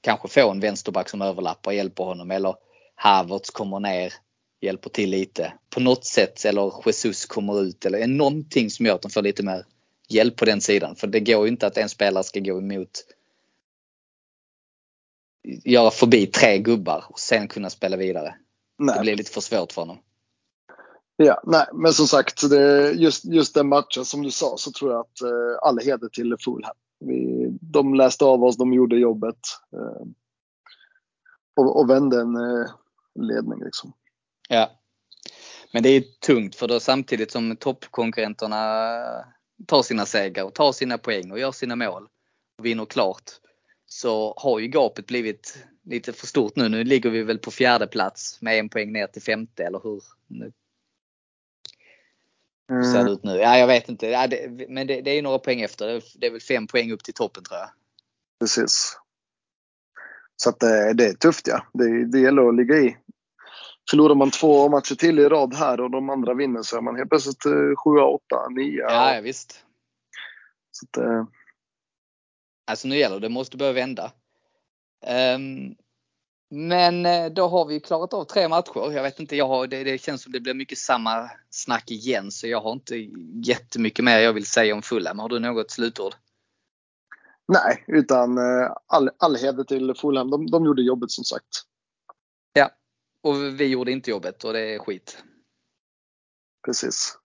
Kanske 0.00 0.28
få 0.28 0.50
en 0.50 0.60
vänsterback 0.60 1.08
som 1.08 1.22
överlappar 1.22 1.70
och 1.70 1.74
hjälper 1.74 2.04
honom 2.04 2.30
eller 2.30 2.54
Havertz 2.94 3.50
kommer 3.50 3.80
ner, 3.80 4.12
hjälper 4.60 4.90
till 4.90 5.10
lite. 5.10 5.52
På 5.70 5.80
något 5.80 6.04
sätt 6.04 6.44
eller 6.44 6.72
Jesus 6.86 7.26
kommer 7.26 7.62
ut 7.62 7.86
eller 7.86 8.06
någonting 8.06 8.70
som 8.70 8.86
gör 8.86 8.94
att 8.94 9.02
de 9.02 9.10
får 9.10 9.22
lite 9.22 9.42
mer 9.42 9.64
hjälp 10.08 10.36
på 10.36 10.44
den 10.44 10.60
sidan. 10.60 10.96
För 10.96 11.06
det 11.06 11.20
går 11.20 11.46
ju 11.46 11.52
inte 11.52 11.66
att 11.66 11.76
en 11.76 11.88
spelare 11.88 12.24
ska 12.24 12.40
gå 12.40 12.58
emot 12.58 13.04
göra 15.64 15.90
förbi 15.90 16.26
tre 16.26 16.58
gubbar 16.58 17.04
och 17.08 17.18
sen 17.20 17.48
kunna 17.48 17.70
spela 17.70 17.96
vidare. 17.96 18.34
Nej. 18.78 18.94
Det 18.94 19.00
blir 19.00 19.16
lite 19.16 19.30
för 19.30 19.40
svårt 19.40 19.72
för 19.72 19.82
honom. 19.82 19.98
Ja, 21.16 21.42
nej, 21.44 21.66
men 21.74 21.92
som 21.92 22.06
sagt, 22.06 22.50
det, 22.50 22.92
just, 22.92 23.24
just 23.24 23.54
den 23.54 23.68
matchen 23.68 24.04
som 24.04 24.22
du 24.22 24.30
sa 24.30 24.54
så 24.58 24.72
tror 24.72 24.92
jag 24.92 25.00
att 25.00 25.22
eh, 25.22 25.68
all 25.68 25.78
heder 25.78 26.08
till 26.08 26.36
Fulham. 26.44 26.74
Vi, 27.00 27.48
de 27.60 27.94
läste 27.94 28.24
av 28.24 28.44
oss, 28.44 28.56
de 28.56 28.72
gjorde 28.72 28.96
jobbet. 28.96 29.38
Eh, 29.72 30.06
och, 31.56 31.80
och 31.80 31.90
vände 31.90 32.20
en 32.20 32.36
eh, 32.36 32.66
ledning 33.14 33.64
liksom. 33.64 33.92
Ja. 34.48 34.80
Men 35.72 35.82
det 35.82 35.88
är 35.88 36.00
tungt 36.00 36.54
för 36.54 36.68
då 36.68 36.80
samtidigt 36.80 37.30
som 37.30 37.56
toppkonkurrenterna 37.56 39.04
tar 39.66 39.82
sina 39.82 40.06
segrar 40.06 40.44
och 40.44 40.54
tar 40.54 40.72
sina 40.72 40.98
poäng 40.98 41.30
och 41.30 41.38
gör 41.38 41.52
sina 41.52 41.76
mål 41.76 42.08
och 42.58 42.64
vinner 42.64 42.84
klart 42.84 43.30
så 43.86 44.34
har 44.36 44.58
ju 44.58 44.66
gapet 44.66 45.06
blivit 45.06 45.58
lite 45.84 46.12
för 46.12 46.26
stort 46.26 46.56
nu. 46.56 46.68
Nu 46.68 46.84
ligger 46.84 47.10
vi 47.10 47.22
väl 47.22 47.38
på 47.38 47.50
fjärde 47.50 47.86
plats 47.86 48.42
med 48.42 48.58
en 48.58 48.68
poäng 48.68 48.92
ner 48.92 49.06
till 49.06 49.22
femte 49.22 49.64
eller 49.64 49.80
hur? 49.82 50.02
Nu 50.26 50.52
hur 52.68 52.82
ser 52.82 53.04
det 53.04 53.10
ut 53.10 53.24
nu? 53.24 53.36
Ja, 53.36 53.58
jag 53.58 53.66
vet 53.66 53.88
inte. 53.88 54.06
Ja, 54.06 54.26
det, 54.26 54.68
men 54.68 54.86
det, 54.86 55.00
det 55.00 55.10
är 55.10 55.22
några 55.22 55.38
poäng 55.38 55.60
efter. 55.60 56.02
Det 56.14 56.26
är 56.26 56.30
väl 56.30 56.40
fem 56.40 56.66
poäng 56.66 56.92
upp 56.92 57.04
till 57.04 57.14
toppen 57.14 57.44
tror 57.44 57.58
jag. 57.58 57.68
Precis. 58.40 58.98
Så 60.36 60.50
att 60.50 60.60
det, 60.60 60.92
det 60.94 61.06
är 61.06 61.14
tufft 61.14 61.46
ja. 61.46 61.66
Det, 61.72 62.04
det 62.06 62.20
gäller 62.20 62.48
att 62.48 62.56
ligga 62.56 62.76
i. 62.76 62.96
Förlorar 63.90 64.14
man 64.14 64.30
två 64.30 64.68
matcher 64.68 64.94
till 64.94 65.18
i 65.18 65.28
rad 65.28 65.54
här 65.54 65.80
och 65.80 65.90
de 65.90 66.10
andra 66.10 66.34
vinner 66.34 66.62
så 66.62 66.76
är 66.76 66.80
man 66.80 66.96
helt 66.96 67.08
plötsligt 67.08 67.42
7, 67.42 67.90
8, 68.00 68.48
9. 68.50 68.80
Ja, 68.80 69.14
ja 69.14 69.20
visst. 69.20 69.64
Så 70.70 70.86
att, 70.86 71.04
eh, 71.04 71.24
Alltså 72.66 72.88
nu 72.88 72.96
gäller 72.96 73.20
det, 73.20 73.28
måste 73.28 73.56
börja 73.56 73.72
vända. 73.72 74.12
Um, 75.36 75.74
men 76.50 77.06
eh, 77.06 77.26
då 77.26 77.48
har 77.48 77.64
vi 77.64 77.80
klarat 77.80 78.14
av 78.14 78.24
tre 78.24 78.48
matcher. 78.48 78.92
Jag 78.92 79.02
vet 79.02 79.20
inte, 79.20 79.36
jag 79.36 79.48
har, 79.48 79.66
det, 79.66 79.84
det, 79.84 79.98
känns 79.98 80.22
som 80.22 80.32
det 80.32 80.40
blir 80.40 80.54
mycket 80.54 80.78
samma 80.78 81.30
snack 81.50 81.90
igen 81.90 82.30
så 82.30 82.46
jag 82.46 82.60
har 82.60 82.72
inte 82.72 82.96
jättemycket 83.44 84.04
mer 84.04 84.18
jag 84.18 84.32
vill 84.32 84.46
säga 84.46 84.74
om 84.74 84.82
Fulham. 84.82 85.18
Har 85.18 85.28
du 85.28 85.38
något 85.38 85.70
slutord? 85.70 86.14
nej, 87.48 87.84
utan 87.86 88.38
eh, 88.38 88.70
all, 88.86 89.10
all 89.18 89.36
heder 89.36 89.64
till 89.64 89.94
Fulham. 89.94 90.30
De, 90.30 90.46
de 90.46 90.64
gjorde 90.64 90.82
jobbet 90.82 91.10
som 91.10 91.24
sagt. 91.24 91.62
Och 93.26 93.60
vi 93.60 93.66
gjorde 93.66 93.92
inte 93.92 94.10
jobbet 94.10 94.44
och 94.44 94.52
det 94.52 94.74
är 94.74 94.78
skit. 94.78 95.24
Precis. 96.64 97.18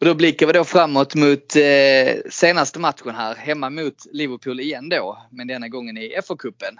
Och 0.00 0.06
då 0.06 0.14
blickar 0.14 0.46
vi 0.46 0.52
då 0.52 0.64
framåt 0.64 1.14
mot 1.14 1.56
eh, 1.56 2.30
senaste 2.30 2.78
matchen 2.78 3.14
här, 3.14 3.34
hemma 3.34 3.70
mot 3.70 4.06
Liverpool 4.12 4.60
igen 4.60 4.88
då, 4.88 5.28
men 5.30 5.46
denna 5.46 5.68
gången 5.68 5.96
i 5.96 6.20
FA-cupen. 6.22 6.76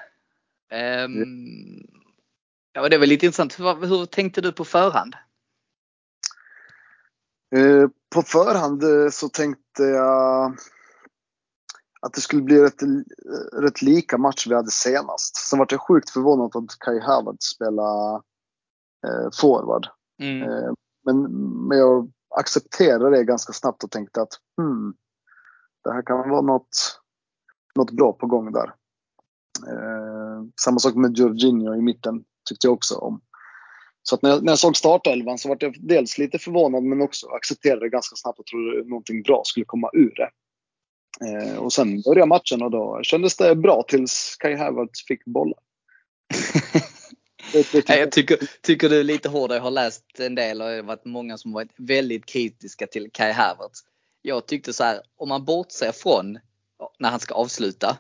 Um, 1.04 1.86
ja, 2.72 2.88
det 2.88 2.98
var 2.98 3.06
lite 3.06 3.26
intressant. 3.26 3.60
Hur, 3.60 3.86
hur 3.86 4.06
tänkte 4.06 4.40
du 4.40 4.52
på 4.52 4.64
förhand? 4.64 5.14
Eh, 7.56 7.88
på 8.14 8.22
förhand 8.22 8.82
eh, 8.82 9.10
så 9.10 9.28
tänkte 9.28 9.82
jag 9.82 10.58
att 12.06 12.12
det 12.12 12.20
skulle 12.20 12.42
bli 12.42 12.62
rätt, 12.62 12.82
rätt 13.52 13.82
lika 13.82 14.18
match 14.18 14.46
vi 14.46 14.54
hade 14.54 14.70
senast. 14.70 15.36
Sen 15.36 15.58
var 15.58 15.66
jag 15.70 15.80
sjukt 15.80 16.10
förvånad 16.10 16.56
att 16.56 16.78
Kai 16.78 17.00
Havertz 17.00 17.46
spelade 17.46 18.22
eh, 19.06 19.28
forward. 19.40 19.86
Mm. 20.22 20.42
Eh, 20.42 20.72
men, 21.04 21.22
men 21.68 21.78
jag 21.78 22.10
accepterade 22.36 23.16
det 23.16 23.24
ganska 23.24 23.52
snabbt 23.52 23.84
och 23.84 23.90
tänkte 23.90 24.22
att 24.22 24.32
hmm, 24.56 24.94
det 25.84 25.92
här 25.92 26.02
kan 26.02 26.30
vara 26.30 26.40
något, 26.40 27.00
något 27.74 27.90
bra 27.90 28.12
på 28.12 28.26
gång 28.26 28.52
där. 28.52 28.74
Eh, 29.68 30.44
samma 30.60 30.78
sak 30.78 30.94
med 30.94 31.16
Jorginho 31.16 31.74
i 31.74 31.80
mitten 31.80 32.24
tyckte 32.48 32.66
jag 32.66 32.74
också 32.74 32.94
om. 32.94 33.20
Så 34.02 34.14
att 34.14 34.22
när, 34.22 34.30
jag, 34.30 34.42
när 34.42 34.52
jag 34.52 34.58
såg 34.58 34.76
startelvan 34.76 35.38
så 35.38 35.48
var 35.48 35.56
jag 35.60 35.76
dels 35.80 36.18
lite 36.18 36.38
förvånad 36.38 36.82
men 36.82 37.02
också 37.02 37.26
accepterade 37.28 37.80
det 37.80 37.88
ganska 37.88 38.16
snabbt 38.16 38.38
och 38.38 38.46
trodde 38.46 38.88
någonting 38.88 39.22
bra 39.22 39.42
skulle 39.44 39.66
komma 39.66 39.90
ur 39.92 40.14
det. 40.16 40.30
Eh, 41.20 41.56
och 41.56 41.72
sen 41.72 42.00
började 42.00 42.26
matchen 42.26 42.62
och 42.62 42.70
då 42.70 43.00
kändes 43.02 43.36
det 43.36 43.56
bra 43.56 43.84
tills 43.88 44.36
Kai 44.38 44.54
Havertz 44.54 45.06
fick 45.06 45.20
det, 47.52 47.86
det 47.86 47.98
jag 47.98 48.12
tycker, 48.12 48.38
tycker 48.62 48.88
du 48.88 49.00
är 49.00 49.04
lite 49.04 49.28
hårdare. 49.28 49.58
Jag 49.58 49.62
har 49.62 49.70
läst 49.70 50.04
en 50.18 50.34
del 50.34 50.62
och 50.62 50.68
det 50.68 50.76
har 50.76 50.82
varit 50.82 51.04
många 51.04 51.38
som 51.38 51.52
varit 51.52 51.72
väldigt 51.76 52.26
kritiska 52.26 52.86
till 52.86 53.10
Kai 53.12 53.32
Havertz. 53.32 53.80
Jag 54.22 54.46
tyckte 54.46 54.72
så 54.72 54.84
här, 54.84 55.00
om 55.16 55.28
man 55.28 55.44
bortser 55.44 55.92
från 55.92 56.38
när 56.98 57.10
han 57.10 57.20
ska 57.20 57.34
avsluta 57.34 57.98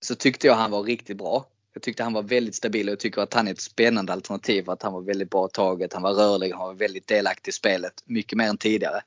så 0.00 0.14
tyckte 0.14 0.46
jag 0.46 0.54
han 0.54 0.70
var 0.70 0.82
riktigt 0.82 1.16
bra. 1.16 1.46
Jag 1.74 1.82
tyckte 1.82 2.02
han 2.02 2.12
var 2.12 2.22
väldigt 2.22 2.54
stabil 2.54 2.88
och 2.88 2.92
jag 2.92 2.98
tycker 2.98 3.22
att 3.22 3.34
han 3.34 3.48
är 3.48 3.52
ett 3.52 3.60
spännande 3.60 4.12
alternativ. 4.12 4.70
Att 4.70 4.82
han 4.82 4.92
var 4.92 5.00
väldigt 5.00 5.30
bra 5.30 5.48
taget, 5.48 5.92
han 5.92 6.02
var 6.02 6.12
rörlig, 6.12 6.52
han 6.52 6.66
var 6.66 6.74
väldigt 6.74 7.06
delaktig 7.06 7.50
i 7.50 7.52
spelet. 7.52 7.92
Mycket 8.04 8.38
mer 8.38 8.48
än 8.48 8.58
tidigare. 8.58 9.02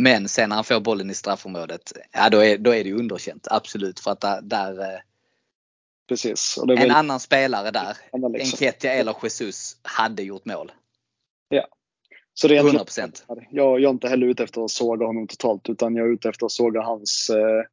Men 0.00 0.28
sen 0.28 0.48
när 0.48 0.56
han 0.56 0.64
får 0.64 0.80
bollen 0.80 1.10
i 1.10 1.14
straffområdet, 1.14 1.92
ja 2.12 2.30
då 2.30 2.44
är, 2.44 2.58
då 2.58 2.74
är 2.74 2.84
det 2.84 2.92
underkänt. 2.92 3.46
Absolut. 3.50 4.00
För 4.00 4.10
att 4.10 4.20
där, 4.20 4.40
där 4.42 4.80
eh, 4.80 5.00
Precis. 6.08 6.58
en 6.62 6.66
väldigt... 6.68 6.96
annan 6.96 7.20
spelare 7.20 7.70
där, 7.70 7.96
liksom. 8.12 8.34
Enketia 8.34 8.92
eller 8.92 9.14
Jesus, 9.22 9.76
hade 9.82 10.22
gjort 10.22 10.44
mål. 10.44 10.72
Ja. 11.48 11.66
Så 12.34 12.48
rent 12.48 12.68
100%. 12.68 13.22
Jag, 13.50 13.80
jag 13.80 13.82
är 13.82 13.90
inte 13.90 14.08
heller 14.08 14.26
ute 14.26 14.44
efter 14.44 14.64
att 14.64 14.70
såga 14.70 15.06
honom 15.06 15.26
totalt 15.26 15.68
utan 15.68 15.96
jag 15.96 16.06
är 16.06 16.12
ute 16.12 16.28
efter 16.28 16.46
att 16.46 16.52
såga 16.52 16.82
hans 16.82 17.30
eh, 17.30 17.64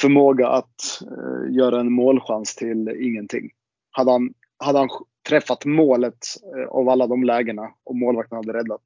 förmåga 0.00 0.48
att 0.48 1.02
eh, 1.02 1.54
göra 1.54 1.80
en 1.80 1.92
målchans 1.92 2.54
till 2.54 2.88
ingenting. 2.88 3.50
Hade 3.90 4.10
han, 4.10 4.34
hade 4.58 4.78
han 4.78 4.88
träffat 5.28 5.64
målet 5.64 6.18
eh, 6.56 6.68
av 6.68 6.88
alla 6.88 7.06
de 7.06 7.24
lägena 7.24 7.70
och 7.84 7.96
målvakten 7.96 8.36
hade 8.36 8.52
räddat 8.52 8.82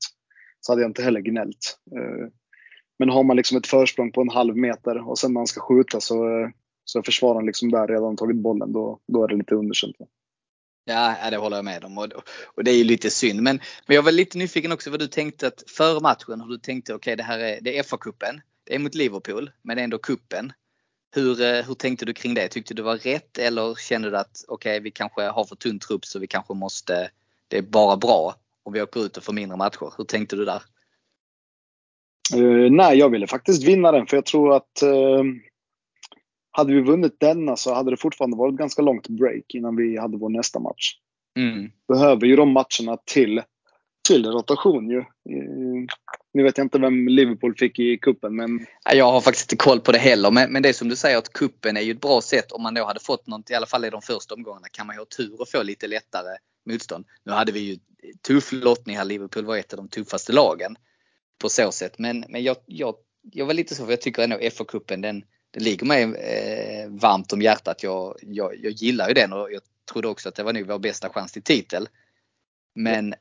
så 0.60 0.72
hade 0.72 0.82
jag 0.82 0.88
inte 0.88 1.02
heller 1.02 1.20
gnällt. 1.20 1.78
Eh, 1.96 2.28
men 3.00 3.08
har 3.08 3.22
man 3.22 3.36
liksom 3.36 3.56
ett 3.56 3.66
försprång 3.66 4.12
på 4.12 4.20
en 4.20 4.28
halv 4.28 4.56
meter 4.56 5.08
och 5.08 5.18
sen 5.18 5.32
när 5.32 5.40
man 5.40 5.46
ska 5.46 5.60
skjuta 5.60 6.00
så, 6.00 6.14
eh, 6.14 6.48
så 6.84 7.02
försvararen 7.02 7.46
liksom 7.46 7.70
där 7.70 7.86
redan 7.86 8.16
tagit 8.16 8.36
bollen, 8.36 8.72
då, 8.72 8.98
då 9.06 9.24
är 9.24 9.28
det 9.28 9.36
lite 9.36 9.54
underkänt. 9.54 9.96
Ja, 10.84 11.30
det 11.30 11.36
håller 11.36 11.56
jag 11.56 11.64
med 11.64 11.84
om 11.84 11.98
och, 11.98 12.06
och 12.54 12.64
det 12.64 12.70
är 12.70 12.76
ju 12.76 12.84
lite 12.84 13.10
synd. 13.10 13.42
Men, 13.42 13.60
men 13.86 13.94
jag 13.94 14.02
var 14.02 14.12
lite 14.12 14.38
nyfiken 14.38 14.72
också 14.72 14.90
vad 14.90 15.00
du 15.00 15.06
tänkte 15.06 15.46
att 15.46 15.64
före 15.66 16.00
matchen, 16.00 16.40
hur 16.40 16.48
du 16.48 16.58
tänkte 16.58 16.94
okej 16.94 17.12
okay, 17.12 17.16
det 17.16 17.22
här 17.22 17.38
är, 17.38 17.60
det 17.60 17.78
är 17.78 17.82
FA-cupen. 17.82 18.40
Det 18.64 18.74
är 18.74 18.78
mot 18.78 18.94
Liverpool, 18.94 19.50
men 19.62 19.76
det 19.76 19.82
är 19.82 19.84
ändå 19.84 19.98
kuppen. 19.98 20.52
Hur, 21.14 21.40
eh, 21.40 21.64
hur 21.64 21.74
tänkte 21.74 22.04
du 22.04 22.12
kring 22.14 22.34
det? 22.34 22.48
Tyckte 22.48 22.74
du 22.74 22.82
det 22.82 22.86
var 22.86 22.96
rätt 22.96 23.38
eller 23.38 23.74
kände 23.74 24.10
du 24.10 24.16
att 24.16 24.44
okej, 24.48 24.72
okay, 24.72 24.80
vi 24.80 24.90
kanske 24.90 25.22
har 25.22 25.44
för 25.44 25.56
tunn 25.56 25.78
trupp 25.78 26.04
så 26.04 26.18
vi 26.18 26.26
kanske 26.26 26.54
måste, 26.54 27.10
det 27.48 27.58
är 27.58 27.62
bara 27.62 27.96
bra 27.96 28.34
om 28.62 28.72
vi 28.72 28.82
åker 28.82 29.04
ut 29.04 29.16
och 29.16 29.24
får 29.24 29.32
mindre 29.32 29.56
matcher. 29.56 29.92
Hur 29.96 30.04
tänkte 30.04 30.36
du 30.36 30.44
där? 30.44 30.62
Uh, 32.34 32.70
nej, 32.70 32.98
jag 32.98 33.10
ville 33.10 33.26
faktiskt 33.26 33.64
vinna 33.64 33.92
den 33.92 34.06
för 34.06 34.16
jag 34.16 34.26
tror 34.26 34.56
att 34.56 34.82
uh, 34.82 35.24
hade 36.50 36.74
vi 36.74 36.80
vunnit 36.80 37.20
denna 37.20 37.56
så 37.56 37.74
hade 37.74 37.90
det 37.90 37.96
fortfarande 37.96 38.36
varit 38.36 38.54
ganska 38.54 38.82
långt 38.82 39.08
break 39.08 39.54
innan 39.54 39.76
vi 39.76 39.98
hade 39.98 40.16
vår 40.16 40.28
nästa 40.28 40.58
match. 40.58 40.94
Mm. 41.38 41.70
Behöver 41.88 42.26
ju 42.26 42.36
de 42.36 42.52
matcherna 42.52 42.98
till, 43.04 43.42
till 44.08 44.26
rotation 44.26 44.90
ju. 44.90 44.98
Uh, 44.98 45.86
nu 46.32 46.42
vet 46.42 46.58
jag 46.58 46.64
inte 46.64 46.78
vem 46.78 47.08
Liverpool 47.08 47.54
fick 47.56 47.78
i 47.78 47.98
kuppen 47.98 48.36
men... 48.36 48.66
Jag 48.94 49.12
har 49.12 49.20
faktiskt 49.20 49.52
inte 49.52 49.64
koll 49.64 49.80
på 49.80 49.92
det 49.92 49.98
heller 49.98 50.30
men, 50.30 50.52
men 50.52 50.62
det 50.62 50.68
är 50.68 50.72
som 50.72 50.88
du 50.88 50.96
säger 50.96 51.18
att 51.18 51.32
kuppen 51.32 51.76
är 51.76 51.80
ju 51.80 51.92
ett 51.92 52.00
bra 52.00 52.20
sätt 52.20 52.52
om 52.52 52.62
man 52.62 52.74
då 52.74 52.84
hade 52.84 53.00
fått 53.00 53.26
något, 53.26 53.50
i 53.50 53.54
alla 53.54 53.66
fall 53.66 53.84
i 53.84 53.90
de 53.90 54.02
första 54.02 54.34
omgångarna, 54.34 54.66
kan 54.72 54.86
man 54.86 54.96
ju 54.96 55.00
ha 55.00 55.06
tur 55.16 55.40
och 55.40 55.48
få 55.48 55.62
lite 55.62 55.86
lättare 55.86 56.36
motstånd. 56.70 57.04
Nu 57.24 57.32
hade 57.32 57.52
vi 57.52 57.60
ju 57.60 57.78
tuff 58.26 58.52
lottning 58.52 58.96
här, 58.96 59.04
Liverpool 59.04 59.44
var 59.44 59.56
ett 59.56 59.72
av 59.72 59.76
de 59.76 59.88
tuffaste 59.88 60.32
lagen 60.32 60.76
på 61.40 61.48
så 61.48 61.72
sätt. 61.72 61.98
Men, 61.98 62.24
men 62.28 62.42
jag, 62.42 62.56
jag, 62.66 62.94
jag 63.32 63.46
var 63.46 63.54
lite 63.54 63.74
så 63.74 63.84
för 63.84 63.92
jag 63.92 64.00
tycker 64.00 64.22
ändå 64.22 64.36
FA-cupen 64.36 65.02
den, 65.02 65.24
den 65.50 65.62
ligger 65.62 65.86
mig 65.86 66.02
eh, 66.02 66.88
varmt 66.88 67.32
om 67.32 67.42
hjärtat. 67.42 67.82
Jag, 67.82 68.18
jag, 68.22 68.56
jag 68.62 68.72
gillar 68.72 69.08
ju 69.08 69.14
den 69.14 69.32
och 69.32 69.52
jag 69.52 69.62
trodde 69.92 70.08
också 70.08 70.28
att 70.28 70.34
det 70.34 70.42
var 70.42 70.52
nog 70.52 70.66
vår 70.66 70.78
bästa 70.78 71.08
chans 71.08 71.32
till 71.32 71.42
titel. 71.42 71.88
Men 72.74 73.14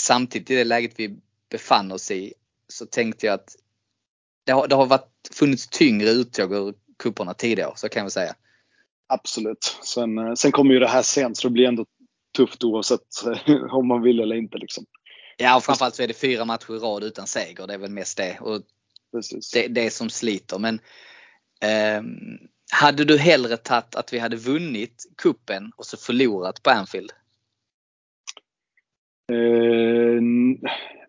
samtidigt 0.00 0.50
i 0.50 0.54
det 0.54 0.64
läget 0.64 0.92
vi 0.96 1.18
befann 1.50 1.92
oss 1.92 2.10
i 2.10 2.34
så 2.68 2.86
tänkte 2.86 3.26
jag 3.26 3.34
att 3.34 3.56
det 4.44 4.52
har, 4.52 4.68
det 4.68 4.74
har 4.74 4.86
varit, 4.86 5.12
funnits 5.32 5.68
tyngre 5.68 6.10
uttåg 6.10 6.52
ur 6.52 6.74
kupperna 6.98 7.34
tidigare, 7.34 7.72
så 7.76 7.88
kan 7.88 8.02
jag 8.02 8.12
säga. 8.12 8.34
Absolut. 9.06 9.78
Sen, 9.82 10.18
eh, 10.18 10.34
sen 10.34 10.52
kommer 10.52 10.74
ju 10.74 10.80
det 10.80 10.88
här 10.88 11.02
sent 11.02 11.36
så 11.36 11.48
det 11.48 11.52
blir 11.52 11.68
ändå 11.68 11.86
tufft 12.36 12.64
oavsett 12.64 13.06
om 13.70 13.88
man 13.88 14.02
vill 14.02 14.20
eller 14.20 14.36
inte. 14.36 14.58
Liksom. 14.58 14.84
Ja, 15.36 15.56
och 15.56 15.64
framförallt 15.64 15.94
så 15.94 16.02
är 16.02 16.08
det 16.08 16.14
fyra 16.14 16.44
matcher 16.44 16.76
i 16.76 16.78
rad 16.78 17.04
utan 17.04 17.26
seger. 17.26 17.66
Det 17.66 17.74
är 17.74 17.78
väl 17.78 17.90
mest 17.90 18.16
det. 18.16 18.38
Och 18.40 18.62
det, 19.52 19.68
det 19.68 19.90
som 19.90 20.10
sliter. 20.10 20.58
Men 20.58 20.80
eh, 21.60 22.02
hade 22.70 23.04
du 23.04 23.18
hellre 23.18 23.56
tagit 23.56 23.94
att 23.94 24.12
vi 24.12 24.18
hade 24.18 24.36
vunnit 24.36 25.06
kuppen 25.16 25.72
och 25.76 25.86
så 25.86 25.96
förlorat 25.96 26.62
på 26.62 26.70
Anfield? 26.70 27.12
Eh, 29.32 30.20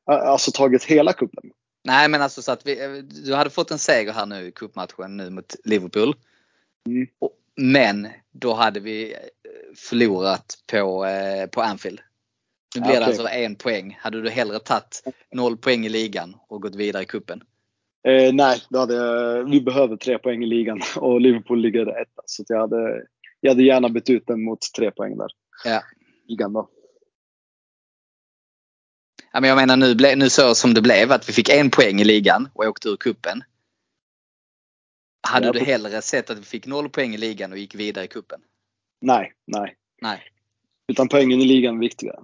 alltså 0.06 0.52
tagit 0.52 0.84
hela 0.84 1.14
kuppen? 1.14 1.52
Nej 1.84 2.10
men 2.10 2.22
alltså 2.22 2.42
så 2.42 2.52
att 2.52 2.66
vi, 2.66 3.02
du 3.02 3.36
hade 3.36 3.50
fått 3.50 3.72
en 3.72 3.80
seger 3.80 4.14
här 4.14 4.26
nu 4.26 4.48
i 4.48 4.52
cupmatchen 4.52 5.18
nu 5.18 5.30
mot 5.30 5.56
Liverpool. 5.64 6.16
Mm. 6.88 7.08
Men 7.56 8.08
då 8.32 8.54
hade 8.54 8.80
vi 8.80 9.14
eh, 9.14 9.20
förlorat 9.76 10.64
på, 10.72 11.06
eh, 11.06 11.48
på 11.48 11.62
Anfield. 11.62 12.00
Nu 12.76 12.82
blir 12.82 12.92
okay. 12.92 13.00
det 13.00 13.06
alltså 13.06 13.28
en 13.28 13.56
poäng. 13.56 13.98
Hade 14.02 14.22
du 14.22 14.30
hellre 14.30 14.60
tagit 14.60 15.04
noll 15.34 15.58
poäng 15.58 15.86
i 15.86 15.90
ligan 15.90 16.36
och 16.48 16.62
gått 16.62 16.76
vidare 16.76 17.04
i 17.04 17.06
kuppen? 17.06 17.44
Eh, 18.08 18.34
nej, 18.34 18.62
då 18.70 18.80
hade 18.80 18.96
jag, 18.96 19.50
vi 19.50 19.62
behöver 19.62 19.98
tre 19.98 20.18
poäng 20.18 20.44
i 20.44 20.46
ligan 20.46 20.82
och 20.96 21.22
Liverpool 21.22 21.62
ligger 21.62 22.02
etta. 22.02 22.22
Så 22.26 22.44
jag, 22.48 22.60
hade, 22.60 23.06
jag 23.42 23.52
hade 23.52 23.64
gärna 23.64 23.90
bytt 23.90 24.10
ut 24.10 24.28
den 24.28 24.44
mot 24.44 24.60
tre 24.78 24.92
poäng 24.92 25.18
där. 25.18 25.30
Ja. 25.66 25.84
Ligan 26.28 26.54
då. 26.54 26.70
Ja, 29.34 29.42
men 29.42 29.50
jag 29.50 29.56
menar 29.56 29.78
nu, 29.78 29.96
ble, 29.96 30.16
nu 30.16 30.30
så 30.30 30.56
som 30.56 30.74
det 30.74 30.82
blev 30.82 31.12
att 31.12 31.30
vi 31.30 31.34
fick 31.34 31.50
en 31.50 31.70
poäng 31.70 32.02
i 32.02 32.04
ligan 32.04 32.50
och 32.54 32.66
åkte 32.66 32.90
ur 32.90 32.98
kuppen. 32.98 33.44
Hade 35.28 35.52
du 35.52 35.60
hellre 35.60 36.02
sett 36.02 36.30
att 36.30 36.40
vi 36.40 36.44
fick 36.44 36.66
noll 36.66 36.90
poäng 36.90 37.14
i 37.14 37.18
ligan 37.18 37.52
och 37.52 37.58
gick 37.58 37.76
vidare 37.76 38.06
i 38.06 38.08
kuppen? 38.08 38.42
Nej, 39.02 39.34
nej. 39.48 39.76
Nej. 40.02 40.22
Utan 40.88 41.10
poängen 41.10 41.42
i 41.42 41.46
ligan 41.46 41.76
är 41.76 41.80
viktigare. 41.80 42.20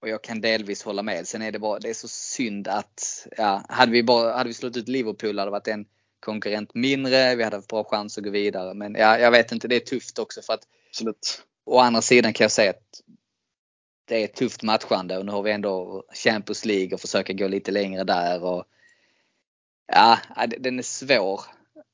Och 0.00 0.08
jag 0.08 0.22
kan 0.22 0.40
delvis 0.40 0.82
hålla 0.82 1.02
med. 1.02 1.28
Sen 1.28 1.42
är 1.42 1.52
det 1.52 1.58
bara, 1.58 1.78
det 1.78 1.90
är 1.90 1.94
så 1.94 2.08
synd 2.08 2.68
att, 2.68 3.26
ja, 3.36 3.62
hade 3.68 3.92
vi 3.92 4.02
bara, 4.02 4.32
hade 4.36 4.48
vi 4.48 4.54
slått 4.54 4.76
ut 4.76 4.88
Liverpool 4.88 5.38
hade 5.38 5.46
det 5.46 5.52
varit 5.52 5.68
en 5.68 5.86
konkurrent 6.20 6.74
mindre. 6.74 7.36
Vi 7.36 7.42
hade 7.44 7.56
haft 7.56 7.68
bra 7.68 7.84
chans 7.84 8.18
att 8.18 8.24
gå 8.24 8.30
vidare. 8.30 8.74
Men 8.74 8.94
ja, 8.94 9.18
jag 9.18 9.30
vet 9.30 9.52
inte, 9.52 9.68
det 9.68 9.76
är 9.76 9.80
tufft 9.80 10.18
också 10.18 10.42
för 10.42 10.52
att 10.52 10.62
Absolut. 10.90 11.42
å 11.64 11.78
andra 11.78 12.02
sidan 12.02 12.32
kan 12.32 12.44
jag 12.44 12.50
säga 12.50 12.70
att 12.70 13.00
det 14.04 14.20
är 14.20 14.24
ett 14.24 14.34
tufft 14.34 14.62
matchande 14.62 15.18
och 15.18 15.26
nu 15.26 15.32
har 15.32 15.42
vi 15.42 15.50
ändå 15.52 16.04
Champions 16.24 16.64
League 16.64 16.94
och 16.94 17.00
försöka 17.00 17.32
gå 17.32 17.48
lite 17.48 17.70
längre 17.70 18.04
där. 18.04 18.44
Och, 18.44 18.64
ja, 19.92 20.18
den 20.58 20.78
är 20.78 20.82
svår. 20.82 21.40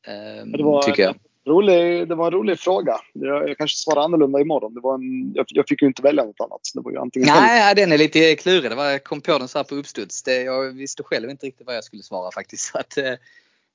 ehm, 0.07 0.37
Men 0.37 0.53
det 0.53 0.65
var, 0.65 0.83
tycker 0.83 1.03
jag. 1.03 1.17
Rolig, 1.47 2.09
det 2.09 2.14
var 2.14 2.26
en 2.26 2.32
rolig 2.32 2.59
fråga. 2.59 3.01
Jag, 3.12 3.49
jag 3.49 3.59
kanske 3.59 3.76
svarar 3.76 4.05
annorlunda 4.05 4.40
imorgon. 4.40 4.74
Det 4.74 4.80
var 4.80 4.94
en, 4.94 5.32
jag, 5.34 5.47
jag 5.49 5.68
fick 5.68 5.82
ju 5.82 5.88
inte 5.88 6.03
välja 6.03 6.24
något 6.24 6.40
annat. 6.40 6.61
Det 6.74 6.80
var 6.80 6.90
ju 6.90 6.99
antingen 6.99 7.28
Nej, 7.28 7.68
ja, 7.68 7.74
den 7.74 7.92
är 7.92 7.99
lite 7.99 8.36
klurig. 8.36 8.70
Det 8.70 8.74
var, 8.74 8.90
jag 8.90 9.05
kom 9.05 9.20
på 9.20 9.38
den 9.38 9.49
så 9.49 9.59
här 9.59 9.64
på 9.64 9.74
uppstuds. 9.74 10.22
Det, 10.22 10.42
jag 10.42 10.72
visste 10.72 11.03
själv 11.03 11.30
inte 11.30 11.47
riktigt 11.47 11.66
vad 11.66 11.76
jag 11.76 11.84
skulle 11.84 12.03
svara 12.03 12.30
faktiskt. 12.30 12.72
Så 12.72 12.78
att, 12.78 12.97
eh, 12.97 13.05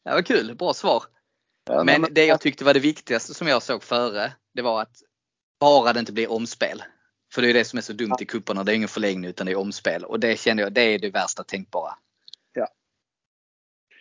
det 0.03 0.11
var 0.11 0.21
kul, 0.21 0.55
bra 0.55 0.73
svar. 0.73 1.03
Ja, 1.65 1.83
Men 1.83 2.01
nej, 2.01 2.11
det 2.13 2.25
jag 2.25 2.41
tyckte 2.41 2.63
var 2.63 2.73
det 2.73 2.79
viktigaste 2.79 3.33
som 3.33 3.47
jag 3.47 3.63
såg 3.63 3.83
före, 3.83 4.31
det 4.53 4.61
var 4.61 4.81
att 4.81 5.01
bara 5.59 5.93
det 5.93 5.99
inte 5.99 6.13
blir 6.13 6.31
omspel. 6.31 6.83
För 7.33 7.41
det 7.41 7.49
är 7.49 7.53
det 7.53 7.65
som 7.65 7.77
är 7.77 7.81
så 7.81 7.93
dumt 7.93 8.15
i 8.19 8.25
kupperna. 8.25 8.63
Det 8.63 8.71
är 8.71 8.75
ingen 8.75 8.87
förlängning 8.87 9.29
utan 9.29 9.45
det 9.45 9.51
är 9.51 9.59
omspel. 9.59 10.03
Och 10.03 10.19
det 10.19 10.39
kände 10.39 10.63
jag, 10.63 10.73
det 10.73 10.81
är 10.81 10.99
det 10.99 11.09
värsta 11.09 11.43
tänkbara. 11.43 11.93
Ja. 12.53 12.67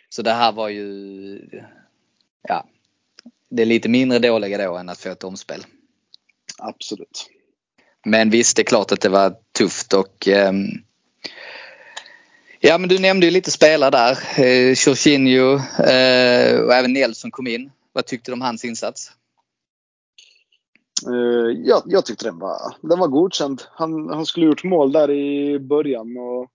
Så 0.09 0.21
det 0.21 0.31
här 0.31 0.51
var 0.51 0.69
ju, 0.69 1.63
ja. 2.41 2.67
Det 3.51 3.61
är 3.61 3.65
lite 3.65 3.89
mindre 3.89 4.19
dåliga 4.19 4.67
då 4.67 4.77
än 4.77 4.89
att 4.89 4.99
få 4.99 5.09
ett 5.09 5.23
omspel. 5.23 5.65
Absolut. 6.57 7.29
Men 8.05 8.29
visst, 8.29 8.55
det 8.55 8.61
är 8.61 8.65
klart 8.65 8.91
att 8.91 9.01
det 9.01 9.09
var 9.09 9.35
tufft 9.57 9.93
och 9.93 10.27
ehm, 10.27 10.67
Ja 12.59 12.77
men 12.77 12.89
du 12.89 12.99
nämnde 12.99 13.25
ju 13.25 13.31
lite 13.31 13.51
spelare 13.51 13.91
där. 13.91 14.17
Eh, 14.37 14.69
Jorginho 14.69 15.55
eh, 15.83 16.59
och 16.59 16.73
även 16.73 16.93
Nelson 16.93 17.31
kom 17.31 17.47
in. 17.47 17.71
Vad 17.93 18.05
tyckte 18.05 18.31
du 18.31 18.33
om 18.33 18.41
hans 18.41 18.65
insats? 18.65 19.11
Eh, 21.07 21.57
jag, 21.65 21.83
jag 21.85 22.05
tyckte 22.05 22.25
den 22.25 22.39
var, 22.39 22.75
den 22.81 22.99
var 22.99 23.07
godkänd. 23.07 23.61
Han, 23.71 24.09
han 24.09 24.25
skulle 24.25 24.45
gjort 24.45 24.63
mål 24.63 24.91
där 24.91 25.11
i 25.11 25.59
början. 25.59 26.17
Och 26.17 26.51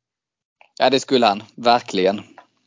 Ja 0.78 0.90
det 0.90 1.00
skulle 1.00 1.26
han, 1.26 1.42
verkligen. 1.54 2.20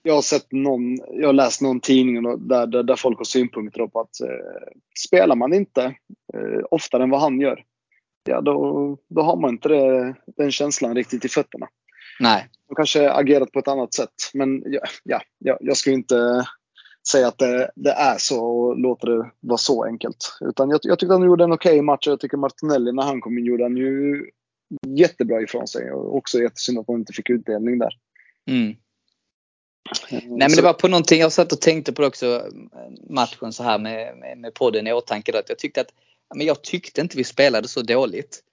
Jag 0.04 0.14
har 0.14 0.22
sett 0.22 0.52
någon, 0.52 0.98
jag 1.12 1.28
har 1.28 1.34
läst 1.34 1.62
någon 1.62 1.80
tidning 1.80 2.24
där, 2.24 2.68
där, 2.68 2.84
där 2.84 2.96
folk 2.96 3.18
har 3.18 3.26
synpunkter 3.26 3.88
på 3.88 4.00
att 4.00 4.22
eh, 4.22 4.74
spelar 5.08 5.36
man 5.36 5.54
inte 5.54 5.84
eh, 6.34 6.64
oftare 6.72 7.04
än 7.04 7.10
vad 7.10 7.22
han 7.22 7.40
gör, 7.40 7.64
ja 8.24 8.42
då, 8.42 8.98
då 9.10 9.22
har 9.22 9.38
man 9.38 9.50
inte 9.50 9.70
det, 9.70 10.16
den 10.38 10.52
känslan 10.52 10.96
riktigt 10.96 11.26
i 11.26 11.30
fötterna. 11.30 11.68
Nej. 12.20 12.48
De 12.68 12.76
kanske 12.76 13.12
agerat 13.12 13.52
på 13.52 13.60
ett 13.60 13.68
annat 13.68 13.94
sätt. 13.94 14.14
Men 14.34 14.64
ja, 14.66 14.82
ja, 15.04 15.22
ja 15.40 15.58
jag 15.62 15.78
ska 15.78 15.92
inte 15.92 16.46
säga 17.12 17.28
att 17.28 17.38
det, 17.38 17.72
det 17.76 17.92
är 17.92 18.18
så 18.18 18.46
och 18.46 18.80
låta 18.80 19.08
det 19.08 19.32
vara 19.40 19.58
så 19.58 19.86
enkelt. 19.86 20.38
Utan 20.42 20.70
jag, 20.70 20.80
jag 20.84 21.00
tyckte 21.00 21.14
han 21.14 21.24
gjorde 21.24 21.44
en 21.44 21.54
okej 21.54 21.82
match 21.82 22.08
och 22.08 22.12
jag 22.12 22.20
tycker 22.20 22.38
Martinelli 22.38 22.92
när 22.92 23.04
han 23.04 23.22
kom 23.22 23.38
in 23.38 23.46
gjorde 23.46 23.64
han 23.64 23.78
ju 23.78 24.26
jättebra 24.88 25.42
ifrån 25.42 25.68
sig. 25.68 25.92
Och 25.92 26.16
också 26.18 26.40
jättesynd 26.40 26.80
att 26.80 26.88
han 26.88 26.96
inte 26.96 27.14
fick 27.14 27.30
utdelning 27.30 27.80
där. 27.80 27.94
Mm. 28.50 28.76
Nej 30.12 30.28
men 30.28 30.52
det 30.52 30.62
var 30.62 30.74
på 30.74 30.88
någonting, 30.88 31.20
jag 31.20 31.32
satt 31.32 31.52
och 31.52 31.62
tänkte 31.62 31.94
på 31.94 32.02
det 32.02 32.08
också 32.08 32.50
matchen 33.10 33.54
så 33.54 33.64
här 33.64 33.80
med, 33.80 34.18
med, 34.18 34.38
med 34.38 34.54
podden 34.54 34.88
i 34.88 34.94
åtanke. 34.94 35.32
Då, 35.32 35.38
att 35.38 35.50
jag 35.50 35.60
tyckte 35.60 35.82
att, 35.82 35.94
men 36.36 36.48
jag 36.48 36.62
tyckte 36.62 37.02
inte 37.02 37.18
vi 37.18 37.24
spelade 37.24 37.68
så 37.68 37.82
dåligt. 37.82 38.44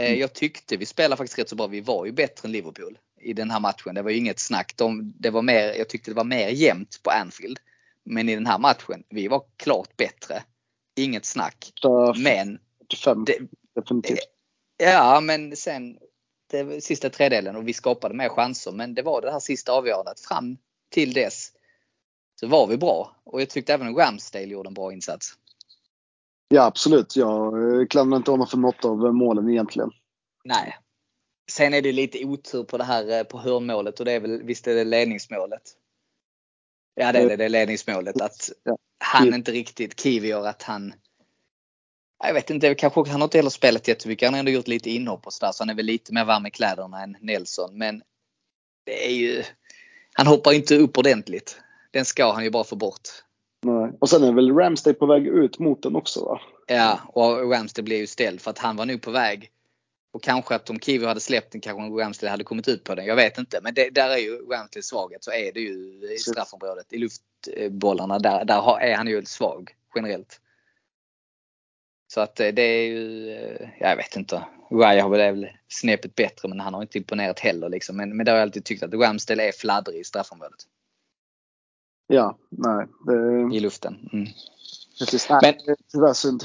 Eh, 0.00 0.06
Mm. 0.06 0.20
Jag 0.20 0.32
tyckte 0.32 0.76
vi 0.76 0.86
spelade 0.86 1.16
faktiskt 1.16 1.38
rätt 1.38 1.48
så 1.48 1.56
bra. 1.56 1.66
Vi 1.66 1.80
var 1.80 2.06
ju 2.06 2.12
bättre 2.12 2.46
än 2.46 2.52
Liverpool 2.52 2.98
i 3.20 3.32
den 3.32 3.50
här 3.50 3.60
matchen. 3.60 3.94
Det 3.94 4.02
var 4.02 4.10
ju 4.10 4.16
inget 4.16 4.40
snack. 4.40 4.72
De, 4.76 5.14
det 5.18 5.30
var 5.30 5.42
mer, 5.42 5.74
jag 5.78 5.88
tyckte 5.88 6.10
det 6.10 6.14
var 6.14 6.24
mer 6.24 6.48
jämnt 6.48 7.00
på 7.02 7.10
Anfield. 7.10 7.58
Men 8.04 8.28
i 8.28 8.34
den 8.34 8.46
här 8.46 8.58
matchen, 8.58 9.04
vi 9.08 9.28
var 9.28 9.42
klart 9.56 9.96
bättre. 9.96 10.42
Inget 10.96 11.24
snack. 11.24 11.72
Men 12.16 12.58
45 12.90 13.24
det, 13.24 13.38
definitivt. 13.74 14.18
Ja, 14.76 15.20
men 15.20 15.56
sen 15.56 15.98
det 16.50 16.84
sista 16.84 17.10
tredjedelen 17.10 17.56
och 17.56 17.68
vi 17.68 17.72
skapade 17.72 18.14
mer 18.14 18.28
chanser. 18.28 18.72
Men 18.72 18.94
det 18.94 19.02
var 19.02 19.20
det 19.20 19.32
här 19.32 19.40
sista 19.40 19.72
avgörandet. 19.72 20.20
Fram 20.20 20.56
till 20.90 21.12
dess 21.12 21.52
så 22.40 22.46
var 22.46 22.66
vi 22.66 22.76
bra. 22.76 23.16
Och 23.24 23.40
jag 23.40 23.50
tyckte 23.50 23.74
även 23.74 23.96
Ramsdale 23.96 24.44
gjorde 24.44 24.68
en 24.68 24.74
bra 24.74 24.92
insats. 24.92 25.32
Ja 26.48 26.62
absolut. 26.64 27.16
Jag 27.16 27.80
eh, 27.80 27.86
klandrar 27.86 28.16
inte 28.16 28.30
honom 28.30 28.46
för 28.46 28.56
något 28.56 28.84
av 28.84 29.14
målen 29.14 29.50
egentligen. 29.50 29.90
Nej. 30.44 30.76
Sen 31.50 31.74
är 31.74 31.82
det 31.82 31.92
lite 31.92 32.24
otur 32.24 32.64
på 32.64 32.78
det 32.78 32.84
här 32.84 33.18
eh, 33.18 33.24
på 33.24 33.38
hörnmålet 33.38 33.98
och 34.00 34.04
det 34.04 34.12
är 34.12 34.20
väl, 34.20 34.42
visst 34.42 34.66
är 34.66 34.74
det 34.74 34.84
ledningsmålet? 34.84 35.62
Ja 36.94 37.12
det 37.12 37.18
är 37.18 37.28
det, 37.28 37.36
det 37.36 37.44
är 37.44 37.48
ledningsmålet. 37.48 38.20
Att 38.20 38.50
Ja. 38.64 38.76
han 38.98 39.34
inte 39.34 39.52
riktigt, 39.52 40.00
Kiwi 40.00 40.28
gör 40.28 40.46
att 40.46 40.62
han 40.62 40.92
jag 42.24 42.34
vet 42.34 42.50
inte, 42.50 42.74
kanske 42.74 43.00
han 43.00 43.20
har 43.20 43.26
inte 43.26 43.38
heller 43.38 43.50
spelat 43.50 43.88
jättemycket. 43.88 44.26
Han 44.26 44.34
har 44.34 44.38
ändå 44.38 44.50
gjort 44.50 44.68
lite 44.68 44.90
inhopp 44.90 45.26
och 45.26 45.32
sådär 45.32 45.52
så 45.52 45.62
han 45.62 45.70
är 45.70 45.74
väl 45.74 45.86
lite 45.86 46.12
mer 46.14 46.24
varm 46.24 46.46
i 46.46 46.50
kläderna 46.50 47.02
än 47.02 47.16
Nelson. 47.20 47.78
Men 47.78 48.02
det 48.84 49.06
är 49.06 49.12
ju, 49.12 49.44
han 50.14 50.26
hoppar 50.26 50.52
inte 50.52 50.76
upp 50.76 50.98
ordentligt. 50.98 51.60
Den 51.90 52.04
ska 52.04 52.32
han 52.32 52.44
ju 52.44 52.50
bara 52.50 52.64
få 52.64 52.76
bort. 52.76 53.08
Nej. 53.62 53.92
Och 53.98 54.08
sen 54.08 54.24
är 54.24 54.32
väl 54.32 54.52
Ramsday 54.52 54.94
på 54.94 55.06
väg 55.06 55.26
ut 55.26 55.58
mot 55.58 55.82
den 55.82 55.96
också 55.96 56.24
va? 56.24 56.40
Ja, 56.66 57.00
och 57.06 57.50
Ramsdale 57.52 57.84
blev 57.84 57.98
ju 57.98 58.06
ställd 58.06 58.40
för 58.40 58.50
att 58.50 58.58
han 58.58 58.76
var 58.76 58.86
nog 58.86 59.02
på 59.02 59.10
väg. 59.10 59.50
Och 60.12 60.22
kanske 60.22 60.54
att 60.54 60.70
om 60.70 60.80
Kiwi 60.80 61.06
hade 61.06 61.20
släppt 61.20 61.52
den 61.52 61.60
kanske 61.60 62.02
Ramsdale 62.02 62.30
hade 62.30 62.44
kommit 62.44 62.68
ut 62.68 62.84
på 62.84 62.94
den. 62.94 63.06
Jag 63.06 63.16
vet 63.16 63.38
inte. 63.38 63.60
Men 63.62 63.74
det, 63.74 63.90
där 63.90 64.10
är 64.10 64.16
ju 64.16 64.36
Ramsdales 64.36 64.86
svaghet. 64.86 65.24
Så 65.24 65.30
är 65.30 65.52
det 65.52 65.60
ju 65.60 66.00
i 66.14 66.18
straffområdet. 66.18 66.92
I 66.92 66.98
luftbollarna 66.98 68.18
där, 68.18 68.44
där 68.44 68.80
är 68.80 68.96
han 68.96 69.06
ju 69.06 69.24
svag 69.24 69.70
generellt. 69.94 70.40
Så 72.12 72.20
att 72.20 72.40
eh, 72.40 72.48
det 72.48 72.62
är 72.62 72.86
ju, 72.86 73.30
eh, 73.30 73.68
jag 73.80 73.96
vet 73.96 74.16
inte. 74.16 74.44
Raya 74.70 75.02
har 75.02 75.10
väl 75.10 75.48
snäppet 75.68 76.14
bättre 76.14 76.48
men 76.48 76.60
han 76.60 76.74
har 76.74 76.82
inte 76.82 76.98
imponerat 76.98 77.40
heller 77.40 77.68
liksom. 77.68 77.96
Men, 77.96 78.16
men 78.16 78.26
det 78.26 78.32
har 78.32 78.38
jag 78.38 78.42
alltid 78.42 78.64
tyckt 78.64 78.82
att 78.82 78.94
Ramsdale 78.94 79.48
är 79.48 79.52
fladdrig 79.52 80.00
i 80.00 80.04
straffområdet. 80.04 80.60
Ja, 82.06 82.38
nej. 82.48 82.86
Det, 83.06 83.56
I 83.56 83.60
luften. 83.60 84.08
Mm. 84.12 84.26
precis. 84.98 85.28
Nej, 85.28 85.40
Men- 85.42 85.54
det 85.66 85.70
är 85.70 85.76
tyvärr 85.92 86.12
synd. 86.12 86.44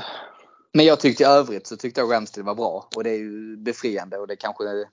Men 0.74 0.86
jag 0.86 1.00
tyckte 1.00 1.24
i 1.24 1.26
övrigt 1.26 1.68
så 1.68 1.78
tyckte 1.78 2.02
jag 2.02 2.14
Ramsdale 2.14 2.46
var 2.46 2.56
bra 2.56 2.90
och 2.96 3.04
det 3.04 3.10
är 3.10 3.18
ju 3.18 3.58
befriande 3.58 4.18
och 4.18 4.28
det 4.28 4.36
kanske 4.36 4.70
är 4.70 4.86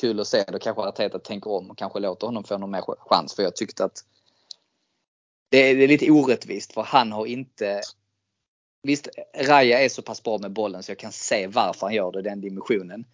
kul 0.00 0.20
att 0.20 0.28
se. 0.28 0.44
Då 0.48 0.58
kanske 0.58 0.82
Arteta 0.82 1.18
tänker 1.18 1.50
om 1.50 1.70
och 1.70 1.78
kanske 1.78 2.00
låter 2.00 2.26
honom 2.26 2.44
få 2.44 2.58
någon 2.58 2.70
mer 2.70 2.84
chans 2.98 3.34
för 3.34 3.42
jag 3.42 3.56
tyckte 3.56 3.84
att 3.84 4.04
det 5.50 5.58
är, 5.58 5.76
det 5.76 5.84
är 5.84 5.88
lite 5.88 6.10
orättvist 6.10 6.72
för 6.72 6.82
han 6.82 7.12
har 7.12 7.26
inte 7.26 7.80
Visst, 8.82 9.08
Raja 9.34 9.80
är 9.80 9.88
så 9.88 10.02
pass 10.02 10.22
bra 10.22 10.38
med 10.38 10.52
bollen 10.52 10.82
så 10.82 10.90
jag 10.90 10.98
kan 10.98 11.12
se 11.12 11.46
varför 11.46 11.86
han 11.86 11.94
gör 11.94 12.12
det 12.12 12.18
i 12.18 12.22
den 12.22 12.40
dimensionen. 12.40 13.04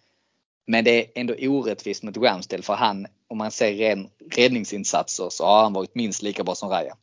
Men 0.67 0.83
det 0.83 1.05
är 1.05 1.21
ändå 1.21 1.33
orättvist 1.39 2.03
mot 2.03 2.17
Ramsdale 2.17 2.63
för 2.63 2.73
han, 2.73 3.07
om 3.27 3.37
man 3.37 3.51
ser 3.51 3.73
ren 3.73 4.09
räddningsinsatser 4.31 5.29
så 5.29 5.45
har 5.45 5.63
han 5.63 5.73
varit 5.73 5.95
minst 5.95 6.21
lika 6.21 6.43
bra 6.43 6.55
som 6.55 6.69
Raja. 6.69 6.95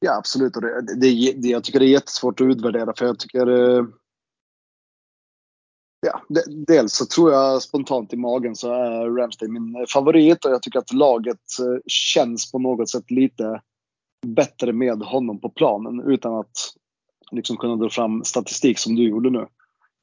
Ja 0.00 0.16
absolut. 0.16 0.56
Och 0.56 0.62
det, 0.62 1.00
det, 1.00 1.32
det, 1.32 1.48
jag 1.48 1.64
tycker 1.64 1.80
det 1.80 1.86
är 1.86 1.90
jättesvårt 1.90 2.40
att 2.40 2.44
utvärdera 2.44 2.94
för 2.96 3.06
jag 3.06 3.18
tycker 3.18 3.76
eh, 3.76 3.84
Ja, 6.06 6.22
dels 6.66 6.92
så 6.92 7.06
tror 7.06 7.32
jag 7.32 7.62
spontant 7.62 8.12
i 8.12 8.16
magen 8.16 8.56
så 8.56 8.72
är 8.72 9.10
Ramsday 9.10 9.48
min 9.48 9.86
favorit 9.88 10.44
och 10.44 10.50
jag 10.50 10.62
tycker 10.62 10.78
att 10.78 10.92
laget 10.92 11.58
eh, 11.60 11.80
känns 11.86 12.52
på 12.52 12.58
något 12.58 12.90
sätt 12.90 13.10
lite 13.10 13.60
bättre 14.26 14.72
med 14.72 15.02
honom 15.02 15.40
på 15.40 15.48
planen 15.50 16.00
utan 16.00 16.34
att 16.34 16.56
liksom 17.34 17.56
kunna 17.56 17.76
dra 17.76 17.90
fram 17.90 18.24
statistik 18.24 18.78
som 18.78 18.94
du 18.94 19.08
gjorde 19.08 19.30
nu. 19.30 19.46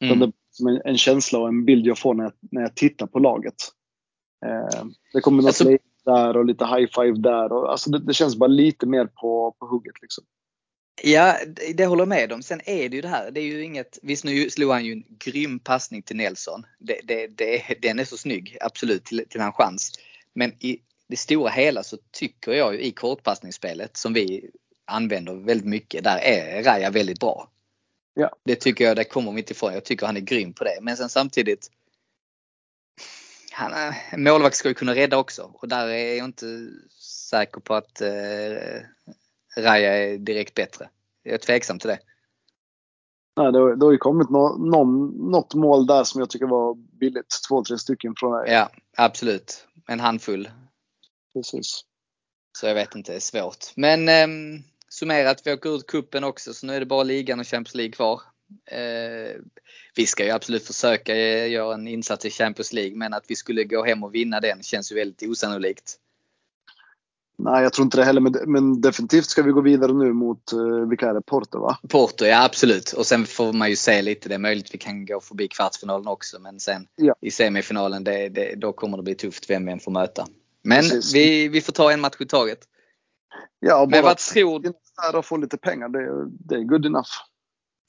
Utan 0.04 0.20
det 0.20 0.26
är 0.26 0.88
en, 0.90 0.98
känsla 0.98 1.40
och 1.40 1.48
en 1.48 1.66
bild 1.66 1.88
jag 1.88 1.98
får 2.00 2.14
när 2.14 2.24
jag, 2.24 2.34
när 2.52 2.62
jag 2.62 2.76
tittar 2.76 3.08
på 3.08 3.20
laget. 3.20 3.56
Eh, 4.46 4.86
det 5.14 5.22
kommer 5.22 5.38
något 5.44 5.48
Alltså- 5.48 5.78
där 6.06 6.38
och 6.38 6.46
lite 6.46 6.66
high 6.66 6.90
five 6.96 7.18
där. 7.18 7.52
Och, 7.52 7.72
alltså 7.72 7.90
det, 7.92 8.00
det 8.00 8.14
känns 8.14 8.36
bara 8.36 8.48
lite 8.48 8.86
mer 8.86 9.06
på, 9.06 9.56
på 9.60 9.66
hugget. 9.68 10.02
Liksom. 10.02 10.24
Ja, 11.04 11.36
det- 11.48 11.74
det 11.78 11.86
håller 11.86 12.02
jag 12.02 12.08
med 12.10 12.32
om. 12.32 12.42
Sen 12.44 12.62
är 12.66 12.90
det 12.90 12.96
ju 12.96 13.02
det 13.02 13.08
här. 13.08 13.32
Det 13.32 13.40
är 13.40 13.46
ju 13.46 13.64
inget, 13.64 14.00
visst 14.02 14.24
nu 14.24 14.50
slog 14.50 14.72
han 14.72 14.86
ju 14.86 14.92
en 14.94 15.04
grym 15.20 15.60
passning 15.60 16.02
till 16.02 16.16
Nelson. 16.16 16.64
Det, 16.80 17.00
det, 17.04 17.28
det, 17.28 17.62
den 17.82 18.00
är 18.00 18.06
så 18.06 18.18
snygg, 18.18 18.58
absolut, 18.62 19.06
till, 19.06 19.26
till 19.30 19.42
hans 19.42 19.56
chans. 19.56 19.92
Men 20.36 20.52
i 20.64 20.80
det 21.10 21.16
stora 21.18 21.50
hela 21.50 21.84
så 21.84 21.98
tycker 22.12 22.52
jag 22.52 22.74
ju 22.74 22.82
i 22.82 22.92
kortpassningsspelet 22.92 23.98
som 23.98 24.14
vi 24.14 24.50
använder 24.86 25.34
väldigt 25.34 25.68
mycket, 25.68 26.04
där 26.04 26.18
är 26.18 26.64
Raja 26.64 26.90
väldigt 26.90 27.20
bra. 27.20 27.50
Ja. 28.14 28.36
Det 28.44 28.56
tycker 28.56 28.86
jag, 28.86 28.96
det 28.96 29.04
kommer 29.04 29.32
vi 29.32 29.40
inte 29.40 29.52
ifrån. 29.54 29.74
Jag 29.74 29.84
tycker 29.86 30.06
han 30.06 30.18
är 30.18 30.22
grym 30.22 30.54
på 30.54 30.64
det. 30.64 30.78
Men 30.82 30.98
sen 30.98 31.10
samtidigt 31.10 31.72
han, 33.52 33.94
målvakt 34.18 34.56
ska 34.56 34.68
ju 34.68 34.74
kunna 34.74 34.96
rädda 34.96 35.18
också 35.18 35.52
och 35.54 35.68
där 35.68 35.88
är 35.88 36.16
jag 36.18 36.26
inte 36.26 36.68
säker 37.30 37.62
på 37.62 37.76
att 37.76 38.02
eh, 38.02 38.82
Raja 39.58 39.94
är 39.98 40.18
direkt 40.18 40.54
bättre. 40.54 40.90
Jag 41.24 41.34
är 41.34 41.38
tveksam 41.38 41.80
till 41.80 41.88
det. 41.90 42.00
Nej, 43.38 43.52
det, 43.52 43.60
har- 43.60 43.76
det 43.76 43.86
har 43.86 43.92
ju 43.92 43.98
kommit 43.98 44.30
nå, 44.30 44.58
någon, 44.58 45.08
något 45.32 45.54
mål 45.54 45.86
där 45.86 46.04
som 46.04 46.20
jag 46.20 46.30
tycker 46.30 46.46
var 46.46 46.74
billigt. 46.74 47.36
Två, 47.48 47.64
tre 47.64 47.78
stycken 47.78 48.14
från 48.18 48.32
mig. 48.32 48.52
Ja, 48.52 48.70
absolut. 48.98 49.68
En 49.88 50.00
handfull. 50.00 50.52
Precis. 51.34 51.82
Så 52.58 52.68
jag 52.68 52.76
vet 52.76 52.96
inte, 52.96 53.12
det 53.12 53.16
är 53.16 53.20
svårt. 53.20 53.66
Men 53.76 54.10
eh, 54.10 54.62
summerat, 54.94 55.42
vi 55.46 55.54
åker 55.54 55.76
ut 55.76 55.88
kuppen 55.88 56.24
också 56.24 56.54
så 56.54 56.66
nu 56.66 56.76
är 56.76 56.80
det 56.80 56.86
bara 56.86 57.04
ligan 57.04 57.40
och 57.40 57.48
Champions 57.48 57.76
League 57.76 57.92
kvar. 57.92 58.22
Eh, 58.66 59.42
vi 59.96 60.08
ska 60.08 60.26
ju 60.26 60.32
absolut 60.32 60.68
försöka 60.68 61.16
göra 61.48 61.74
en 61.74 61.88
insats 61.88 62.26
i 62.26 62.30
Champions 62.30 62.74
League 62.74 62.98
men 62.98 63.14
att 63.14 63.24
vi 63.28 63.36
skulle 63.36 63.64
gå 63.64 63.84
hem 63.86 64.04
och 64.04 64.16
vinna 64.16 64.40
den 64.40 64.64
känns 64.64 64.92
ju 64.92 64.96
väldigt 64.96 65.30
osannolikt. 65.30 65.98
Nej, 67.38 67.64
jag 67.64 67.74
tror 67.74 67.84
inte 67.86 67.98
det 67.98 68.04
heller. 68.04 68.22
Men, 68.22 68.34
men 68.48 68.82
definitivt 68.82 69.26
ska 69.26 69.42
vi 69.42 69.52
gå 69.52 69.62
vidare 69.62 69.94
nu 69.94 70.14
mot, 70.14 70.52
vilka 70.90 71.10
är 71.10 71.14
det? 71.14 71.22
Porto 71.22 71.60
va? 71.60 71.78
Porto, 71.90 72.26
ja 72.26 72.44
absolut. 72.46 72.94
Och 72.94 73.06
sen 73.06 73.26
får 73.26 73.54
man 73.54 73.70
ju 73.70 73.76
se 73.76 74.02
lite, 74.02 74.30
det 74.30 74.36
är 74.36 74.40
möjligt 74.40 74.74
vi 74.74 74.78
kan 74.78 75.06
gå 75.06 75.22
förbi 75.22 75.48
kvartsfinalen 75.48 76.08
också 76.08 76.40
men 76.40 76.60
sen 76.60 76.88
Ja. 76.96 77.16
i 77.22 77.32
semifinalen, 77.32 78.04
det, 78.04 78.30
det, 78.30 78.56
då 78.56 78.74
kommer 78.74 78.98
det 78.98 79.04
bli 79.04 79.16
tufft 79.16 79.50
vem 79.50 79.66
vi 79.66 79.72
än 79.72 79.80
får 79.80 79.92
möta. 79.92 80.28
Men 80.64 80.82
Precis. 80.82 81.14
vi, 81.14 81.48
vi 81.48 81.62
får 81.62 81.74
ta 81.74 81.92
en 81.92 82.02
match 82.02 82.16
i 82.20 82.26
taget. 82.26 82.60
Ja, 83.60 83.88
Men 83.92 84.04
vad 84.04 84.18
tror 84.18 84.74
där 84.96 85.18
och 85.18 85.26
få 85.26 85.38
lite 85.38 85.58
pengar, 85.58 85.90
det, 85.90 86.30
det 86.30 86.56
är 86.56 86.64
good 86.64 86.86
enough. 86.86 87.10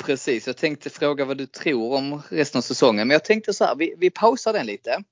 Precis, 0.04 0.46
jag 0.46 0.56
tänkte 0.56 0.90
fråga 0.90 1.24
vad 1.24 1.38
du 1.38 1.46
tror 1.46 1.96
om 1.96 2.22
resten 2.28 2.58
av 2.58 2.62
säsongen. 2.62 3.08
Men 3.08 3.14
jag 3.14 3.24
tänkte 3.24 3.52
så 3.52 3.64
här, 3.64 3.76
vi, 3.76 3.94
vi 3.98 4.10
pausar 4.10 4.52
den 4.52 4.66
lite. 4.66 5.04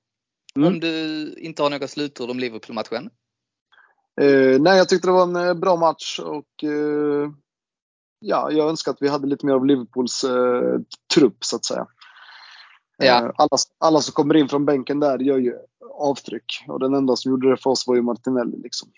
Mm. 0.57 0.69
Om 0.69 0.81
du 0.81 1.35
inte 1.39 1.63
har 1.63 1.71
några 1.71 1.89
slutord 1.89 2.31
om 2.31 2.39
Liverpool-matchen. 2.39 3.11
Eh, 4.21 4.61
nej, 4.61 4.79
jag 4.79 4.89
tyckte 4.89 5.09
det 5.09 5.13
var 5.13 5.23
en 5.23 5.37
eh, 5.37 5.55
bra 5.55 5.77
match 5.77 6.19
och 6.19 6.65
eh, 6.65 7.31
ja, 8.21 8.51
jag 8.51 8.69
önskar 8.69 8.93
att 8.93 9.03
vi 9.03 9.09
hade 9.09 9.27
lite 9.27 9.47
mer 9.47 9.53
av 9.53 9.67
Liverpools 9.67 10.25
eh, 10.25 10.81
trupp 11.15 11.45
så 11.45 11.57
att 11.57 11.65
säga. 11.65 11.87
Ja. 12.97 13.25
Eh, 13.25 13.31
alla, 13.37 13.57
alla 13.79 14.01
som 14.01 14.13
kommer 14.13 14.37
in 14.37 14.49
från 14.49 14.65
bänken 14.65 15.01
där 15.01 15.19
gör 15.19 15.39
ju 15.39 15.55
avtryck 15.95 16.65
och 16.69 16.81
den 16.81 16.95
enda 16.95 17.17
som 17.17 17.31
gjorde 17.31 17.51
det 17.51 17.57
för 17.57 17.71
oss 17.71 17.87
var 17.87 17.95
ju 17.95 18.03
Martinelli. 18.03 18.57
Liksom. 18.63 18.89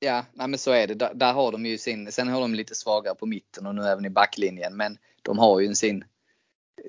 Ja, 0.00 0.24
nej 0.32 0.48
men 0.48 0.58
så 0.58 0.70
är 0.70 0.86
det. 0.86 0.94
Där, 0.94 1.14
där 1.14 1.32
har 1.32 1.52
de 1.52 1.66
ju 1.66 1.78
sin, 1.78 2.12
sen 2.12 2.28
har 2.28 2.40
de 2.40 2.54
lite 2.54 2.74
svagare 2.74 3.14
på 3.14 3.26
mitten 3.26 3.66
och 3.66 3.74
nu 3.74 3.82
även 3.82 4.04
i 4.04 4.10
backlinjen. 4.10 4.76
Men 4.76 4.98
de 5.22 5.38
har 5.38 5.60
ju 5.60 5.74
sin, 5.74 6.04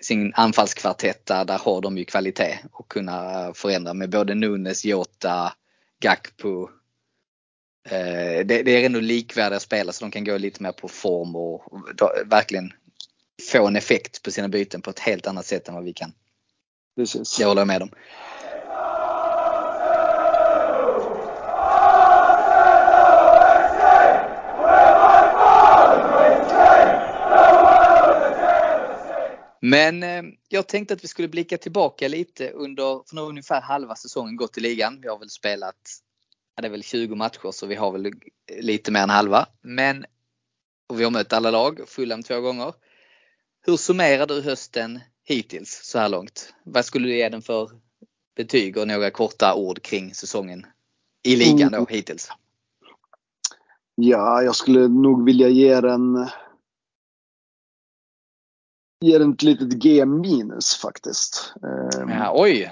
sin 0.02 0.34
anfallskvartett 0.36 1.26
där, 1.26 1.46
där 1.46 1.58
har 1.58 1.82
de 1.82 1.98
ju 1.98 2.06
kvalitet 2.06 2.60
och 2.72 2.88
kunna 2.88 3.52
förändra 3.54 3.94
med 3.94 4.10
både 4.10 4.36
Nunes, 4.36 4.86
Jota, 4.86 5.54
Gakpo. 6.00 6.70
Eh, 7.90 8.46
det, 8.46 8.64
det 8.64 8.72
är 8.72 8.86
ändå 8.86 9.00
likvärdiga 9.00 9.60
spelare 9.60 9.94
så 9.94 10.06
de 10.06 10.12
kan 10.12 10.24
gå 10.24 10.38
lite 10.38 10.64
mer 10.64 10.72
på 10.72 10.88
form 10.88 11.36
och, 11.36 11.74
och 11.74 11.96
då, 11.96 12.12
verkligen 12.26 12.74
få 13.52 13.68
en 13.68 13.76
effekt 13.76 14.24
på 14.24 14.32
sina 14.32 14.48
byten 14.48 14.82
på 14.82 14.90
ett 14.90 15.00
helt 15.00 15.28
annat 15.28 15.46
sätt 15.46 15.68
än 15.68 15.74
vad 15.74 15.84
vi 15.84 15.94
kan. 15.94 16.14
Precis. 16.96 17.38
Det 17.38 17.46
håller 17.46 17.62
jag 17.62 17.68
med 17.68 17.82
om. 17.82 17.90
Men 29.70 30.04
eh, 30.04 30.24
jag 30.50 30.68
tänkte 30.68 30.94
att 30.94 31.04
vi 31.04 31.08
skulle 31.08 31.28
blicka 31.28 31.58
tillbaka 31.58 32.08
lite 32.08 32.50
under, 32.50 33.08
för 33.08 33.16
nu 33.16 33.22
har 33.22 33.28
ungefär 33.28 33.62
halva 33.62 33.96
säsongen 33.96 34.36
gått 34.36 34.58
i 34.58 34.62
ligan. 34.62 35.00
Vi 35.02 35.08
har 35.08 35.20
väl 35.20 35.30
spelat, 35.30 35.76
ja, 36.56 36.62
det 36.62 36.68
är 36.68 36.72
väl 36.72 36.84
20 36.84 37.16
matcher 37.16 37.52
så 37.52 37.66
vi 37.66 37.76
har 37.76 37.92
väl 37.92 38.12
lite 38.60 38.92
mer 38.92 39.00
än 39.00 39.10
halva. 39.10 39.46
Men, 39.62 40.06
och 40.88 41.00
vi 41.00 41.04
har 41.04 41.12
mött 41.12 41.34
alla 41.34 41.52
lag, 41.52 41.80
Fulham 41.88 42.24
två 42.24 42.42
gånger. 42.42 42.74
Hur 43.66 43.78
summerar 43.78 44.28
du 44.28 44.42
hösten 44.42 45.00
hittills 45.24 45.82
så 45.84 46.00
här 46.00 46.10
långt? 46.10 46.54
Vad 46.64 46.86
skulle 46.86 47.08
du 47.08 47.18
ge 47.18 47.30
den 47.30 47.42
för 47.42 47.70
betyg 48.36 48.78
och 48.78 48.88
några 48.88 49.12
korta 49.12 49.56
ord 49.56 49.82
kring 49.82 50.14
säsongen 50.14 50.66
i 51.24 51.36
ligan 51.36 51.72
då 51.72 51.86
hittills? 51.90 52.30
Ja, 53.96 54.42
jag 54.42 54.56
skulle 54.56 54.88
nog 54.88 55.26
vilja 55.26 55.50
ge 55.50 55.82
den 55.82 56.28
ge 59.02 59.18
den 59.18 59.34
ett 59.34 59.44
litet 59.44 59.70
G 59.74 60.06
minus 60.06 60.76
faktiskt. 60.76 61.54
Eh, 61.64 62.04
Ja, 62.10 62.34
oj! 62.36 62.72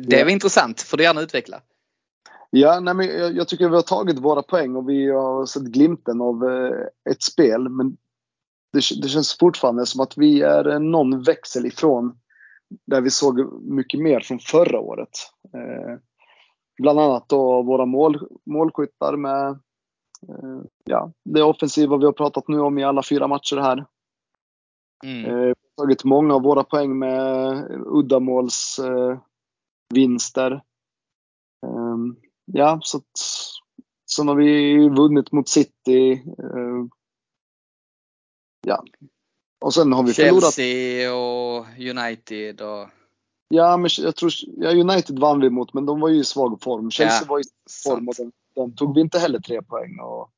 Det 0.00 0.24
var 0.24 0.30
intressant. 0.30 0.80
Får 0.80 0.96
du 0.96 1.02
gärna 1.02 1.20
utveckla. 1.20 1.60
Ja, 2.50 2.80
nej, 2.80 2.94
men 2.94 3.06
jag, 3.06 3.36
jag 3.36 3.48
tycker 3.48 3.68
vi 3.68 3.74
har 3.74 3.82
tagit 3.82 4.18
våra 4.18 4.42
poäng 4.42 4.76
och 4.76 4.88
vi 4.88 5.10
har 5.10 5.46
sett 5.46 5.62
glimten 5.62 6.20
av 6.20 6.44
eh, 6.44 7.12
ett 7.12 7.22
spel. 7.22 7.68
Men 7.68 7.96
det, 8.72 9.02
det 9.02 9.08
känns 9.08 9.38
fortfarande 9.38 9.86
som 9.86 10.00
att 10.00 10.18
vi 10.18 10.42
är 10.42 10.68
eh, 10.68 10.78
någon 10.78 11.22
växel 11.22 11.66
ifrån 11.66 12.18
där 12.86 13.00
vi 13.00 13.10
såg 13.10 13.62
mycket 13.62 14.00
mer 14.00 14.20
från 14.20 14.38
förra 14.38 14.80
året. 14.80 15.10
Eh, 15.54 15.98
bland 16.82 17.00
annat 17.00 17.28
då 17.28 17.62
våra 17.62 17.86
mål, 17.86 18.28
målskyttar 18.46 19.16
med 19.16 19.48
eh, 20.28 20.62
ja, 20.84 21.12
det 21.24 21.42
offensiva 21.42 21.96
vi 21.96 22.04
har 22.04 22.12
pratat 22.12 22.48
nu 22.48 22.60
om 22.60 22.78
i 22.78 22.84
alla 22.84 23.02
fyra 23.02 23.26
matcher 23.26 23.56
här. 23.56 23.86
Mm. 25.04 25.24
Eh, 25.24 25.32
vi 25.32 25.46
har 25.48 25.84
tagit 25.84 26.04
många 26.04 26.34
av 26.34 26.42
våra 26.42 26.64
poäng 26.64 26.98
med 26.98 27.56
eh, 28.78 29.18
vinster. 29.94 30.62
Ehm, 31.66 32.16
ja, 32.44 32.78
så 32.82 32.96
att, 32.98 33.18
Sen 34.10 34.28
har 34.28 34.34
vi 34.34 34.88
vunnit 34.88 35.32
mot 35.32 35.48
City. 35.48 36.12
eh, 36.38 36.84
ja. 38.66 38.84
Och 39.60 39.74
sen 39.74 39.92
har 39.92 40.02
vi 40.02 40.12
förlorat. 40.12 40.54
Chelsea 40.54 41.14
och 41.14 41.66
United 41.78 42.60
och 42.60 42.88
Ja, 43.48 43.76
men 43.76 43.90
jag 43.98 44.16
tror, 44.16 44.32
ja, 44.46 44.70
United 44.70 45.18
vann 45.18 45.40
vi 45.40 45.50
mot, 45.50 45.74
men 45.74 45.86
de 45.86 46.00
var 46.00 46.08
ju 46.08 46.20
i 46.20 46.24
svag 46.24 46.62
form. 46.62 46.90
Chelsea 46.90 47.20
Ja, 47.20 47.26
var 47.28 47.40
i 47.40 47.42
form 47.84 48.08
och 48.08 48.14
den, 48.18 48.32
den 48.54 48.74
tog 48.74 48.94
vi 48.94 49.00
inte 49.00 49.18
heller 49.18 49.38
tre 49.40 49.62
poäng. 49.62 50.00
Och, 50.00 50.30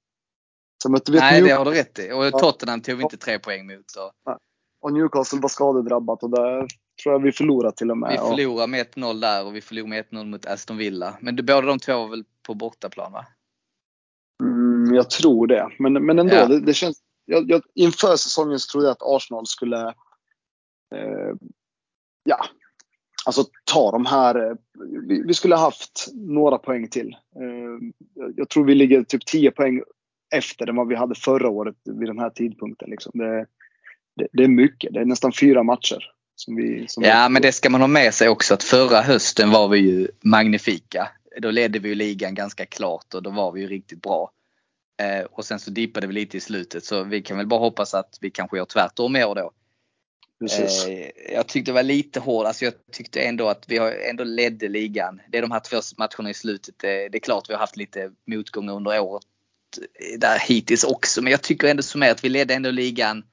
sen 0.87 0.93
mötte 0.93 1.13
vi 1.13 1.19
Nej, 1.19 1.41
det 1.41 1.47
New- 1.49 1.57
har 1.57 1.65
du 1.65 1.71
rätt 1.71 1.99
i. 1.99 2.13
Och 2.13 2.41
Tottenham 2.41 2.81
tog 2.81 2.97
vi 2.97 3.03
inte 3.03 3.17
tre 3.17 3.39
poäng 3.39 3.67
mot. 3.67 3.91
Så 3.91 4.13
och 4.81 4.93
Newcastle 4.93 5.41
var 5.41 5.49
skadedrabbat 5.49 6.23
och 6.23 6.31
där 6.31 6.67
tror 7.03 7.15
jag 7.15 7.23
vi 7.23 7.33
förlorade 7.33 7.77
till 7.77 7.91
och 7.91 7.99
med. 7.99 8.11
vi 8.11 8.17
förlorade 8.19 8.67
med 8.67 8.87
1-0 8.87 9.21
där 9.21 9.47
och 9.47 9.57
vi 9.57 9.61
förlorade 9.61 9.89
med 9.91 10.05
1-0 10.05 10.25
mot 10.25 10.47
Aston 10.47 10.77
Villa. 10.77 11.17
Men 11.21 11.37
det, 11.37 11.43
båda 11.43 11.61
de 11.61 11.79
två 11.79 11.93
var 11.93 12.09
väl 12.09 12.25
på 12.47 12.55
bortaplan 12.55 13.13
va? 13.13 13.27
Mm, 14.43 14.95
jag 14.95 15.11
tror 15.11 15.47
det. 15.47 15.69
Men, 15.79 15.93
men 15.93 16.19
ändå, 16.19 16.35
Ja. 16.35 16.47
det, 16.47 16.61
det 16.61 16.75
känns... 16.75 17.03
Jag, 17.25 17.51
jag, 17.51 17.63
inför 17.75 18.17
säsongen 18.17 18.59
så 18.59 18.73
trodde 18.73 18.87
jag 18.87 18.93
att 18.93 19.03
Arsenal 19.17 19.47
skulle... 19.47 19.87
Eh, 20.95 21.35
ja, 22.25 22.47
alltså 23.27 23.45
ta 23.73 23.91
de 23.91 24.07
här... 24.07 24.51
eh, 24.51 24.57
Vi, 25.09 25.23
vi 25.27 25.35
skulle 25.35 25.57
haft 25.57 26.07
några 26.15 26.59
poäng 26.59 26.89
till. 26.89 27.17
Eh, 27.37 27.89
jag, 28.15 28.33
jag 28.37 28.49
tror 28.49 28.65
vi 28.65 28.75
ligger 28.75 29.03
typ 29.03 29.27
10 29.27 29.51
poäng 29.51 29.83
efter 30.35 30.69
än 30.69 30.77
vad 30.77 30.89
vi 30.89 30.95
hade 30.95 31.15
förra 31.15 31.49
året 31.49 31.77
vid 31.85 32.09
den 32.09 32.19
här 32.19 32.31
tidpunkten. 32.31 32.91
Liksom. 32.91 33.13
Det, 33.15 33.47
det, 34.17 34.29
det 34.33 34.45
är 34.45 34.49
mycket. 34.49 34.93
Det 34.95 35.01
är 35.01 35.05
nästan 35.05 35.33
fyra 35.33 35.63
matcher. 35.63 36.13
Som 36.37 36.57
vi, 36.57 36.85
som 36.89 37.03
Ja, 37.03 37.27
vi, 37.29 37.33
men 37.33 37.43
det 37.43 37.53
ska 37.53 37.71
man 37.71 37.81
ha 37.81 37.89
med 37.89 38.15
sig 38.15 38.29
också 38.29 38.55
att 38.55 38.63
förra 38.63 39.01
hösten 39.01 39.51
var 39.51 39.69
vi 39.69 39.79
ju 39.79 40.09
magnifika. 40.21 41.09
Då 41.43 41.51
ledde 41.51 41.79
vi 41.79 41.89
ju 41.89 41.95
ligan 41.95 42.35
ganska 42.35 42.67
klart 42.67 43.15
och 43.15 43.23
då 43.23 43.31
var 43.31 43.53
vi 43.53 43.61
ju 43.61 43.67
riktigt 43.67 44.03
bra. 44.03 44.31
Eh, 45.03 45.25
och 45.25 45.45
sen 45.45 45.59
så 45.59 45.71
dippade 45.71 46.07
vi 46.07 46.13
lite 46.13 46.37
i 46.37 46.41
slutet 46.41 46.85
så 46.85 47.03
vi 47.03 47.23
kan 47.23 47.37
väl 47.37 47.47
bara 47.47 47.61
hoppas 47.61 47.95
att 47.95 48.19
vi 48.21 48.31
kanske 48.31 48.57
gör 48.57 48.65
tvärtom 48.65 49.17
i 49.17 49.25
år 49.25 49.35
då. 49.35 49.51
Precis. 50.41 50.87
Eh, 50.87 51.11
jag 51.33 51.47
tyckte 51.47 51.71
det 51.71 51.75
var 51.75 51.83
lite 51.83 52.21
hårt. 52.21 52.47
Alltså 52.47 52.65
jag 52.65 52.75
tyckte 52.93 53.21
ändå 53.21 53.49
att 53.49 53.65
vi 53.69 53.79
har 53.79 53.91
ändå 53.91 54.25
ledde 54.25 54.69
ligan. 54.69 55.21
Det 55.29 55.39
är 55.39 55.43
de 55.43 55.51
här 55.51 55.61
två 55.61 55.81
matcherna 55.99 56.31
i 56.31 56.35
slutet. 56.35 56.75
Det, 56.79 57.09
det 57.09 57.19
är 57.19 57.21
klart 57.21 57.49
vi 57.49 57.55
har 57.55 57.61
haft 57.61 57.77
lite 57.77 58.11
motgångar 58.27 58.75
under 58.75 59.01
året 59.01 59.25
där 60.19 60.39
hittills 60.39 60.85
också. 60.85 61.23
Men 61.23 61.31
jag 61.31 61.43
tycker 61.43 61.69
ändå 61.69 61.83
som 61.83 62.03
är 62.03 62.11
att 62.11 62.25
vi 62.25 62.29
ledde 62.29 62.55
ändå 62.55 62.71
ligan 62.71 63.25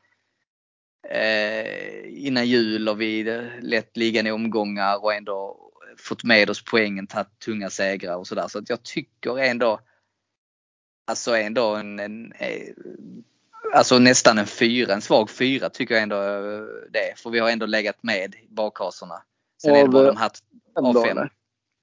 eh, 1.09 2.25
innan 2.25 2.47
jul 2.47 2.89
och 2.89 3.01
vi 3.01 3.23
lett 3.61 3.97
ligan 3.97 4.27
i 4.27 4.31
omgångar 4.31 5.03
och 5.03 5.13
ändå 5.13 5.59
fått 5.97 6.23
med 6.23 6.49
oss 6.49 6.63
poängen, 6.65 7.07
tagit 7.07 7.39
tunga 7.45 7.69
segrar 7.69 8.15
och 8.15 8.27
sådär. 8.27 8.47
Så 8.47 8.59
att 8.59 8.69
jag 8.69 8.83
tycker 8.83 9.39
ändå 9.39 9.79
Alltså 11.05 11.35
ändå 11.35 11.75
en, 11.75 11.99
en 11.99 12.31
eh, 12.31 12.73
Alltså 13.73 13.99
nästan 13.99 14.37
en 14.37 14.45
fyra, 14.45 14.93
en 14.93 15.01
svag 15.01 15.29
fyra 15.29 15.69
tycker 15.69 15.93
jag 15.93 16.03
ändå 16.03 16.15
det. 16.89 17.13
För 17.17 17.29
vi 17.29 17.39
har 17.39 17.49
ändå 17.49 17.65
legat 17.65 18.03
med 18.03 18.35
bakhasorna. 18.49 19.23
Sen 19.61 19.71
är 19.71 19.75
det 19.75 19.83
Av, 19.83 19.91
bara 19.91 20.07
de 20.07 20.17
här 20.17 20.31
av 20.75 21.05
fem. 21.05 21.17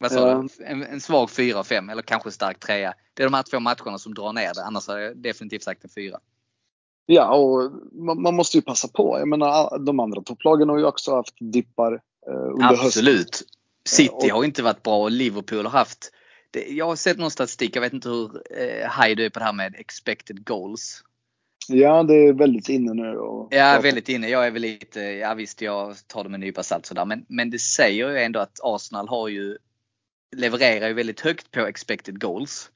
Vad 0.01 0.13
sa 0.13 0.29
Ja. 0.29 0.45
du? 0.59 0.65
En, 0.65 0.83
en 0.83 1.01
svag 1.01 1.29
4-5 1.29 1.91
eller 1.93 2.03
kanske 2.03 2.31
stark 2.31 2.61
3 2.61 2.93
Det 3.15 3.23
är 3.23 3.27
de 3.27 3.35
här 3.35 3.43
två 3.43 3.61
matcherna 3.61 3.99
som 3.99 4.15
drar 4.15 4.33
ner 4.33 4.55
det. 4.55 4.65
Annars 4.65 4.89
har 4.89 4.99
jag 4.99 5.17
definitivt 5.17 5.63
sagt 5.63 5.85
en 5.85 5.91
4. 5.91 6.19
Ja, 7.07 7.35
och 7.35 7.73
man, 7.93 8.23
man 8.23 8.35
måste 8.35 8.57
ju 8.57 8.63
passa 8.63 8.89
på. 8.89 9.17
Jag 9.19 9.29
menar, 9.29 9.79
de 9.79 10.01
andra 10.01 10.23
topplagen 10.23 10.69
har 10.69 10.79
ju 10.79 10.85
också 10.85 11.15
haft 11.15 11.35
dippar 11.41 11.93
eh, 12.27 12.33
under 12.35 12.69
hösten. 12.69 12.87
Absolut. 12.87 13.43
City 13.85 14.13
och- 14.13 14.29
har 14.37 14.45
inte 14.45 14.63
varit 14.63 14.83
bra 14.83 15.03
och 15.03 15.11
Liverpool 15.11 15.65
har 15.67 15.71
haft 15.79 16.11
det, 16.51 16.69
jag 16.69 16.87
har 16.87 16.97
sett 16.97 17.19
någon 17.19 17.31
statistik, 17.31 17.77
jag 17.77 17.81
vet 17.81 17.93
inte 17.93 18.09
hur 18.09 18.43
eh, 18.59 19.03
high 19.03 19.17
du 19.17 19.25
är 19.25 19.31
på 19.31 19.39
det 19.39 19.45
här 19.45 19.53
med 19.53 19.75
expected 19.79 20.45
goals. 20.47 21.03
Ja, 21.69 22.03
det 22.03 22.15
är 22.15 22.33
väldigt 22.33 22.69
inne 22.69 22.95
nu. 22.95 23.17
Och, 23.19 23.49
Ja, 23.51 23.81
väldigt 23.83 24.09
inne. 24.09 24.29
Jag 24.29 24.47
är 24.47 24.51
väl 24.51 24.63
lite, 24.63 25.01
ja 25.01 25.35
visst 25.35 25.61
jag 25.63 25.95
tar 26.07 26.23
det 26.25 26.31
med 26.31 26.37
en 26.37 26.41
nypa 26.41 26.63
salt 26.63 26.87
sådär. 26.87 27.05
Men, 27.05 27.25
men 27.29 27.51
det 27.51 27.59
säger 27.59 28.09
ju 28.11 28.19
ändå 28.19 28.41
att 28.41 28.59
Arsenal 28.63 29.09
har 29.09 29.29
ju, 29.29 29.59
levererar 30.37 30.89
ju 30.89 30.95
väldigt 30.95 31.21
högt 31.21 31.51
på 31.51 31.61
expected 31.61 32.21
goals. 32.21 32.71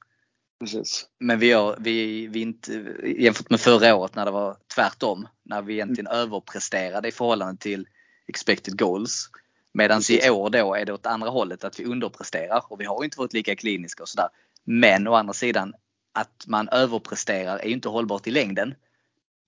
Precis. 0.60 1.06
Men 1.18 1.38
vi 1.38 1.46
gör, 1.46 1.76
vi, 1.80 2.26
vi 2.26 2.40
inte, 2.40 2.72
jämfört 3.18 3.50
med 3.50 3.60
förra 3.60 3.94
året 3.94 4.14
när 4.14 4.24
det 4.24 4.30
var 4.30 4.56
tvärtom. 4.74 5.28
När 5.42 5.62
vi 5.62 5.74
egentligen 5.74 6.06
överpresterade 6.06 7.08
i 7.08 7.12
förhållande 7.12 7.60
till 7.60 7.88
expected 8.26 8.78
goals. 8.78 9.30
Medan 9.72 10.02
i 10.10 10.30
år 10.30 10.50
då 10.50 10.74
är 10.74 10.84
det 10.84 10.92
åt 10.92 11.06
andra 11.06 11.28
hållet 11.28 11.64
att 11.64 11.80
vi 11.80 11.84
underpresterar 11.84 12.64
och 12.68 12.80
vi 12.80 12.84
har 12.84 13.04
inte 13.04 13.18
varit 13.18 13.32
lika 13.32 13.56
kliniska 13.56 14.02
och 14.02 14.08
sådär. 14.08 14.28
Men 14.64 15.08
å 15.08 15.14
andra 15.14 15.32
sidan 15.32 15.74
att 16.12 16.44
man 16.46 16.68
överpresterar 16.68 17.58
är 17.58 17.68
inte 17.68 17.88
hållbart 17.88 18.26
i 18.26 18.30
längden. 18.30 18.74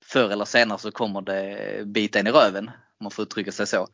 Förr 0.05 0.31
eller 0.31 0.45
senare 0.45 0.79
så 0.79 0.91
kommer 0.91 1.21
det 1.21 1.83
bita 1.87 2.19
en 2.19 2.27
i 2.27 2.31
röven 2.31 2.69
om 2.69 3.05
man 3.05 3.11
får 3.11 3.23
uttrycka 3.23 3.53
sig 3.53 3.67
så. 3.67 3.89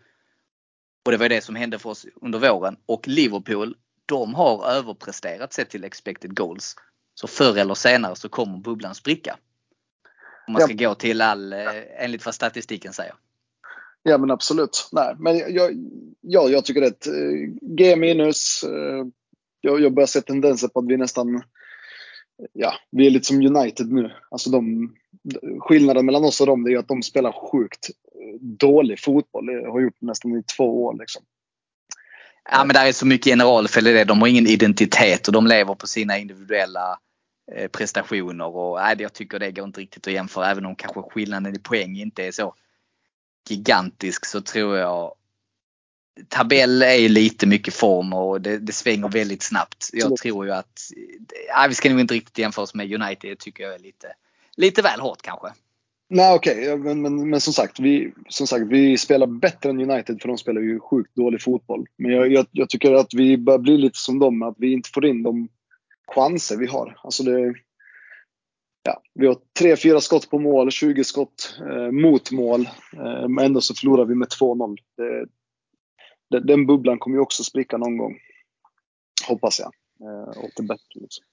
Och 1.04 1.12
det 1.12 1.16
var 1.16 1.28
det 1.28 1.44
som 1.44 1.54
hände 1.54 1.78
för 1.78 1.90
oss 1.90 2.06
under 2.20 2.38
våren. 2.38 2.76
Och 2.86 3.08
Liverpool, 3.08 3.76
de 4.12 4.34
har 4.34 4.70
överpresterat 4.70 5.52
sett 5.52 5.70
till 5.70 5.84
expected 5.84 6.36
goals. 6.36 6.76
Så 7.14 7.26
förr 7.26 7.58
eller 7.58 7.74
senare 7.74 8.16
så 8.16 8.28
kommer 8.28 8.58
bubblan 8.58 8.94
spricka. 8.94 9.36
Om 10.46 10.52
man 10.52 10.62
ska 10.62 10.74
gå 10.74 10.94
till 10.94 11.20
all, 11.20 11.52
eh, 11.52 12.04
enligt 12.04 12.24
vad 12.24 12.34
statistiken 12.34 12.92
säger. 12.92 13.14
Ja, 14.02 14.18
men 14.18 14.30
absolut. 14.30 14.88
Nej, 14.92 15.14
men 15.18 15.38
jag, 15.38 15.50
jag, 15.50 15.72
ja, 16.20 16.48
jag 16.48 16.64
tycker 16.64 16.80
det 16.80 16.86
är 16.86 16.90
ett 16.90 17.06
eh, 17.06 17.68
G 17.76 17.96
minus. 17.96 18.62
eh, 18.64 19.06
Jag, 19.60 19.80
jag 19.80 19.94
börjar 19.94 20.06
se 20.06 20.20
tendenser 20.20 20.68
på 20.68 20.80
att 20.80 20.86
vi 20.88 20.96
nästan, 20.96 21.42
ja, 22.52 22.72
vi 22.90 23.06
är 23.06 23.10
lite 23.10 23.26
som 23.26 23.36
United 23.56 23.92
nu. 23.92 24.10
Alltså 24.30 24.50
de, 24.50 24.94
skillnaden 25.60 26.06
mellan 26.06 26.24
oss 26.24 26.40
och 26.40 26.46
dem 26.46 26.66
är 26.66 26.78
att 26.78 26.88
de 26.88 27.02
spelar 27.02 27.50
sjukt 27.50 27.90
dålig 28.40 29.00
fotboll. 29.00 29.46
Det 29.46 29.70
har 29.70 29.80
gjort 29.80 30.00
nästan 30.00 30.38
i 30.38 30.42
två 30.56 30.84
år 30.84 30.98
liksom. 30.98 31.22
Ja 32.50 32.64
men 32.64 32.74
där 32.74 32.86
är 32.86 32.92
så 32.92 33.06
mycket 33.06 33.32
generalfel 33.32 33.86
i 33.86 33.92
det. 33.92 34.04
De 34.04 34.20
har 34.20 34.28
ingen 34.28 34.46
identitet 34.46 35.26
och 35.26 35.32
de 35.32 35.46
lever 35.46 35.74
på 35.74 35.86
sina 35.86 36.18
individuella 36.18 36.98
eh, 37.52 37.68
prestationer. 37.68 38.56
Och, 38.56 38.80
nej, 38.80 38.96
jag 38.98 39.12
tycker 39.12 39.38
det 39.38 39.52
går 39.52 39.64
inte 39.64 39.80
riktigt 39.80 40.06
att 40.06 40.12
jämföra. 40.12 40.50
Även 40.50 40.66
om 40.66 40.76
kanske 40.76 41.02
skillnaden 41.02 41.56
i 41.56 41.58
poäng 41.58 41.96
inte 41.96 42.26
är 42.26 42.32
så 42.32 42.54
gigantisk 43.48 44.26
så 44.26 44.40
tror 44.40 44.76
jag 44.76 45.14
Tabell 46.28 46.82
är 46.82 47.08
lite 47.08 47.46
mycket 47.46 47.74
form 47.74 48.12
och 48.12 48.40
det, 48.40 48.58
det 48.58 48.72
svänger 48.72 49.08
väldigt 49.08 49.42
snabbt. 49.42 49.90
Jag 49.92 50.16
tror 50.16 50.46
ju 50.46 50.52
att, 50.52 50.80
nej, 51.56 51.68
vi 51.68 51.74
ska 51.74 51.90
nog 51.90 52.00
inte 52.00 52.14
riktigt 52.14 52.38
jämföra 52.38 52.62
oss 52.62 52.74
med 52.74 53.02
United. 53.02 53.30
Det 53.30 53.38
tycker 53.38 53.64
jag 53.64 53.74
är 53.74 53.78
lite, 53.78 54.12
lite 54.56 54.82
väl 54.82 55.00
hårt 55.00 55.22
kanske. 55.22 55.52
Nej 56.14 56.34
okej, 56.34 56.74
okay. 56.74 56.76
men, 56.76 57.02
men, 57.02 57.30
men 57.30 57.40
som, 57.40 57.52
sagt, 57.52 57.80
vi, 57.80 58.12
som 58.28 58.46
sagt, 58.46 58.66
vi 58.68 58.98
spelar 58.98 59.26
bättre 59.26 59.70
än 59.70 59.90
United 59.90 60.20
för 60.20 60.28
de 60.28 60.38
spelar 60.38 60.60
ju 60.60 60.80
sjukt 60.80 61.14
dålig 61.14 61.42
fotboll. 61.42 61.86
Men 61.96 62.12
jag, 62.12 62.32
jag, 62.32 62.46
jag 62.50 62.68
tycker 62.68 62.92
att 62.92 63.14
vi 63.14 63.38
börjar 63.38 63.58
bli 63.58 63.78
lite 63.78 63.98
som 63.98 64.18
dem, 64.18 64.42
att 64.42 64.54
vi 64.58 64.72
inte 64.72 64.90
får 64.94 65.06
in 65.06 65.22
de 65.22 65.48
chanser 66.14 66.56
vi 66.56 66.66
har. 66.66 66.96
Alltså 67.02 67.22
det, 67.22 67.54
ja, 68.82 69.02
vi 69.14 69.26
har 69.26 69.36
tre, 69.58 69.76
fyra 69.76 70.00
skott 70.00 70.30
på 70.30 70.38
mål, 70.38 70.70
20 70.70 71.04
skott 71.04 71.60
eh, 71.70 71.90
mot 71.90 72.30
mål. 72.30 72.60
Eh, 72.92 73.28
men 73.28 73.44
ändå 73.44 73.60
så 73.60 73.74
förlorar 73.74 74.04
vi 74.04 74.14
med 74.14 74.28
2-0. 74.28 74.76
Den 76.42 76.66
bubblan 76.66 76.98
kommer 76.98 77.16
ju 77.16 77.20
också 77.20 77.44
spricka 77.44 77.76
någon 77.76 77.98
gång. 77.98 78.18
Hoppas 79.28 79.60
jag. 79.60 79.72
Eh, 80.08 80.44
åt 80.44 80.56
det 80.56 80.62
bättre. 80.62 81.00
Liksom. 81.00 81.24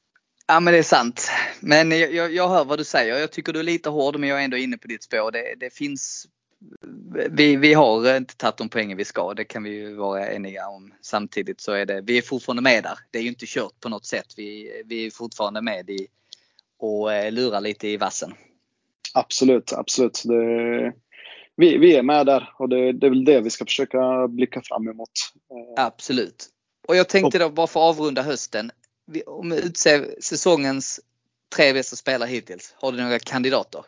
Ja 0.51 0.59
men 0.59 0.73
det 0.73 0.79
är 0.79 0.83
sant. 0.83 1.31
Men 1.59 1.91
jag, 1.91 2.13
jag, 2.13 2.33
jag 2.33 2.49
hör 2.49 2.65
vad 2.65 2.79
du 2.79 2.83
säger. 2.83 3.17
Jag 3.17 3.31
tycker 3.31 3.53
du 3.53 3.59
är 3.59 3.63
lite 3.63 3.89
hård 3.89 4.19
men 4.19 4.29
jag 4.29 4.39
är 4.39 4.43
ändå 4.43 4.57
inne 4.57 4.77
på 4.77 4.87
ditt 4.87 5.03
spår. 5.03 5.31
Det, 5.31 5.55
det 5.59 5.73
finns 5.73 6.27
vi, 7.31 7.55
vi 7.55 7.73
har 7.73 8.17
inte 8.17 8.37
tagit 8.37 8.57
de 8.57 8.69
poängen 8.69 8.97
vi 8.97 9.05
ska. 9.05 9.33
Det 9.33 9.45
kan 9.45 9.63
vi 9.63 9.69
ju 9.69 9.95
vara 9.95 10.31
eniga 10.31 10.67
om. 10.67 10.93
Samtidigt 11.01 11.61
så 11.61 11.71
är 11.71 11.85
det, 11.85 12.01
vi 12.01 12.17
är 12.17 12.21
fortfarande 12.21 12.61
med 12.61 12.83
där. 12.83 12.99
Det 13.11 13.19
är 13.19 13.21
ju 13.21 13.29
inte 13.29 13.45
kört 13.47 13.79
på 13.79 13.89
något 13.89 14.05
sätt. 14.05 14.25
Vi, 14.37 14.81
vi 14.85 15.05
är 15.05 15.11
fortfarande 15.11 15.61
med 15.61 15.89
i 15.89 16.07
och 16.79 17.13
eh, 17.13 17.31
lurar 17.31 17.61
lite 17.61 17.87
i 17.87 17.97
vassen. 17.97 18.33
Absolut, 19.13 19.73
absolut. 19.73 20.23
Det, 20.25 20.93
vi, 21.55 21.77
vi 21.77 21.95
är 21.95 22.03
med 22.03 22.25
där 22.25 22.49
och 22.59 22.69
det, 22.69 22.91
det 22.91 23.05
är 23.05 23.09
väl 23.09 23.25
det 23.25 23.41
vi 23.41 23.49
ska 23.49 23.65
försöka 23.65 24.27
blicka 24.27 24.61
fram 24.63 24.87
emot. 24.87 25.11
Eh, 25.77 25.85
Absolut. 25.85 26.49
Och 26.87 26.95
jag 26.95 27.09
tänkte 27.09 27.39
då 27.39 27.49
bara 27.49 27.67
för 27.67 27.79
att 27.79 27.95
avrunda 27.97 28.21
hösten. 28.21 28.71
Om 29.25 29.49
vi 29.49 29.65
utser 29.65 30.15
säsongens 30.21 30.99
tre 31.55 31.73
bästa 31.73 31.95
spelare 31.95 32.29
hittills. 32.29 32.75
Har 32.77 32.91
du 32.91 33.01
några 33.01 33.19
kandidater? 33.19 33.83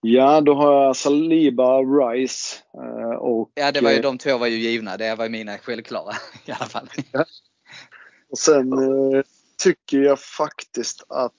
Ja, 0.00 0.40
då 0.40 0.54
har 0.54 0.84
jag 0.84 0.96
Saliba, 0.96 1.80
Rice 1.80 2.56
eh, 2.74 3.16
och, 3.16 3.50
Ja 3.54 3.72
det 3.72 3.80
var 3.80 3.90
ju 3.90 3.96
eh, 3.96 4.02
de 4.02 4.18
två 4.18 4.38
var 4.38 4.46
ju 4.46 4.56
givna. 4.56 4.96
Det 4.96 5.14
var 5.14 5.28
mina 5.28 5.58
självklara 5.58 6.14
i 6.46 6.52
alla 6.52 6.66
fall. 6.66 6.88
och 8.30 8.38
sen 8.38 8.72
eh, 8.72 9.22
tycker 9.62 9.98
jag 9.98 10.20
faktiskt 10.20 11.04
att 11.08 11.32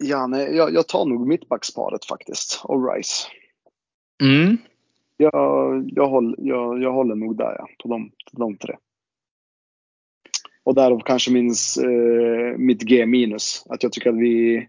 Ja, 0.00 0.26
nej, 0.26 0.56
jag, 0.56 0.74
jag 0.74 0.88
tar 0.88 1.04
nog 1.04 1.26
mittbacksparet 1.26 2.04
faktiskt 2.04 2.60
och 2.64 2.94
Rice. 2.94 3.28
Mm. 4.22 4.58
Jag, 5.16 5.90
jag, 5.92 6.08
håller, 6.08 6.36
jag, 6.38 6.82
jag 6.82 6.92
håller 6.92 7.14
nog 7.14 7.36
där 7.36 7.56
ja, 7.58 7.68
på 7.82 7.88
de, 7.88 8.12
de 8.32 8.56
tre. 8.56 8.76
Och 10.68 10.74
därav 10.74 11.00
kanske 11.06 11.30
min, 11.30 11.50
eh, 11.84 12.58
mitt 12.58 12.82
G 12.82 13.06
minus. 13.06 13.64
Att 13.68 13.82
jag 13.82 13.92
tycker 13.92 14.10
att 14.10 14.18
vi 14.18 14.68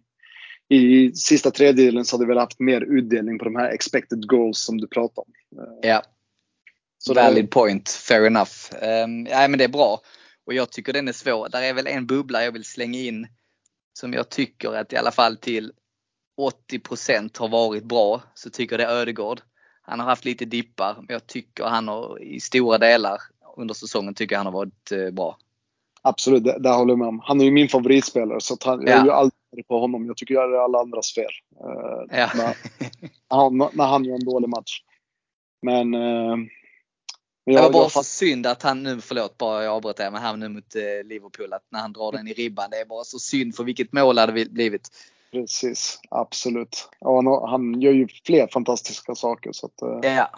i 0.69 1.11
sista 1.11 1.51
tredjedelen 1.51 2.05
så 2.05 2.15
hade 2.15 2.25
vi 2.25 2.29
väl 2.29 2.37
haft 2.37 2.59
mer 2.59 2.81
utdelning 2.81 3.39
på 3.39 3.45
de 3.45 3.55
här 3.55 3.69
expected 3.69 4.27
goals 4.27 4.59
som 4.59 4.77
du 4.77 4.87
pratade 4.87 5.25
om. 5.27 5.33
Eh, 5.59 5.89
Ja, 5.89 6.03
Så 6.97 7.13
det- 7.13 7.21
valid 7.21 7.51
point. 7.51 7.89
Fair 7.89 8.25
enough. 8.25 8.51
Um, 8.81 9.25
ja, 9.25 9.47
men 9.47 9.57
det 9.57 9.63
är 9.63 9.67
bra. 9.67 10.01
Och 10.45 10.53
jag 10.53 10.71
tycker 10.71 10.93
den 10.93 11.07
är 11.07 11.13
svår. 11.13 11.49
Där 11.49 11.61
är 11.61 11.73
väl 11.73 11.87
en 11.87 12.07
bubbla 12.07 12.43
jag 12.43 12.51
vill 12.51 12.65
slänga 12.65 12.99
in 12.99 13.27
som 13.93 14.13
jag 14.13 14.29
tycker 14.29 14.73
att 14.73 14.93
i 14.93 14.97
alla 14.97 15.11
fall 15.11 15.37
till 15.37 15.71
80% 16.37 17.37
har 17.37 17.47
varit 17.49 17.83
bra. 17.83 18.21
Så 18.33 18.49
tycker 18.49 18.79
jag 18.79 18.89
det 18.89 18.93
är 18.93 18.99
Ödegård. 19.01 19.41
Han 19.81 19.99
har 19.99 20.07
haft 20.07 20.25
lite 20.25 20.45
dippar 20.45 20.95
men 20.95 21.07
jag 21.09 21.27
tycker 21.27 21.63
han 21.63 21.87
har 21.87 22.23
i 22.23 22.39
stora 22.39 22.77
delar 22.77 23.17
under 23.57 23.73
säsongen 23.73 24.13
tycker 24.13 24.37
han 24.37 24.45
har 24.45 24.53
varit 24.53 24.91
eh, 24.91 25.09
bra. 25.11 25.37
Absolut, 26.01 26.43
det, 26.43 26.59
där 26.59 26.73
håller 26.73 26.91
jag 26.91 26.99
med 26.99 27.07
om. 27.07 27.19
Han 27.23 27.41
är 27.41 27.45
ju 27.45 27.51
min 27.51 27.69
favoritspelare 27.69 28.41
så 28.41 28.57
han, 28.65 28.81
jag 28.81 28.89
Ja. 28.89 28.99
är 29.01 29.05
ju 29.05 29.11
aldrig 29.11 29.67
på 29.67 29.79
honom. 29.79 30.05
Jag 30.05 30.17
tycker 30.17 30.33
jag 30.33 30.53
är 30.53 30.57
alla 30.57 30.79
andras 30.79 31.13
fel. 31.13 31.31
Eh, 31.63 32.17
Ja. 32.19 32.29
när, 32.35 32.55
han, 33.29 33.57
när 33.73 33.85
han 33.85 34.05
gör 34.05 34.15
en 34.15 34.25
dålig 34.25 34.49
match. 34.49 34.81
Men... 35.61 35.93
Eh, 35.93 36.37
men 37.45 37.55
Det 37.55 37.61
var 37.61 37.65
jag, 37.65 37.73
bara 37.73 37.83
jag, 37.83 37.91
så 37.91 38.03
synd 38.03 38.47
att 38.47 38.63
han 38.63 38.83
nu, 38.83 39.01
förlåt 39.01 39.37
bara 39.37 39.63
jag 39.63 39.73
avbröt 39.75 39.97
det, 39.97 40.11
men 40.11 40.21
han 40.21 40.39
nu 40.39 40.49
mot 40.49 40.75
eh, 40.75 41.07
Liverpool 41.07 41.53
att 41.53 41.63
när 41.69 41.79
han 41.79 41.93
drar 41.93 42.11
den 42.11 42.27
i 42.27 42.33
ribban. 42.33 42.69
Det 42.69 42.77
är 42.77 42.85
bara 42.85 43.03
så 43.03 43.19
synd 43.19 43.55
för 43.55 43.63
vilket 43.63 43.93
mål 43.93 44.17
hade 44.17 44.31
det 44.31 44.49
blivit. 44.49 44.87
Precis, 45.31 45.99
absolut. 46.09 46.89
Ja, 46.99 47.15
han, 47.15 47.49
han 47.49 47.81
gör 47.81 47.91
ju 47.91 48.07
fler 48.25 48.47
fantastiska 48.47 49.15
saker. 49.15 49.51
Så 49.51 49.65
att, 49.65 49.81
eh, 49.81 50.11
Ja. 50.15 50.29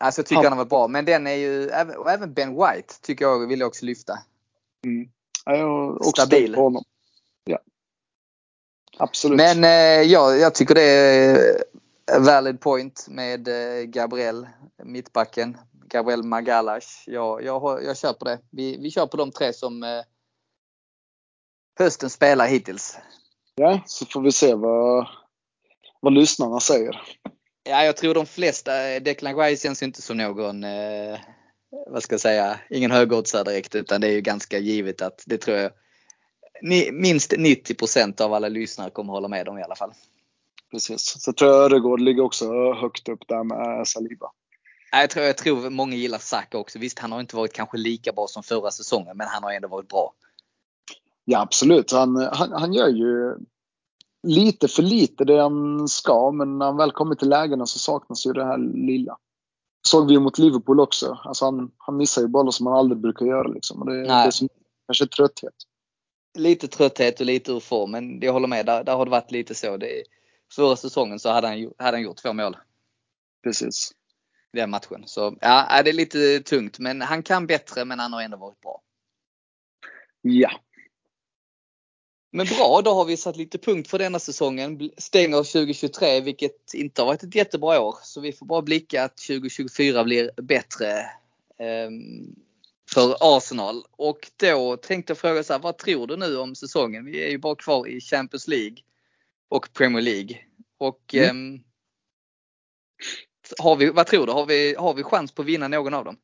Alltså 0.00 0.18
jag 0.20 0.26
tycker 0.26 0.42
Han- 0.42 0.46
han 0.52 0.58
varit 0.58 0.68
bra. 0.68 0.88
Men 0.88 1.04
den 1.04 1.26
är 1.26 1.34
ju, 1.34 1.70
och 1.96 2.10
även 2.10 2.34
Ben 2.34 2.50
White 2.50 2.94
tycker 3.02 3.24
jag 3.24 3.46
vill 3.46 3.60
jag 3.60 3.66
också 3.66 3.84
lyfta. 3.86 4.18
Mm. 4.86 5.08
Ja, 5.44 5.56
jag 5.56 5.66
har 5.66 5.94
också 5.94 6.10
Stabil. 6.10 6.54
på 6.54 6.62
honom. 6.62 6.84
Ja. 7.44 7.58
Absolut. 8.98 9.36
Men 9.36 9.64
eh, 9.64 10.02
ja, 10.02 10.34
jag 10.34 10.54
tycker 10.54 10.74
det 10.74 10.82
är 10.82 12.20
valid 12.20 12.60
point 12.60 13.06
med 13.08 13.48
eh, 13.48 13.84
Gabriel, 13.84 14.48
mittbacken. 14.84 15.58
Gabriel 15.90 16.22
Magalas. 16.22 17.04
Jag, 17.06 17.42
jag, 17.42 17.84
jag 17.84 17.98
kör 17.98 18.12
på 18.12 18.24
det. 18.24 18.38
Vi, 18.50 18.76
vi 18.76 18.90
kör 18.90 19.06
på 19.06 19.16
de 19.16 19.30
tre 19.30 19.52
som 19.52 19.82
eh, 19.82 20.02
hösten 21.78 22.10
spelar 22.10 22.46
hittills. 22.46 22.98
Ja, 23.54 23.80
så 23.86 24.06
får 24.06 24.20
vi 24.20 24.32
se 24.32 24.54
vad, 24.54 25.06
vad 26.00 26.12
lyssnarna 26.12 26.60
säger. 26.60 27.02
Ja, 27.62 27.84
jag 27.84 27.96
tror 27.96 28.14
de 28.14 28.26
flesta, 28.26 29.00
Declan 29.00 29.36
Rice 29.36 29.62
känns 29.62 29.82
inte 29.82 30.02
som 30.02 30.16
någon, 30.16 30.64
eh, 30.64 31.18
vad 31.86 32.02
ska 32.02 32.12
jag 32.12 32.20
säga, 32.20 32.60
ingen 32.70 32.90
högoddsare 32.90 33.44
direkt 33.44 33.74
utan 33.74 34.00
det 34.00 34.06
är 34.06 34.12
ju 34.12 34.20
ganska 34.20 34.58
givet 34.58 35.02
att 35.02 35.22
det 35.26 35.38
tror 35.38 35.56
jag 35.56 35.70
minst 36.92 37.32
90% 37.32 38.22
av 38.22 38.34
alla 38.34 38.48
lyssnare 38.48 38.90
kommer 38.90 39.12
hålla 39.12 39.28
med 39.28 39.48
om 39.48 39.58
i 39.58 39.62
alla 39.62 39.76
fall. 39.76 39.92
Precis. 40.70 41.20
Så 41.20 41.32
tror 41.32 41.50
jag 41.50 41.64
Öregård 41.64 42.00
ligger 42.00 42.22
också 42.22 42.72
högt 42.72 43.08
upp 43.08 43.28
där 43.28 43.44
med 43.44 43.88
Saliba. 43.88 44.30
Jag 44.92 45.10
tror, 45.10 45.26
jag 45.26 45.36
tror 45.36 45.70
många 45.70 45.94
gillar 45.94 46.18
Saka 46.18 46.58
också. 46.58 46.78
Visst, 46.78 46.98
han 46.98 47.12
har 47.12 47.20
inte 47.20 47.36
varit 47.36 47.52
kanske 47.52 47.76
lika 47.76 48.12
bra 48.12 48.26
som 48.26 48.42
förra 48.42 48.70
säsongen, 48.70 49.16
men 49.16 49.26
han 49.26 49.42
har 49.42 49.52
ändå 49.52 49.68
varit 49.68 49.88
bra. 49.88 50.12
Ja, 51.24 51.40
absolut. 51.40 51.92
Han, 51.92 52.16
han, 52.16 52.52
han 52.52 52.72
gör 52.72 52.88
ju 52.88 53.36
lite 54.22 54.68
för 54.68 54.82
lite 54.82 55.24
det 55.24 55.40
han 55.42 55.88
ska, 55.88 56.30
men 56.30 56.58
när 56.58 56.66
han 56.66 56.76
väl 56.76 56.92
kommer 56.92 57.14
till 57.14 57.28
lägena 57.28 57.66
så 57.66 57.78
saknas 57.78 58.26
ju 58.26 58.32
det 58.32 58.44
här 58.44 58.58
lilla. 58.58 59.16
Såg 59.86 60.08
vi 60.08 60.12
ju 60.14 60.20
mot 60.20 60.38
Liverpool 60.38 60.80
också. 60.80 61.18
Alltså 61.24 61.44
han, 61.44 61.70
han 61.78 61.96
missar 61.96 62.22
ju 62.22 62.28
bollar 62.28 62.50
som 62.50 62.66
han 62.66 62.76
aldrig 62.76 63.00
brukar 63.00 63.26
göra. 63.26 63.48
Liksom. 63.48 63.82
Och 63.82 63.90
det, 63.90 64.02
det 64.02 64.08
är 64.08 64.30
som, 64.30 64.48
kanske 64.86 65.06
trötthet. 65.06 65.54
Lite 66.38 66.68
trötthet 66.68 67.20
och 67.20 67.26
lite 67.26 67.52
ur 67.52 67.60
form, 67.60 67.90
men 67.90 68.20
jag 68.20 68.32
håller 68.32 68.48
med. 68.48 68.66
Där, 68.66 68.84
där 68.84 68.96
har 68.96 69.04
det 69.04 69.10
varit 69.10 69.30
lite 69.30 69.54
så. 69.54 69.76
Det, 69.76 70.02
förra 70.52 70.76
säsongen 70.76 71.18
så 71.18 71.30
hade 71.30 71.48
han, 71.48 71.72
hade 71.78 71.96
han 71.96 72.02
gjort 72.02 72.22
två 72.22 72.32
mål. 72.32 72.56
Precis. 73.42 73.92
Den 74.52 74.70
matchen. 74.70 75.02
Så 75.06 75.36
ja, 75.40 75.82
det 75.84 75.90
är 75.90 75.94
lite 75.94 76.40
tungt. 76.40 76.78
Men 76.78 77.02
han 77.02 77.22
kan 77.22 77.46
bättre, 77.46 77.84
men 77.84 77.98
han 77.98 78.12
har 78.12 78.22
ändå 78.22 78.36
varit 78.36 78.60
bra. 78.60 78.82
Ja, 80.20 80.50
men 82.30 82.46
bra, 82.46 82.82
då 82.84 82.94
har 82.94 83.04
vi 83.04 83.16
satt 83.16 83.36
lite 83.36 83.58
punkt 83.58 83.88
för 83.88 83.98
denna 83.98 84.18
säsongen. 84.18 84.90
Stänger 84.96 85.36
2023, 85.36 86.20
vilket 86.20 86.74
inte 86.74 87.02
har 87.02 87.06
varit 87.06 87.22
ett 87.22 87.34
jättebra 87.34 87.80
år. 87.80 87.96
Så 88.02 88.20
vi 88.20 88.32
får 88.32 88.46
bara 88.46 88.62
blicka 88.62 89.04
att 89.04 89.16
2024 89.16 90.04
blir 90.04 90.30
bättre 90.42 90.98
eh, 91.58 91.90
för 92.90 93.16
Arsenal. 93.20 93.84
Och 93.90 94.30
då 94.36 94.76
tänkte 94.76 95.10
jag 95.10 95.18
fråga 95.18 95.44
så 95.44 95.52
här, 95.52 95.60
vad 95.60 95.78
tror 95.78 96.06
du 96.06 96.16
nu 96.16 96.36
om 96.36 96.54
säsongen? 96.54 97.04
Vi 97.04 97.24
är 97.24 97.30
ju 97.30 97.38
bara 97.38 97.56
kvar 97.56 97.88
i 97.88 98.00
Champions 98.00 98.48
League 98.48 98.76
och 99.48 99.72
Premier 99.72 100.02
League. 100.02 100.36
Och 100.78 101.14
mm. 101.14 101.54
eh, 101.54 101.60
har 103.58 103.76
vi, 103.76 103.90
vad 103.90 104.06
tror 104.06 104.26
du? 104.26 104.32
Har 104.32 104.46
vi, 104.46 104.74
har 104.78 104.94
vi 104.94 105.02
chans 105.02 105.32
på 105.32 105.42
att 105.42 105.48
vinna 105.48 105.68
någon 105.68 105.94
av 105.94 106.04
dem? 106.04 106.16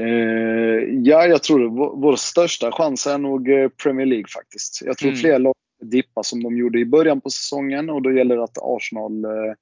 Eh, 0.00 1.00
ja, 1.02 1.26
jag 1.26 1.42
tror 1.42 1.68
vår, 1.68 1.96
vår 1.96 2.16
största 2.16 2.72
chans 2.72 3.06
är 3.06 3.18
nog 3.18 3.50
eh, 3.50 3.68
Premier 3.68 4.06
League 4.06 4.28
faktiskt. 4.34 4.82
Jag 4.84 4.98
tror 4.98 5.08
mm. 5.08 5.20
fler 5.20 5.38
lag 5.38 5.54
dippar 5.80 6.22
som 6.22 6.42
de 6.42 6.56
gjorde 6.56 6.80
i 6.80 6.84
början 6.84 7.20
på 7.20 7.30
säsongen 7.30 7.90
och 7.90 8.02
då 8.02 8.12
gäller 8.12 8.36
det 8.36 8.44
att 8.44 8.58
Arsenal 8.62 9.24
eh, 9.24 9.54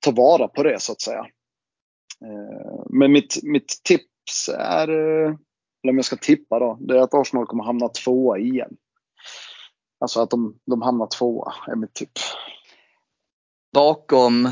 tar 0.00 0.12
vara 0.12 0.48
på 0.48 0.62
det 0.62 0.80
så 0.80 0.92
att 0.92 1.00
säga. 1.00 1.26
Eh, 2.24 2.84
men 2.90 3.12
mitt, 3.12 3.42
mitt 3.42 3.80
tips 3.84 4.48
är, 4.58 4.88
eh, 4.88 5.34
eller 5.82 5.90
om 5.90 5.96
jag 5.96 6.04
ska 6.04 6.16
tippa 6.16 6.58
då, 6.58 6.78
det 6.80 6.98
är 6.98 7.02
att 7.02 7.14
Arsenal 7.14 7.46
kommer 7.46 7.64
hamna 7.64 7.88
tvåa 7.88 8.38
igen. 8.38 8.76
Alltså 10.00 10.20
att 10.20 10.30
de, 10.30 10.58
de 10.66 10.82
hamnar 10.82 11.06
tvåa 11.06 11.54
är 11.68 11.76
mitt 11.76 11.94
tipp. 11.94 12.12
Bakom? 13.72 14.48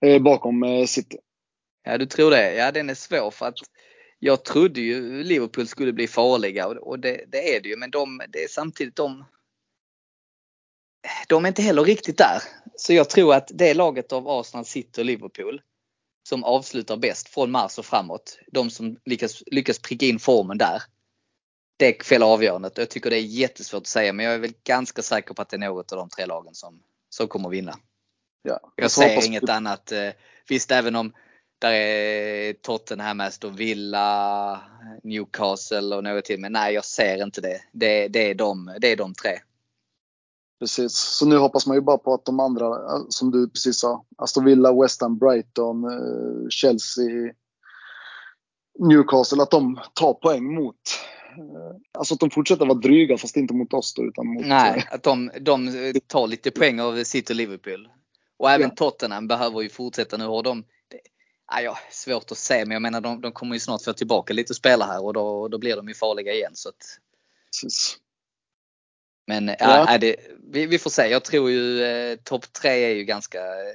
Eh, 0.00 0.22
bakom 0.22 0.86
City. 0.86 1.18
Ja, 1.86 1.98
du 1.98 2.06
tror 2.06 2.30
det? 2.30 2.54
Ja, 2.54 2.72
den 2.72 2.90
är 2.90 2.94
svår 2.94 3.30
för 3.30 3.46
att 3.46 3.58
jag 4.18 4.44
trodde 4.44 4.80
ju 4.80 5.24
Liverpool 5.24 5.66
skulle 5.66 5.92
bli 5.92 6.08
farliga 6.08 6.66
och 6.66 6.98
det, 6.98 7.24
det 7.28 7.56
är 7.56 7.60
det 7.60 7.68
ju 7.68 7.76
men 7.76 7.90
de, 7.90 8.22
det 8.28 8.44
är 8.44 8.48
samtidigt 8.48 8.96
de 8.96 9.24
de 11.28 11.44
är 11.44 11.48
inte 11.48 11.62
heller 11.62 11.84
riktigt 11.84 12.18
där. 12.18 12.42
Så 12.76 12.92
jag 12.92 13.10
tror 13.10 13.34
att 13.34 13.50
det 13.54 13.74
laget 13.74 14.12
av 14.12 14.28
Arsenal, 14.28 14.64
City 14.64 15.00
och 15.00 15.04
Liverpool 15.04 15.62
som 16.28 16.44
avslutar 16.44 16.96
bäst 16.96 17.28
från 17.28 17.50
mars 17.50 17.78
och 17.78 17.86
framåt. 17.86 18.38
De 18.52 18.70
som 18.70 18.98
lyckas, 19.04 19.42
lyckas 19.46 19.78
pricka 19.78 20.06
in 20.06 20.18
formen 20.18 20.58
där. 20.58 20.82
Det 21.76 22.06
fäller 22.06 22.26
avgörandet. 22.26 22.78
Jag 22.78 22.90
tycker 22.90 23.10
det 23.10 23.16
är 23.16 23.20
jättesvårt 23.20 23.80
att 23.80 23.86
säga 23.86 24.12
men 24.12 24.26
jag 24.26 24.34
är 24.34 24.38
väl 24.38 24.54
ganska 24.64 25.02
säker 25.02 25.34
på 25.34 25.42
att 25.42 25.48
det 25.48 25.56
är 25.56 25.58
något 25.58 25.92
av 25.92 25.98
de 25.98 26.08
tre 26.08 26.26
lagen 26.26 26.54
som, 26.54 26.82
som 27.08 27.28
kommer 27.28 27.48
vinna. 27.48 27.78
Ja, 28.42 28.72
jag 28.76 28.90
ser 28.90 29.26
inget 29.26 29.48
annat. 29.48 29.92
Eh, 29.92 30.10
visst 30.48 30.70
även 30.70 30.96
om 30.96 31.12
där 31.58 31.72
är 31.72 32.52
Tottenham, 32.52 33.20
Aston 33.20 33.56
Villa, 33.56 34.60
Newcastle 35.02 35.96
och 35.96 36.04
något 36.04 36.24
till. 36.24 36.40
Men 36.40 36.52
nej, 36.52 36.74
jag 36.74 36.84
ser 36.84 37.22
inte 37.22 37.40
det. 37.40 37.60
Det, 37.72 38.08
det, 38.08 38.30
är, 38.30 38.34
de, 38.34 38.76
det 38.80 38.92
är 38.92 38.96
de 38.96 39.14
tre. 39.14 39.38
Precis, 40.58 40.92
så 40.92 41.26
nu 41.26 41.36
hoppas 41.36 41.66
man 41.66 41.76
ju 41.76 41.80
bara 41.80 41.98
på 41.98 42.14
att 42.14 42.24
de 42.24 42.40
andra, 42.40 42.76
som 43.08 43.30
du 43.30 43.48
precis 43.48 43.78
sa, 43.78 44.04
Aston 44.18 44.44
Villa, 44.44 44.82
West 44.82 45.00
Ham, 45.00 45.18
Brighton, 45.18 45.84
eh, 45.84 46.48
Chelsea, 46.48 47.32
Newcastle, 48.78 49.42
att 49.42 49.50
de 49.50 49.80
tar 49.94 50.14
poäng 50.14 50.54
mot 50.54 50.76
eh, 51.36 51.98
Alltså 51.98 52.14
att 52.14 52.20
de 52.20 52.30
fortsätter 52.30 52.66
vara 52.66 52.78
dryga 52.78 53.18
fast 53.18 53.36
inte 53.36 53.54
mot 53.54 53.74
oss 53.74 53.94
då, 53.94 54.04
utan 54.04 54.26
mot... 54.26 54.46
Nej, 54.46 54.88
att 54.90 55.02
de, 55.02 55.30
de 55.40 55.72
tar 56.06 56.26
lite 56.26 56.50
poäng 56.50 56.80
av 56.80 57.04
City 57.04 57.32
och 57.32 57.36
Liverpool. 57.36 57.88
Och 58.38 58.50
även 58.50 58.68
ja. 58.68 58.74
Tottenham 58.76 59.28
behöver 59.28 59.60
ju 59.60 59.68
fortsätta. 59.68 60.16
Nu 60.16 60.26
har 60.26 60.42
de 60.42 60.64
Ja, 61.48 61.60
ja, 61.60 61.78
svårt 61.90 62.30
att 62.30 62.38
se 62.38 62.64
men 62.64 62.70
jag 62.70 62.82
menar 62.82 63.00
de, 63.00 63.20
de 63.20 63.32
kommer 63.32 63.54
ju 63.54 63.60
snart 63.60 63.82
få 63.82 63.92
tillbaka 63.92 64.34
lite 64.34 64.54
spelare 64.54 64.88
här 64.88 65.04
och 65.04 65.12
då, 65.12 65.48
då 65.48 65.58
blir 65.58 65.76
de 65.76 65.88
ju 65.88 65.94
farliga 65.94 66.32
igen. 66.32 66.52
Så 66.54 66.68
att... 66.68 66.98
Precis. 67.50 67.98
Men 69.26 69.48
ja. 69.48 69.56
ja 69.88 69.98
det, 69.98 70.16
vi, 70.50 70.66
vi, 70.66 70.78
får 70.78 70.90
se. 70.90 71.06
Jag 71.06 71.24
tror 71.24 71.50
ju 71.50 71.82
eh, 71.84 72.16
topp 72.16 72.52
tre 72.52 72.84
är 72.84 72.94
ju 72.94 73.04
ganska 73.04 73.38
eh, 73.38 73.74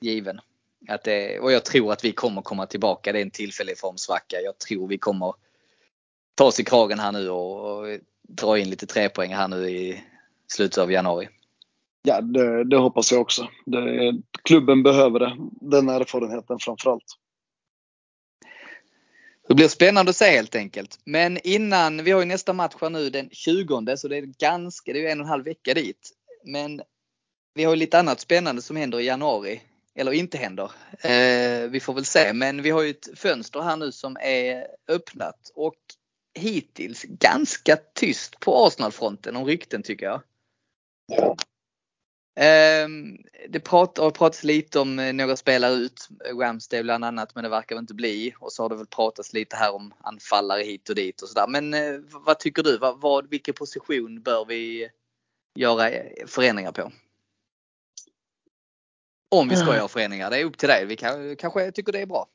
given. 0.00 0.40
Att 0.88 1.04
det, 1.04 1.40
och 1.40 1.52
jag 1.52 1.64
tror 1.64 1.92
att 1.92 2.04
vi 2.04 2.12
kommer 2.12 2.42
komma 2.42 2.66
tillbaka. 2.66 3.12
Det 3.12 3.18
är 3.18 3.22
en 3.22 3.30
tillfällig 3.30 3.78
formsvacka. 3.78 4.40
Jag 4.40 4.58
tror 4.58 4.88
vi 4.88 4.98
kommer 4.98 5.34
ta 6.34 6.44
oss 6.44 6.60
i 6.60 6.64
kragen 6.64 6.98
här 6.98 7.12
nu 7.12 7.30
och, 7.30 7.78
och 7.78 7.98
dra 8.28 8.58
in 8.58 8.70
lite 8.70 8.86
trepoäng 8.86 9.34
här 9.34 9.48
nu 9.48 9.70
i 9.70 10.04
slutet 10.48 10.78
av 10.78 10.92
januari. 10.92 11.28
Ja, 12.02 12.20
det, 12.20 12.64
det 12.64 12.76
hoppas 12.76 13.12
jag 13.12 13.20
också. 13.20 13.48
Det, 13.66 14.12
klubben 14.44 14.82
behöver 14.82 15.18
det. 15.18 15.36
Den 15.60 15.88
erfarenheten 15.88 16.58
framförallt. 16.60 17.04
Det 19.48 19.54
blir 19.54 19.68
spännande 19.68 20.10
att 20.10 20.16
se 20.16 20.30
helt 20.30 20.54
enkelt. 20.54 20.98
Men 21.04 21.38
innan, 21.44 22.04
vi 22.04 22.10
har 22.10 22.20
ju 22.20 22.26
nästa 22.26 22.52
match 22.52 22.74
här 22.80 22.90
nu 22.90 23.10
den 23.10 23.30
20 23.32 23.96
så 23.96 24.08
det 24.08 24.16
är 24.16 24.22
ganska, 24.22 24.92
det 24.92 25.06
är 25.06 25.12
en 25.12 25.20
och 25.20 25.24
en 25.24 25.30
halv 25.30 25.44
vecka 25.44 25.74
dit. 25.74 26.10
Men 26.44 26.82
vi 27.54 27.64
har 27.64 27.72
ju 27.72 27.76
lite 27.76 27.98
annat 27.98 28.20
spännande 28.20 28.62
som 28.62 28.76
händer 28.76 29.00
i 29.00 29.04
januari. 29.04 29.60
Eller 29.94 30.12
inte 30.12 30.38
händer. 30.38 30.70
Eh, 31.00 31.70
vi 31.70 31.80
får 31.80 31.94
väl 31.94 32.04
se. 32.04 32.32
Men 32.32 32.62
vi 32.62 32.70
har 32.70 32.82
ju 32.82 32.90
ett 32.90 33.18
fönster 33.18 33.60
här 33.60 33.76
nu 33.76 33.92
som 33.92 34.16
är 34.20 34.66
öppnat 34.88 35.50
och 35.54 35.78
hittills 36.34 37.02
ganska 37.02 37.76
tyst 37.94 38.40
på 38.40 38.66
Arsenal-fronten 38.66 39.36
om 39.36 39.44
rykten 39.44 39.82
tycker 39.82 40.06
jag. 40.06 40.22
Ja. 41.06 41.36
Ehm, 42.42 43.16
det 43.48 43.60
prat, 43.60 43.98
har 43.98 44.10
pratats 44.10 44.44
lite 44.44 44.80
om 44.80 44.98
eh, 44.98 45.12
några 45.12 45.36
spelare 45.36 45.74
ut, 45.74 46.08
Ramsdale 46.40 46.82
bland 46.82 47.04
annat, 47.04 47.34
men 47.34 47.44
det 47.44 47.50
verkar 47.50 47.76
väl 47.76 47.82
inte 47.82 47.94
bli. 47.94 48.34
Och 48.38 48.52
så 48.52 48.62
har 48.62 48.68
det 48.68 48.76
väl 48.76 48.86
pratats 48.86 49.32
lite 49.32 49.56
här 49.56 49.74
om 49.74 49.94
anfallare 50.00 50.62
hit 50.62 50.88
och 50.88 50.94
dit 50.94 51.22
och 51.22 51.28
sådär. 51.28 51.46
Men 51.48 51.74
eh, 51.74 52.00
vad 52.12 52.38
tycker 52.38 52.62
du? 52.62 52.78
Vad, 52.78 53.00
vad, 53.00 53.30
vilken 53.30 53.54
position 53.54 54.22
bör 54.22 54.44
vi 54.44 54.88
göra 55.54 55.90
eh, 55.90 56.26
förändringar 56.26 56.72
på? 56.72 56.92
Om 59.30 59.48
vi 59.48 59.56
ska 59.56 59.64
mm. 59.64 59.76
göra 59.76 59.88
förändringar, 59.88 60.30
det 60.30 60.40
är 60.40 60.44
upp 60.44 60.58
till 60.58 60.68
dig. 60.68 60.86
Vi 60.86 60.96
kan, 60.96 61.36
kanske 61.36 61.72
tycker 61.72 61.92
det 61.92 62.00
är 62.00 62.06
bra. 62.06 62.26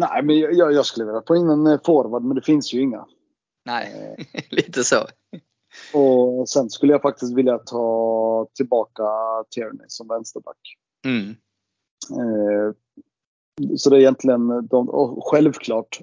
Nej, 0.00 0.22
men 0.22 0.38
jag, 0.38 0.72
jag 0.72 0.86
skulle 0.86 1.06
vilja 1.06 1.22
få 1.26 1.36
in 1.36 1.50
en 1.50 1.78
forward, 1.84 2.22
men 2.22 2.34
det 2.34 2.42
finns 2.42 2.72
ju 2.72 2.80
inga. 2.80 3.06
Nej, 3.64 4.16
lite 4.50 4.84
så. 4.84 5.06
Och 5.94 6.48
sen 6.48 6.70
skulle 6.70 6.92
jag 6.92 7.02
faktiskt 7.02 7.36
vilja 7.36 7.58
ta 7.58 8.46
tillbaka 8.54 9.04
Tierney 9.50 9.86
som 9.88 10.08
vänsterback. 10.08 10.58
Mm. 11.04 11.30
Eh, 12.10 12.74
så 13.76 13.90
det 13.90 13.96
är 13.96 14.00
egentligen 14.00 14.66
de, 14.66 14.88
och 14.88 15.26
självklart 15.30 16.00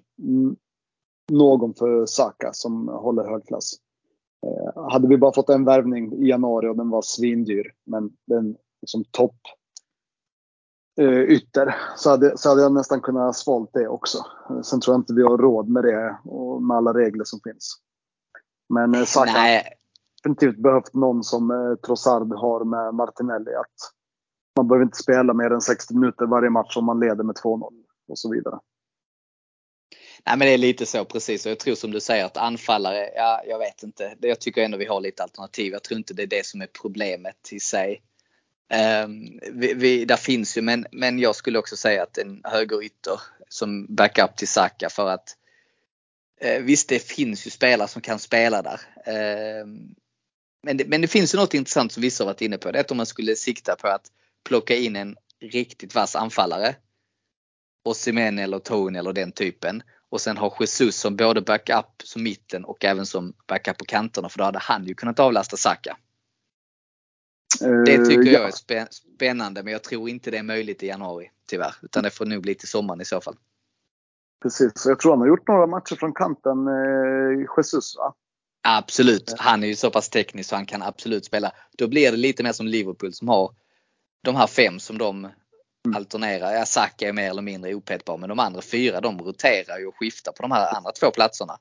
någon 1.32 1.74
för 1.74 2.06
Saka 2.06 2.54
som 2.54 2.88
håller 2.88 3.24
hög 3.24 3.46
klass. 3.46 3.74
Eh, 4.46 4.90
hade 4.92 5.08
vi 5.08 5.18
bara 5.18 5.34
fått 5.34 5.50
en 5.50 5.66
värvning 5.66 6.14
i 6.14 6.30
januari 6.30 6.68
och 6.68 6.78
den 6.78 6.90
var 6.90 7.02
svindyr, 7.02 7.74
men 7.86 8.12
den 8.26 8.58
liksom 8.82 9.04
topp 9.12 9.40
eh, 11.00 11.22
ytter 11.22 11.76
så 11.96 12.10
hade, 12.10 12.38
så 12.38 12.50
hade 12.50 12.62
jag 12.62 12.74
nästan 12.74 13.02
kunnat 13.02 13.36
svalt 13.36 13.70
det 13.74 13.88
också. 13.88 14.18
Sen 14.64 14.82
tror 14.82 14.94
jag 14.94 15.02
inte 15.02 15.14
vi 15.14 15.24
har 15.24 15.38
råd 15.38 15.70
med 15.70 15.84
det 15.84 16.18
och 16.24 16.64
med 16.64 16.78
alla 16.78 16.94
regler 16.94 17.24
som 17.24 17.40
finns. 17.44 17.82
Men 18.70 18.96
eh, 18.96 19.06
Saka 19.06 19.32
har 19.32 19.64
definitivt 20.24 20.64
behövt 20.64 20.94
någon 20.94 21.24
som 21.24 21.52
eh, 21.52 21.76
Trossard 21.86 22.34
har 22.34 22.66
med 22.66 22.94
Martinelli. 22.94 23.54
Att 23.56 23.94
man 24.56 24.68
behöver 24.68 24.86
inte 24.86 24.98
spela 24.98 25.34
mer 25.34 25.52
än 25.52 25.62
60 25.62 25.94
minuter 25.94 26.26
varje 26.26 26.50
match 26.50 26.78
om 26.78 26.86
man 26.86 27.00
leder 27.00 27.24
med 27.24 27.36
2-0 27.36 27.74
och 28.08 28.20
så 28.20 28.32
vidare. 28.32 28.60
Nej 30.26 30.38
men 30.38 30.48
det 30.48 30.54
är 30.54 30.58
lite 30.58 30.86
så 30.86 31.06
precis 31.06 31.46
och 31.46 31.52
jag 31.52 31.60
tror 31.60 31.76
som 31.76 31.92
du 31.92 32.00
säger 32.00 32.26
att 32.26 32.38
anfallare, 32.38 33.10
ja 33.16 33.42
jag 33.48 33.60
vet 33.60 33.84
inte. 33.84 34.16
Jag 34.20 34.40
tycker 34.40 34.64
ändå 34.64 34.78
vi 34.78 34.86
har 34.86 35.02
lite 35.02 35.24
alternativ. 35.24 35.72
Jag 35.72 35.84
tror 35.84 35.98
inte 35.98 36.14
det 36.14 36.24
är 36.24 36.28
det 36.28 36.46
som 36.46 36.62
är 36.62 36.68
problemet 36.82 37.50
i 37.52 37.60
sig. 37.60 38.02
Um, 39.04 39.40
vi, 39.52 39.74
vi, 39.74 40.06
där 40.06 40.16
finns 40.16 40.58
ju 40.58 40.62
men, 40.62 40.86
men 40.92 41.20
jag 41.20 41.36
skulle 41.36 41.60
också 41.60 41.76
säga 41.76 42.04
att 42.04 42.18
en 42.18 42.42
högerytter 42.44 43.22
som 43.50 43.96
backup 43.96 44.38
till 44.38 44.48
Saka 44.48 44.90
för 44.90 45.10
att 45.10 45.38
Eh, 46.40 46.62
visst, 46.62 46.90
det 46.90 47.00
finns 47.00 47.48
ju 47.48 47.52
spelare 47.52 47.88
som 47.88 48.02
kan 48.02 48.20
spela 48.20 48.62
där. 48.62 48.80
Eh, 49.06 49.66
men, 50.64 50.78
det, 50.78 50.88
men 50.88 51.02
det 51.02 51.08
finns 51.08 51.34
ju 51.34 51.38
något 51.38 51.54
intressant 51.54 51.92
som 51.92 52.02
vissa 52.02 52.24
har 52.24 52.26
varit 52.32 52.42
inne 52.42 52.58
på. 52.58 52.72
Det 52.72 52.80
är 52.80 52.84
att 52.84 52.92
om 52.92 52.98
man 52.98 53.06
skulle 53.06 53.36
sikta 53.36 53.76
på 53.76 53.88
att 53.88 54.12
plocka 54.46 54.76
in 54.76 54.96
en 54.96 55.16
riktigt 55.42 55.96
vass 55.96 56.16
anfallare. 56.16 56.76
Osimhen 57.84 58.40
eller 58.40 58.60
Tony 58.60 59.00
eller 59.00 59.14
den 59.14 59.32
typen. 59.32 59.84
Och 60.10 60.22
sen 60.22 60.38
har 60.38 60.54
Jesus 60.60 60.96
som 60.96 61.16
både 61.16 61.42
backup 61.42 62.02
som 62.04 62.24
mitten 62.24 62.66
och 62.66 62.86
även 62.86 63.06
som 63.06 63.34
backup 63.48 63.78
på 63.78 63.86
kanterna 63.86 64.30
för 64.30 64.38
då 64.38 64.44
hade 64.44 64.60
han 64.60 64.86
ju 64.86 64.94
kunnat 64.96 65.20
avlasta 65.20 65.58
Saka. 65.58 65.98
Det 67.86 67.98
tycker 68.06 68.28
Eh, 68.28 68.34
jag 68.34 68.42
ja. 68.42 68.48
är 68.48 68.52
spä- 68.52 68.92
spännande 68.92 69.64
men 69.64 69.74
jag 69.74 69.84
tror 69.84 70.10
inte 70.10 70.32
det 70.32 70.38
är 70.38 70.44
möjligt 70.44 70.84
i 70.84 70.88
januari 70.88 71.32
tyvärr. 71.50 71.76
Utan 71.82 72.04
det 72.04 72.10
får 72.10 72.26
nog 72.26 72.42
bli 72.42 72.56
till 72.56 72.68
sommaren 72.68 73.02
i 73.02 73.06
så 73.06 73.22
fall. 73.22 73.36
Precis, 74.42 74.86
jag 74.86 75.00
tror 75.00 75.12
han 75.12 75.20
har 75.20 75.28
gjort 75.28 75.48
några 75.48 75.68
matcher 75.68 75.96
från 75.96 76.14
kanten, 76.14 76.68
eh, 76.68 77.48
Jesus 77.58 77.96
va? 77.98 78.14
Absolut. 78.70 79.34
Han 79.38 79.64
är 79.64 79.68
ju 79.68 79.76
så 79.76 79.92
pass 79.92 80.10
teknisk 80.10 80.50
så 80.50 80.56
han 80.56 80.66
kan 80.66 80.82
absolut 80.82 81.26
spela. 81.26 81.52
Då 81.78 81.88
blir 81.88 82.12
det 82.12 82.18
lite 82.18 82.44
mer 82.44 82.52
som 82.52 82.68
Liverpool 82.68 83.14
som 83.14 83.28
har 83.28 83.52
de 84.24 84.36
här 84.36 84.48
fem 84.48 84.80
som 84.80 84.98
de 84.98 85.28
alternerar. 85.96 86.54
Ja, 86.54 86.66
Saka 86.66 87.08
är 87.08 87.14
mer 87.14 87.30
eller 87.30 87.42
mindre 87.42 87.74
opetbar 87.74 88.18
men 88.18 88.30
de 88.30 88.40
andra 88.40 88.62
fyra 88.62 89.02
de 89.02 89.22
roterar 89.22 89.80
ju 89.80 89.88
och 89.88 89.96
skiftar 89.96 90.32
på 90.32 90.42
de 90.42 90.52
här 90.52 90.76
andra 90.78 90.92
två 90.92 91.12
platserna. 91.12 91.54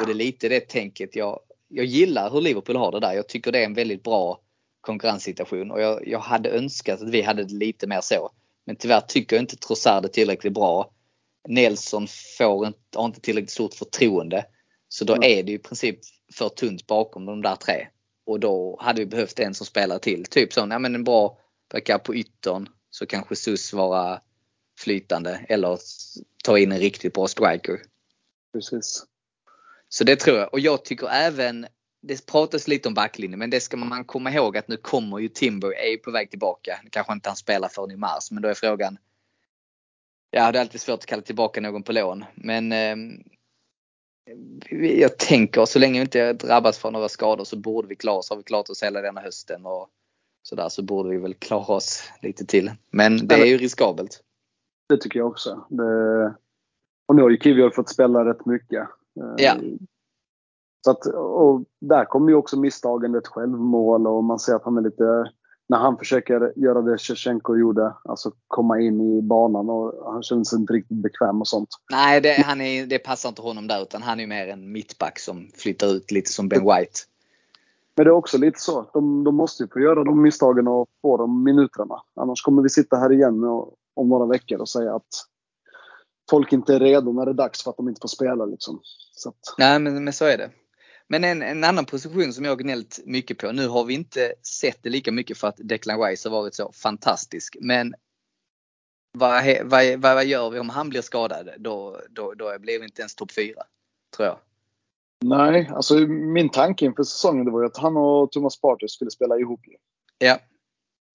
Och 0.00 0.06
det 0.06 0.12
är 0.12 0.14
lite 0.14 0.48
det 0.48 0.60
tänket 0.60 1.16
jag, 1.16 1.40
jag 1.68 1.84
gillar 1.84 2.30
hur 2.30 2.40
Liverpool 2.40 2.76
har 2.76 2.92
det 2.92 3.00
där. 3.00 3.12
Jag 3.12 3.28
tycker 3.28 3.52
det 3.52 3.58
är 3.58 3.64
en 3.64 3.74
väldigt 3.74 4.02
bra 4.02 4.40
konkurrenssituation 4.80 5.70
och 5.70 5.80
jag, 5.80 6.08
jag 6.08 6.18
hade 6.18 6.50
önskat 6.50 7.02
att 7.02 7.10
vi 7.10 7.22
hade 7.22 7.44
det 7.44 7.54
lite 7.54 7.86
mer 7.86 8.00
så. 8.00 8.30
Men 8.66 8.76
tyvärr 8.76 9.00
tycker 9.00 9.36
jag 9.36 9.42
inte 9.42 9.56
Trossard 9.56 10.04
är 10.04 10.08
tillräckligt 10.08 10.54
bra. 10.54 10.90
Nelson 11.48 12.06
får 12.38 12.66
inte, 12.66 12.78
har 12.94 13.06
inte 13.06 13.20
tillräckligt 13.20 13.50
stort 13.50 13.74
förtroende. 13.74 14.46
Så 14.88 15.04
då 15.04 15.12
Mm. 15.12 15.30
är 15.38 15.42
det 15.42 15.50
ju 15.50 15.56
i 15.58 15.62
princip 15.62 15.98
för 16.32 16.48
tunt 16.48 16.86
bakom 16.86 17.26
de 17.26 17.42
där 17.42 17.56
tre. 17.56 17.88
Och 18.26 18.40
då 18.40 18.78
hade 18.80 19.00
vi 19.00 19.06
behövt 19.06 19.38
en 19.38 19.54
som 19.54 19.66
spelar 19.66 19.98
till. 19.98 20.24
Typ 20.24 20.52
sån, 20.52 20.70
ja 20.70 20.78
men 20.78 20.94
en 20.94 21.04
bra 21.04 21.38
backup 21.72 22.04
på 22.04 22.14
yttern. 22.14 22.68
Så 22.90 23.06
kan 23.06 23.24
Jesus 23.30 23.72
vara 23.72 24.20
flytande 24.78 25.46
eller 25.48 25.78
ta 26.44 26.58
in 26.58 26.72
en 26.72 26.78
riktigt 26.78 27.12
bra 27.14 27.28
striker. 27.28 27.80
Precis. 28.52 29.04
Så 29.88 30.04
det 30.04 30.16
tror 30.16 30.38
jag. 30.38 30.52
Och 30.52 30.60
jag 30.60 30.84
tycker 30.84 31.08
även, 31.08 31.66
det 32.02 32.26
pratas 32.26 32.68
lite 32.68 32.88
om 32.88 32.94
backlinjen 32.94 33.38
men 33.38 33.50
det 33.50 33.60
ska 33.60 33.76
man 33.76 34.04
komma 34.04 34.32
ihåg 34.32 34.56
att 34.56 34.68
nu 34.68 34.76
kommer 34.76 35.18
ju 35.18 35.28
Timber, 35.28 35.72
är 35.78 35.90
ju 35.90 35.98
på 35.98 36.10
väg 36.10 36.30
tillbaka. 36.30 36.80
Kanske 36.90 37.12
inte 37.12 37.28
han 37.28 37.36
spelar 37.36 37.68
förrän 37.68 37.90
i 37.90 37.96
mars 37.96 38.30
men 38.30 38.42
då 38.42 38.48
är 38.48 38.54
frågan. 38.54 38.98
Ja 40.30 40.52
det 40.52 40.58
är 40.58 40.60
alltid 40.60 40.80
svårt 40.80 40.98
att 40.98 41.06
kalla 41.06 41.22
tillbaka 41.22 41.60
någon 41.60 41.82
på 41.82 41.92
lån 41.92 42.24
men 42.34 42.72
ehm, 42.72 43.22
jag 44.80 45.18
tänker 45.18 45.64
så 45.64 45.78
länge 45.78 45.98
vi 45.98 46.02
inte 46.02 46.32
drabbas 46.32 46.78
från 46.78 46.92
några 46.92 47.08
skador 47.08 47.44
så 47.44 47.56
borde 47.56 47.88
vi 47.88 47.96
klara 47.96 48.16
oss. 48.16 48.30
Har 48.30 48.36
vi 48.36 48.42
klarat 48.42 48.70
oss 48.70 48.82
hela 48.82 49.00
denna 49.00 49.20
hösten 49.20 49.66
och 49.66 49.88
sådär 50.42 50.68
så 50.68 50.82
borde 50.82 51.10
vi 51.10 51.18
väl 51.18 51.34
klara 51.34 51.74
oss 51.74 52.02
lite 52.22 52.46
till. 52.46 52.70
Men 52.90 53.26
det 53.26 53.34
är 53.34 53.46
ju 53.46 53.58
riskabelt. 53.58 54.22
Det 54.88 54.96
tycker 54.96 55.18
jag 55.18 55.28
också. 55.28 55.66
Det... 55.68 56.34
Och 57.06 57.16
nu 57.16 57.22
har 57.22 57.30
ju 57.30 57.38
Kivior 57.38 57.70
fått 57.70 57.88
spela 57.88 58.24
rätt 58.24 58.46
mycket. 58.46 58.88
Eh, 59.20 59.34
Ja. 59.36 59.54
Så 60.84 60.90
att, 60.90 61.06
och 61.14 61.64
där 61.80 62.04
kommer 62.04 62.28
ju 62.28 62.34
också 62.34 62.58
misstagen, 62.58 63.14
ett 63.14 63.26
självmål 63.26 64.06
och 64.06 64.24
man 64.24 64.38
ser 64.38 64.54
att 64.54 64.64
han 64.64 64.76
är 64.76 64.82
lite 64.82 65.32
när 65.68 65.78
han 65.78 65.98
försöker 65.98 66.52
göra 66.56 66.82
det 66.82 66.98
Shevchenko 66.98 67.56
gjorde, 67.56 67.94
alltså 68.04 68.32
komma 68.46 68.80
in 68.80 69.00
i 69.00 69.22
banan 69.22 69.70
och 69.70 70.12
han 70.12 70.22
känns 70.22 70.52
inte 70.52 70.72
riktigt 70.72 70.96
bekväm 70.96 71.40
och 71.40 71.48
sånt. 71.48 71.68
Nej, 71.90 72.20
det, 72.20 72.32
han 72.32 72.60
är, 72.60 72.86
det 72.86 72.98
passar 72.98 73.28
inte 73.28 73.42
honom 73.42 73.66
där 73.66 73.82
utan 73.82 74.02
han 74.02 74.20
är 74.20 74.26
mer 74.26 74.48
en 74.48 74.72
mittback 74.72 75.18
som 75.18 75.50
flyttar 75.54 75.86
ut 75.86 76.10
lite 76.10 76.30
som 76.30 76.48
Ben 76.48 76.60
White. 76.60 77.00
Men 77.96 78.04
det 78.04 78.10
är 78.10 78.14
också 78.14 78.38
lite 78.38 78.60
så. 78.60 78.90
De, 78.92 79.24
de 79.24 79.34
måste 79.34 79.62
ju 79.62 79.68
få 79.68 79.80
göra 79.80 80.04
de 80.04 80.22
misstagen 80.22 80.68
och 80.68 80.88
få 81.02 81.16
de 81.16 81.44
minuterna. 81.44 82.02
Annars 82.14 82.42
kommer 82.42 82.62
vi 82.62 82.68
sitta 82.68 82.96
här 82.96 83.12
igen 83.12 83.44
och, 83.44 83.74
om 83.94 84.08
några 84.08 84.26
veckor 84.26 84.60
och 84.60 84.68
säga 84.68 84.94
att 84.94 85.26
folk 86.30 86.52
inte 86.52 86.74
är 86.74 86.80
redo 86.80 87.12
när 87.12 87.24
det 87.24 87.32
är 87.32 87.34
dags 87.34 87.62
för 87.62 87.70
att 87.70 87.76
de 87.76 87.88
inte 87.88 88.00
får 88.00 88.08
spela. 88.08 88.44
Liksom. 88.44 88.80
Så 89.12 89.28
att, 89.28 89.54
Nej, 89.58 89.78
men, 89.78 90.04
men 90.04 90.12
så 90.12 90.24
är 90.24 90.38
det. 90.38 90.50
Men 91.08 91.24
en, 91.24 91.42
en 91.42 91.64
annan 91.64 91.84
position 91.84 92.32
som 92.32 92.44
jag 92.44 92.58
gnällt 92.58 93.00
mycket 93.04 93.38
på. 93.38 93.52
Nu 93.52 93.68
har 93.68 93.84
vi 93.84 93.94
inte 93.94 94.32
sett 94.42 94.82
det 94.82 94.90
lika 94.90 95.12
mycket 95.12 95.38
för 95.38 95.48
att 95.48 95.56
Declan 95.56 96.00
Rice 96.00 96.28
har 96.28 96.36
varit 96.36 96.54
så 96.54 96.72
fantastisk. 96.72 97.56
Men 97.60 97.94
vad, 99.18 99.44
vad, 99.64 100.00
vad, 100.00 100.26
gör 100.26 100.50
vi 100.50 100.58
om 100.58 100.68
han 100.68 100.88
blir 100.88 101.02
skadad? 101.02 101.48
Då, 101.58 102.00
då, 102.10 102.34
då 102.34 102.58
blir 102.58 102.78
vi 102.78 102.84
inte 102.84 103.02
ens 103.02 103.14
topp 103.14 103.32
4. 103.32 103.62
Tror 104.16 104.28
jag. 104.28 104.38
nej, 105.24 105.70
alltså 105.74 105.94
min 106.08 106.48
tanke 106.48 106.84
inför 106.84 107.02
säsongen 107.02 107.44
det 107.44 107.50
var 107.50 107.60
ju 107.60 107.66
att 107.66 107.76
han 107.76 107.96
och 107.96 108.32
Thomas 108.32 108.60
Partey 108.60 108.88
skulle 108.88 109.10
spela 109.10 109.38
ihop. 109.38 109.60
Ja, 110.18 110.38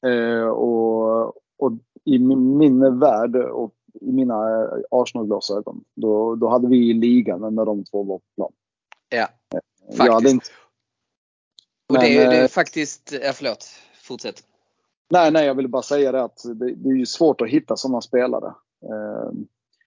Eh, 0.06 0.48
och, 0.48 1.26
och 1.58 1.72
i 2.04 2.20
min, 2.20 2.58
min 2.58 3.00
värld 3.00 3.36
och 3.36 3.74
i 4.02 4.12
mina 4.12 4.68
Arsenal-glasögon, 4.92 5.84
då, 5.96 6.36
då 6.36 6.50
hade 6.50 6.68
vi 6.68 6.94
ligan 6.94 7.56
när 7.56 7.66
de 7.66 7.84
två 7.84 8.04
var 8.04 8.18
på 8.18 8.24
plan. 8.36 8.52
ja. 9.10 9.28
Jag 9.88 9.98
hade 9.98 10.12
Faktiskt. 10.14 10.34
inte, 10.34 10.46
Och 11.90 12.00
det, 12.00 12.18
är- 12.18 12.30
det 12.30 12.38
är 12.38 12.42
eh, 12.44 12.48
faktiskt, 12.48 13.12
ja 13.24 13.34
förlåt. 13.34 13.70
Fortsätt. 14.04 14.44
nej, 15.10 15.32
nej, 15.32 15.46
jag 15.46 15.56
ville 15.56 15.68
bara 15.68 15.82
säga 15.82 16.12
det 16.12 16.24
att 16.24 16.44
det, 16.44 16.76
det 16.76 16.90
är 16.90 16.96
ju 16.98 17.06
svårt 17.06 17.42
att 17.42 17.50
hitta 17.50 17.76
sådana 17.78 18.02
spelare. 18.02 18.48
Eh, 18.84 19.32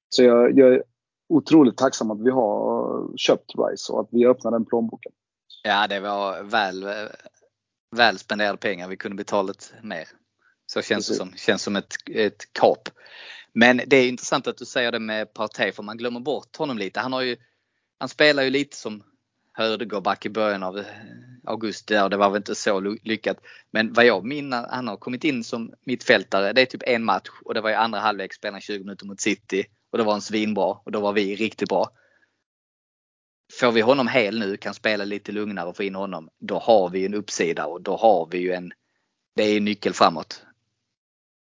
så 0.09 0.22
jag, 0.22 0.59
jag 0.59 0.74
är 0.74 0.82
otroligt 1.28 1.76
tacksam 1.76 2.11
att 2.11 2.20
vi 2.20 2.30
har 2.30 3.16
köpt 3.16 3.53
Rice 3.55 3.92
och 3.92 4.01
att 4.01 4.09
vi 4.11 4.26
öppnar 4.26 4.51
den 4.51 4.64
plånboken. 4.64 5.12
Ja, 5.62 5.86
det 5.86 6.01
var 6.01 6.42
väl, 6.42 6.86
väl 7.97 8.18
spenderade 8.18 8.59
pengar. 8.59 8.88
Vi 8.88 8.97
kunde 8.97 9.16
betalat 9.16 9.72
mer. 9.82 10.09
Så 10.66 10.82
känns 10.82 11.09
det 11.09 11.14
som. 11.14 11.32
Känns 11.32 11.62
som 11.62 11.76
ett, 11.76 11.94
ett 12.11 12.53
kap. 12.53 12.88
Men 13.53 13.80
det 13.86 13.97
är 13.97 14.09
intressant 14.09 14.47
att 14.47 14.57
du 14.57 14.64
säger 14.64 14.92
det 14.92 14.99
med 14.99 15.34
Partey 15.34 15.72
för 15.72 15.82
man 15.82 15.97
glömmer 15.97 16.20
bort 16.20 16.57
honom 16.57 16.78
lite. 16.78 17.01
Han 17.01 17.12
har 17.12 17.20
ju, 17.22 17.36
han 17.99 18.09
spelar 18.09 18.42
ju 18.42 18.51
lite 18.51 18.76
som 18.76 19.03
högerback 19.57 20.26
i 20.26 20.30
början 20.30 20.62
av 20.62 20.78
eh, 20.78 20.84
augusti 21.44 21.94
där 21.94 22.04
och 22.04 22.11
det 22.11 22.16
var 22.16 22.30
väl 22.30 22.36
inte 22.36 22.54
så 22.54 22.80
ly- 22.80 22.98
lyckat. 23.02 23.40
Men 23.70 23.92
vad 23.92 24.04
jag 24.04 24.24
minns, 24.24 24.54
han 24.54 24.88
har 24.88 24.96
kommit 24.96 25.24
in 25.24 25.44
som 25.44 25.72
mittfältare. 25.84 26.52
Det 26.52 26.61
är 26.61 26.66
typ 26.66 26.82
en 26.86 27.04
match 27.04 27.28
och 27.44 27.54
det 27.54 27.61
var 27.61 27.70
i 27.70 27.74
andra 27.74 27.98
halvlek 27.98 28.34
spelade 28.34 28.54
han 28.54 28.61
20 28.61 28.78
minuter 28.78 29.07
mot 29.07 29.20
City 29.20 29.64
och 29.90 29.98
då 29.98 30.04
var 30.04 30.12
han 30.12 30.20
svinbra 30.20 30.66
och 30.84 30.92
då 30.92 31.00
var 31.00 31.12
vi 31.12 31.36
riktigt 31.36 31.68
bra. 31.68 31.90
Får 33.61 33.72
vi 33.72 33.80
honom 33.80 34.09
hel 34.09 34.38
nu, 34.38 34.57
kan 34.57 34.74
spela 34.74 35.04
lite 35.04 35.32
lugnare 35.32 35.68
och 35.68 35.76
få 35.76 35.82
in 35.82 35.94
honom, 35.94 36.28
då 36.38 36.59
har 36.59 36.90
vi 36.90 37.07
en 37.07 37.14
uppsida 37.14 37.66
och 37.66 37.82
då 37.82 37.96
har 37.96 38.28
vi 38.30 38.38
ju 38.38 38.52
en, 38.52 38.72
det 39.36 39.42
är 39.42 39.57
en 39.57 39.64
nyckel 39.64 39.92
framåt. 39.92 40.46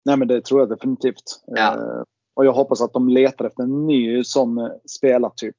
Nej, 0.05 0.17
men 0.17 0.29
det 0.29 0.45
tror 0.45 0.61
jag 0.61 0.69
definitivt. 0.69 1.43
Ja. 1.47 1.75
Eh, 1.75 2.03
och 2.35 2.45
jag 2.45 2.53
hoppas 2.53 2.81
att 2.81 2.93
de 2.93 3.09
letar 3.09 3.45
efter 3.45 3.63
en 3.63 3.87
ny 3.87 4.25
sån 4.25 4.59
eh, 4.59 4.71
spelartyp. 4.87 5.57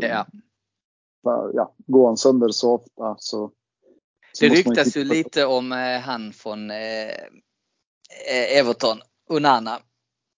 Ja. 0.00 0.26
Ja, 1.54 1.74
går 1.86 2.06
han 2.06 2.16
sönder 2.16 2.48
så 2.48 2.74
ofta 2.74 3.16
så... 3.18 3.50
så 4.32 4.44
Det 4.44 4.48
ryktas 4.48 4.96
ju 4.96 5.04
lite 5.04 5.44
om 5.44 5.72
eh, 5.72 6.00
han 6.00 6.32
från 6.32 6.70
eh, 6.70 7.08
eh, 8.28 8.58
Everton, 8.58 8.98
Onana. 9.28 9.78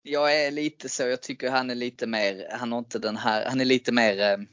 Jag 0.03 0.37
är 0.45 0.51
lite 0.51 0.89
så, 0.89 1.03
jag 1.03 1.22
tycker 1.22 1.51
han 1.51 1.70
är 1.70 1.74
lite 1.74 2.07
mer, 2.07 2.49
han 2.51 2.72
har 2.72 2.78
inte 2.78 2.99
den 2.99 3.16
här, 3.16 3.47
han 3.47 3.61
är 3.61 3.64
lite 3.64 3.93
mer 3.93 4.47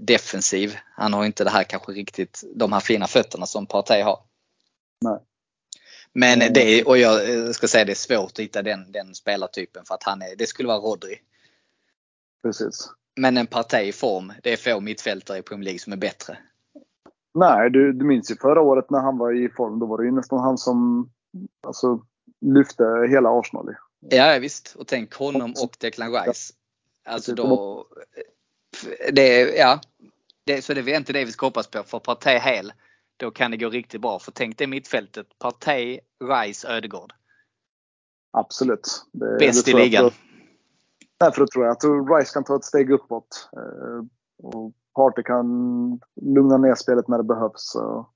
defensiv. 0.00 0.76
Han 0.96 1.12
har 1.12 1.24
inte 1.24 1.44
det 1.44 1.50
här 1.50 1.64
kanske 1.64 1.92
riktigt, 1.92 2.44
de 2.54 2.72
här 2.72 2.80
fina 2.80 3.06
fötterna 3.06 3.46
som 3.46 3.66
Partey 3.66 4.02
har. 4.02 4.18
Nej. 5.00 5.18
Men 6.12 6.42
Mm. 6.42 6.52
det 6.52 6.84
och 6.84 6.98
jag 6.98 7.54
ska 7.54 7.68
säga 7.68 7.84
det 7.84 7.92
är 7.92 7.94
svårt 7.94 8.30
att 8.30 8.38
hitta 8.38 8.62
den, 8.62 8.92
den 8.92 9.14
spelartypen 9.14 9.84
för 9.84 9.94
att 9.94 10.02
han 10.02 10.22
är, 10.22 10.36
det 10.36 10.46
skulle 10.46 10.68
vara 10.68 10.78
Rodri. 10.78 11.20
Precis. 12.42 12.90
Men 13.16 13.36
en 13.36 13.46
Partey 13.46 13.88
i 13.88 13.92
form, 13.92 14.32
det 14.42 14.52
är 14.52 14.56
få 14.56 14.80
mittfältare 14.80 15.38
i 15.38 15.42
Premier 15.42 15.64
League 15.64 15.78
som 15.78 15.92
är 15.92 15.96
bättre. 15.96 16.38
Nej, 17.34 17.70
du, 17.70 17.92
du 17.92 18.04
minns 18.04 18.30
ju 18.30 18.36
förra 18.36 18.60
året 18.60 18.90
när 18.90 19.00
han 19.00 19.18
var 19.18 19.44
i 19.44 19.48
form. 19.48 19.78
Då 19.78 19.86
var 19.86 19.98
det 19.98 20.04
ju 20.04 20.10
nästan 20.10 20.38
han 20.38 20.58
som 20.58 21.10
alltså, 21.66 22.00
lyfte 22.40 22.84
hela 23.10 23.38
Arsenal. 23.38 23.74
Ja 24.10 24.38
visst, 24.40 24.74
och 24.78 24.86
tänk 24.86 25.14
honom 25.14 25.54
och 25.62 25.76
Declan 25.80 26.12
Rice. 26.12 26.54
Alltså 27.04 27.34
då, 27.34 27.86
det 29.12 29.56
ja, 29.56 29.80
det, 30.44 30.62
så 30.62 30.74
det 30.74 30.80
är 30.80 30.96
inte 30.96 31.12
det 31.12 31.24
vi 31.24 31.32
ska 31.32 31.46
hoppas 31.46 31.66
på. 31.66 31.82
För 31.82 31.98
Partey 31.98 32.38
hel, 32.38 32.72
då 33.16 33.30
kan 33.30 33.50
det 33.50 33.56
gå 33.56 33.68
riktigt 33.68 34.00
bra. 34.00 34.18
För 34.18 34.32
tänk 34.32 34.58
dig 34.58 34.66
mittfältet, 34.66 35.26
Partey, 35.38 36.00
Rice, 36.24 36.68
Ödegård. 36.68 37.12
Absolut. 38.30 39.06
Det, 39.12 39.36
Bäst 39.38 39.64
det 39.64 39.70
i 39.70 39.74
ligan. 39.74 40.10
Därför 41.20 41.46
tror 41.46 41.64
jag 41.64 41.72
att 41.72 41.84
Rice 41.84 42.32
kan 42.34 42.44
ta 42.44 42.56
ett 42.56 42.64
steg 42.64 42.90
uppåt. 42.90 43.50
Eh, 43.56 44.04
och 44.42 44.72
Party 44.94 45.22
kan 45.22 45.46
lugna 46.22 46.56
ner 46.56 46.74
spelet 46.74 47.08
när 47.08 47.18
det 47.18 47.24
behövs. 47.24 47.74
Och 47.74 48.10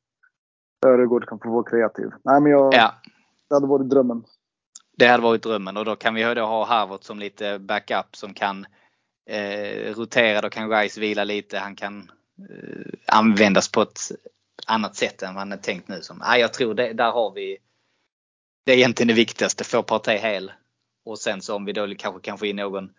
Öregård 0.87 1.29
kan 1.29 1.39
få 1.39 1.51
vara 1.51 1.71
kreativ. 1.71 2.11
Nej, 2.25 2.41
men 2.41 2.53
jag, 2.53 2.75
Ja, 2.75 2.95
det 3.49 3.55
hade 3.55 3.67
varit 3.67 3.91
drömmen. 3.91 4.25
det 4.97 5.07
hade 5.07 5.23
varit 5.23 5.43
drömmen 5.43 5.77
och 5.77 5.85
då 5.85 5.97
kan 5.97 6.15
vi 6.15 6.35
då 6.35 6.47
ha 6.47 6.65
Harvard 6.65 7.05
som 7.05 7.19
lite 7.19 7.59
backup 7.59 8.17
som 8.17 8.35
kan 8.35 8.67
eh, 9.31 9.95
rotera. 9.95 10.41
Då 10.41 10.51
kan 10.51 10.71
Rice 10.71 11.01
vila 11.01 11.25
lite. 11.25 11.59
Han 11.59 11.77
kan 11.77 12.11
eh, 12.51 12.93
användas 13.07 13.73
på 13.73 13.83
ett 13.83 14.01
annat 14.67 14.97
sätt 14.97 15.23
än 15.23 15.35
man 15.35 15.53
är 15.53 15.57
tänkt 15.57 15.89
nu. 15.89 16.03
Som, 16.03 16.23
ja, 16.27 16.39
jag 16.39 16.53
tror 16.53 16.75
det, 16.75 16.93
där 16.93 17.11
har 17.11 17.33
vi 17.33 17.59
det 18.67 18.73
är 18.73 18.77
egentligen 18.77 19.09
det 19.09 19.15
viktigaste. 19.15 19.65
Få 19.65 19.83
Partey 19.83 20.19
hel. 20.19 20.53
Och 21.09 21.19
sen 21.19 21.43
så 21.43 21.55
om 21.55 21.65
vi 21.65 21.73
då 21.73 21.95
kanske 21.95 22.21
kan 22.21 22.39
få 22.39 22.47
in 22.47 22.57
någon 22.57 22.91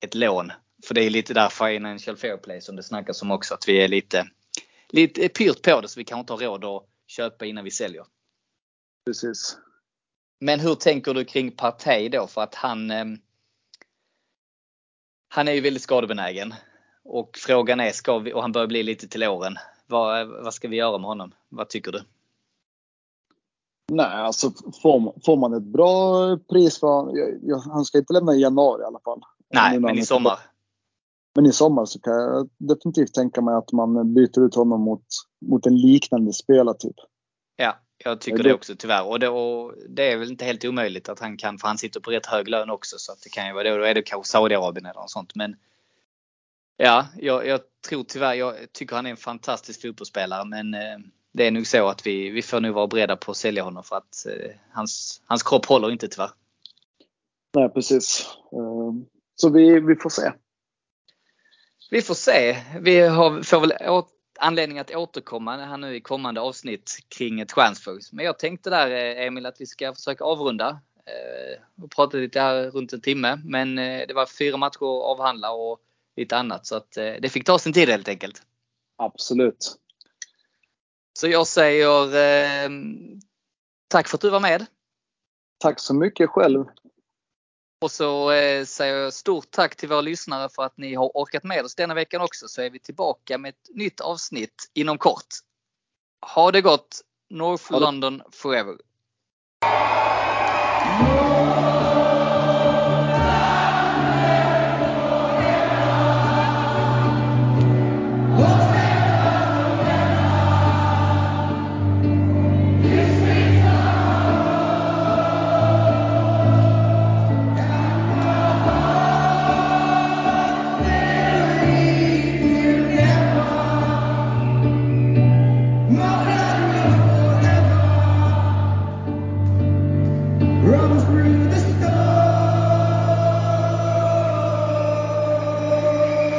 ett 0.00 0.14
lån. 0.14 0.52
För 0.86 0.94
det 0.94 1.02
är 1.02 1.10
lite 1.10 1.34
där 1.34 1.48
Financial 1.48 2.16
Fair 2.16 2.36
Play 2.36 2.60
som 2.60 2.76
det 2.76 2.82
snackas 2.82 3.22
om 3.22 3.30
också. 3.30 3.54
Att 3.54 3.68
vi 3.68 3.84
är 3.84 3.88
lite, 3.88 4.28
lite 4.88 5.28
pyrt 5.28 5.62
på 5.62 5.80
det 5.80 5.88
så 5.88 6.00
vi 6.00 6.04
kanske 6.04 6.20
inte 6.20 6.32
har 6.32 6.40
råd 6.40 6.64
att 6.64 6.88
köpa 7.06 7.46
innan 7.46 7.64
vi 7.64 7.70
säljer. 7.70 8.04
Precis. 9.06 9.58
Men 10.40 10.60
hur 10.60 10.74
tänker 10.74 11.14
du 11.14 11.24
kring 11.24 11.50
Partey 11.50 12.08
då? 12.08 12.26
För 12.26 12.40
att 12.40 12.54
han 12.54 12.90
eh, 12.90 13.04
Han 15.28 15.48
är 15.48 15.52
ju 15.52 15.60
väldigt 15.60 15.82
skadebenägen. 15.82 16.54
Och 17.04 17.38
frågan 17.38 17.80
är, 17.80 17.92
ska 17.92 18.18
vi, 18.18 18.32
och 18.32 18.42
han 18.42 18.52
börjar 18.52 18.66
bli 18.66 18.82
lite 18.82 19.08
till 19.08 19.24
åren. 19.24 19.56
Vad, 19.86 20.28
vad 20.28 20.54
ska 20.54 20.68
vi 20.68 20.76
göra 20.76 20.98
med 20.98 21.08
honom? 21.08 21.34
Vad 21.48 21.68
tycker 21.68 21.92
du? 21.92 22.02
Nej, 23.92 24.06
alltså 24.06 24.50
får, 24.82 25.14
får 25.24 25.36
man 25.36 25.54
ett 25.54 25.62
bra 25.62 26.36
pris 26.36 26.80
för 26.80 26.86
honom. 26.86 27.62
Han 27.72 27.84
ska 27.84 27.98
inte 27.98 28.12
lämna 28.12 28.34
i 28.34 28.40
januari 28.40 28.82
i 28.82 28.84
alla 28.84 29.00
fall. 29.04 29.20
Nej, 29.54 29.80
men 29.80 29.98
i 29.98 30.02
sommar. 30.02 30.38
Men 31.34 31.46
i 31.46 31.52
sommar 31.52 31.84
så 31.84 32.00
kan 32.00 32.14
jag 32.14 32.48
definitivt 32.58 33.14
tänka 33.14 33.40
mig 33.40 33.54
att 33.54 33.72
man 33.72 34.14
byter 34.14 34.46
ut 34.46 34.54
honom 34.54 34.80
mot, 34.80 35.04
mot 35.46 35.66
en 35.66 35.76
liknande 35.76 36.32
spelartyp. 36.32 36.96
Ja, 37.56 37.76
jag 38.04 38.20
tycker 38.20 38.42
det 38.42 38.54
också 38.54 38.74
tyvärr. 38.78 39.06
Och 39.06 39.20
det, 39.20 39.28
och 39.28 39.74
det, 39.88 40.12
är 40.12 40.16
väl 40.16 40.30
inte 40.30 40.44
helt 40.44 40.64
omöjligt 40.64 41.08
att 41.08 41.20
han 41.20 41.36
kan, 41.36 41.58
för 41.58 41.68
han 41.68 41.78
sitter 41.78 42.00
på 42.00 42.10
rätt 42.10 42.26
hög 42.26 42.48
lön 42.48 42.70
också. 42.70 42.96
Så 42.98 43.12
att 43.12 43.22
det 43.22 43.28
kan 43.28 43.46
ju 43.46 43.52
vara 43.52 43.64
det. 43.64 43.76
Då 43.76 43.84
är 43.84 43.94
det 43.94 44.02
kanske 44.02 44.30
Saudiarabien 44.30 44.86
eller 44.86 45.00
något 45.00 45.10
sånt. 45.10 45.34
Men 45.34 45.56
ja, 46.76 47.06
jag, 47.16 47.46
jag, 47.46 47.60
tror 47.88 48.04
tyvärr, 48.04 48.34
jag 48.34 48.72
tycker 48.72 48.96
han 48.96 49.06
är 49.06 49.10
en 49.10 49.16
fantastisk 49.16 49.82
fotbollsspelare. 49.82 50.44
Men 50.44 50.74
eh, 50.74 50.98
det 51.36 51.46
är 51.46 51.50
nog 51.50 51.66
så 51.66 51.88
att 51.88 52.06
vi, 52.06 52.30
vi 52.30 52.42
får 52.42 52.60
nog 52.60 52.74
vara 52.74 52.86
beredda 52.86 53.16
på 53.16 53.30
att 53.30 53.36
sälja 53.36 53.62
honom 53.62 53.82
för 53.82 53.96
att 53.96 54.26
eh, 54.26 54.50
hans, 54.72 55.22
hans 55.26 55.42
kropp 55.42 55.66
håller 55.66 55.90
inte 55.90 56.08
tyvärr. 56.08 56.30
Nej, 57.54 57.68
precis. 57.68 58.26
Eh, 58.52 58.92
så 59.34 59.50
vi, 59.50 59.80
vi 59.80 59.96
får 59.96 60.10
se. 60.10 60.32
Vi 61.90 62.02
får 62.02 62.14
se. 62.14 62.56
Vi 62.80 63.00
har, 63.00 63.42
får 63.42 63.60
väl 63.60 63.72
anledning 64.38 64.78
att 64.78 64.94
återkomma 64.94 65.56
här 65.56 65.76
nu 65.76 65.96
i 65.96 66.00
kommande 66.00 66.40
avsnitt 66.40 66.98
kring 67.08 67.40
ett 67.40 67.48
transfer. 67.48 67.98
Men 68.12 68.24
jag 68.24 68.38
tänkte 68.38 68.70
där 68.70 68.90
eh, 68.90 69.26
Emil 69.26 69.46
att 69.46 69.60
vi 69.60 69.66
ska 69.66 69.94
försöka 69.94 70.24
avrunda. 70.24 70.80
Eh, 71.06 71.84
och 71.84 71.90
prata 71.90 72.16
lite 72.16 72.40
här 72.40 72.70
runt 72.70 72.92
en 72.92 73.00
timme. 73.00 73.40
Men 73.44 73.76
det 73.76 74.14
var 74.14 74.26
fyra 74.26 74.56
matcher 74.56 74.76
att 74.76 75.04
avhandla 75.04 75.50
och 75.50 75.80
lite 76.16 76.36
annat. 76.36 76.66
Så 76.66 76.76
att 76.76 76.90
det 76.92 77.32
fick 77.32 77.44
ta 77.44 77.58
sin 77.58 77.72
tid 77.72 77.88
helt 77.88 78.08
enkelt. 78.08 78.42
Absolut. 78.96 79.78
Så 81.16 81.28
jag 81.28 81.46
säger 81.46 82.16
eh, 82.16 82.70
tack 83.88 84.08
för 84.08 84.16
att 84.16 84.20
du 84.20 84.30
var 84.30 84.40
med. 84.40 84.66
Tack 85.58 85.80
så 85.80 85.94
mycket 85.94 86.30
själv. 86.30 86.64
Och 87.80 87.90
så 87.90 88.30
eh, 88.30 88.64
säger 88.64 88.96
jag 88.96 89.12
stort 89.12 89.50
tack 89.50 89.76
till 89.76 89.88
våra 89.88 90.00
lyssnare 90.00 90.48
för 90.48 90.62
att 90.62 90.76
ni 90.76 90.94
har 90.94 91.10
orkat 91.14 91.44
med 91.44 91.64
oss 91.64 91.74
denna 91.74 91.94
veckan 91.94 92.20
också 92.20 92.48
så 92.48 92.62
är 92.62 92.70
vi 92.70 92.78
tillbaka 92.78 93.38
med 93.38 93.48
ett 93.48 93.74
nytt 93.74 94.00
avsnitt 94.00 94.70
inom 94.74 94.98
kort. 94.98 95.26
Ha 96.34 96.50
det 96.50 96.60
gott! 96.60 97.00
North 97.30 97.72
London 97.72 98.22
forever! 98.32 98.76